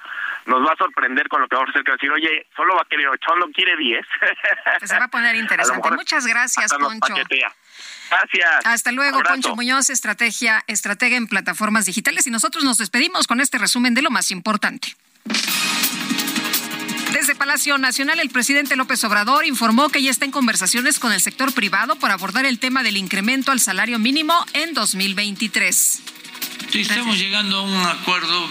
[0.47, 2.47] nos va a sorprender con lo que vamos a hacer que va a decir oye
[2.57, 4.07] solo va a querer 8 no quiere 10
[4.78, 5.91] Pues se va a poner interesante.
[5.91, 7.15] Muchas gracias, Poncho.
[7.15, 9.35] gracias Hasta luego, Abrazo.
[9.35, 12.27] Poncho Muñoz, estrategia, estratega en plataformas digitales.
[12.27, 14.94] Y nosotros nos despedimos con este resumen de lo más importante.
[17.12, 21.20] Desde Palacio Nacional, el presidente López Obrador informó que ya está en conversaciones con el
[21.20, 26.19] sector privado para abordar el tema del incremento al salario mínimo en 2023.
[26.68, 28.48] Sí, estamos llegando a un acuerdo,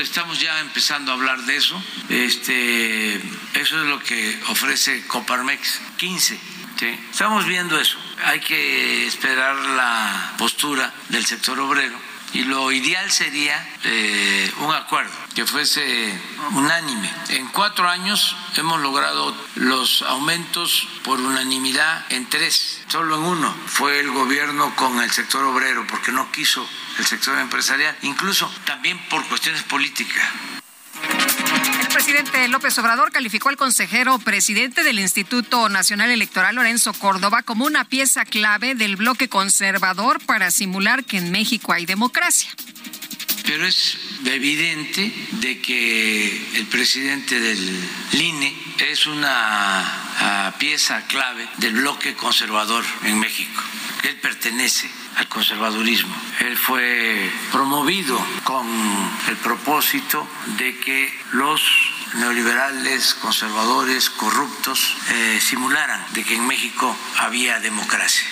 [0.00, 1.80] estamos ya empezando a hablar de eso.
[2.08, 6.40] Este, eso es lo que ofrece Coparmex, 15.
[6.78, 7.00] ¿sí?
[7.10, 7.98] Estamos viendo eso.
[8.24, 11.96] Hay que esperar la postura del sector obrero
[12.32, 16.12] y lo ideal sería eh, un acuerdo que fuese
[16.52, 17.10] unánime.
[17.28, 24.00] En cuatro años hemos logrado los aumentos por unanimidad en tres, solo en uno fue
[24.00, 26.68] el gobierno con el sector obrero porque no quiso
[27.00, 30.22] el sector empresarial, incluso también por cuestiones políticas.
[31.80, 37.64] El presidente López Obrador calificó al consejero presidente del Instituto Nacional Electoral, Lorenzo Córdoba, como
[37.64, 42.50] una pieza clave del bloque conservador para simular que en México hay democracia.
[43.44, 43.96] Pero es
[44.26, 48.54] evidente de que el presidente del INE
[48.90, 53.62] es una ah, pieza clave del bloque conservador en México.
[54.02, 56.14] Él pertenece al conservadurismo.
[56.40, 58.66] Él fue promovido con
[59.28, 60.26] el propósito
[60.58, 61.60] de que los
[62.14, 68.26] neoliberales, conservadores, corruptos, eh, simularan de que en México había democracia.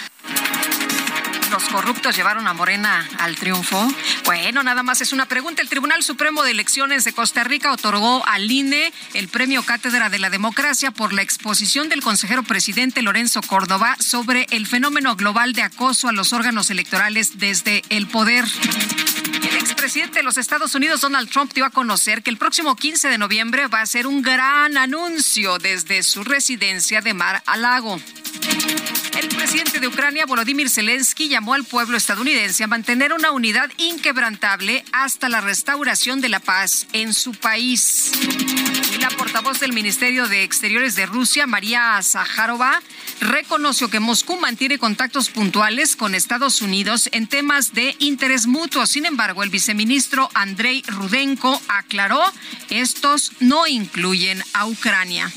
[1.51, 3.89] Los corruptos llevaron a Morena al triunfo.
[4.25, 5.63] Bueno, nada más es una pregunta.
[5.63, 10.19] El Tribunal Supremo de Elecciones de Costa Rica otorgó al INE el premio Cátedra de
[10.19, 15.63] la Democracia por la exposición del consejero presidente Lorenzo Córdoba sobre el fenómeno global de
[15.63, 18.45] acoso a los órganos electorales desde el poder.
[19.49, 23.09] El expresidente de los Estados Unidos, Donald Trump, dio a conocer que el próximo 15
[23.09, 27.99] de noviembre va a ser un gran anuncio desde su residencia de Mar a Lago.
[29.19, 34.85] El presidente de Ucrania, Volodymyr Zelensky, llamó al pueblo estadounidense a mantener una unidad inquebrantable
[34.93, 38.13] hasta la restauración de la paz en su país.
[39.11, 42.83] La portavoz del Ministerio de Exteriores de Rusia, María Zaharova,
[43.21, 48.85] reconoció que Moscú mantiene contactos puntuales con Estados Unidos en temas de interés mutuo.
[48.85, 52.23] Sin embargo, el viceministro Andrei Rudenko aclaró,
[52.69, 55.33] estos no incluyen a Ucrania.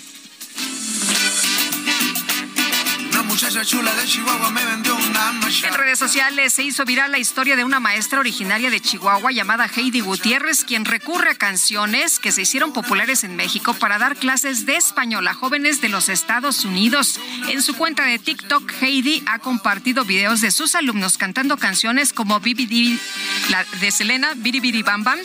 [3.31, 5.69] Muchacha chula de Chihuahua me vendió una macha.
[5.69, 9.69] En redes sociales se hizo viral la historia de una maestra originaria de Chihuahua llamada
[9.73, 14.65] Heidi Gutiérrez, quien recurre a canciones que se hicieron populares en México para dar clases
[14.65, 17.21] de español a jóvenes de los Estados Unidos.
[17.47, 22.41] En su cuenta de TikTok, Heidi ha compartido videos de sus alumnos cantando canciones como
[22.41, 22.99] Bibidi,
[23.49, 25.19] la de Selena, Biri Biri Bam Bam,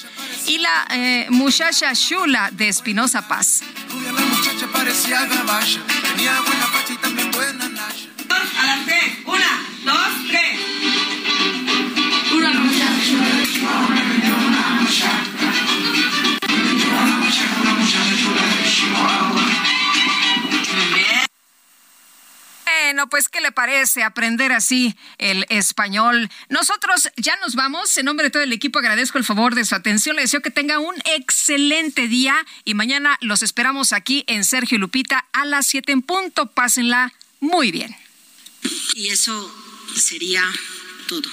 [0.47, 3.63] y la eh, Muchacha Shula de Espinosa Paz.
[4.05, 5.81] La muchacha parecía gabacha.
[6.15, 7.76] Tenía buena y también buena.
[8.59, 9.23] Adelante.
[9.27, 10.61] Una, dos, tres.
[12.33, 12.67] Una.
[22.97, 26.31] Bueno, pues, ¿qué le parece aprender así el español?
[26.49, 27.95] Nosotros ya nos vamos.
[27.99, 30.17] En nombre de todo el equipo agradezco el favor de su atención.
[30.17, 35.27] Le deseo que tenga un excelente día y mañana los esperamos aquí en Sergio Lupita
[35.35, 36.47] a las 7 en punto.
[36.53, 37.95] Pásenla muy bien.
[38.95, 39.51] Y eso
[39.95, 40.43] sería
[41.09, 41.29] todo.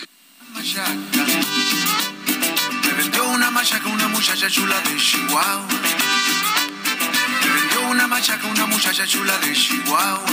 [2.84, 5.68] Me vendió una machaca una muchacha chula de Chihuahua.
[7.42, 10.24] Me vendió una machaca una muchacha chula de Chihuahua.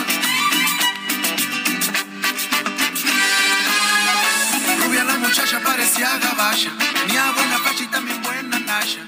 [4.84, 6.70] Rubia la muchacha parecía gabacha.
[7.00, 9.06] Tenía buena facha y también buena nasha.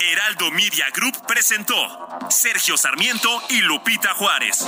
[0.00, 1.74] Heraldo Media Group presentó
[2.28, 4.66] Sergio Sarmiento y Lupita Juárez.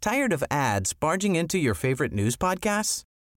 [0.00, 3.04] Tired of ads barging into your favorite news podcasts?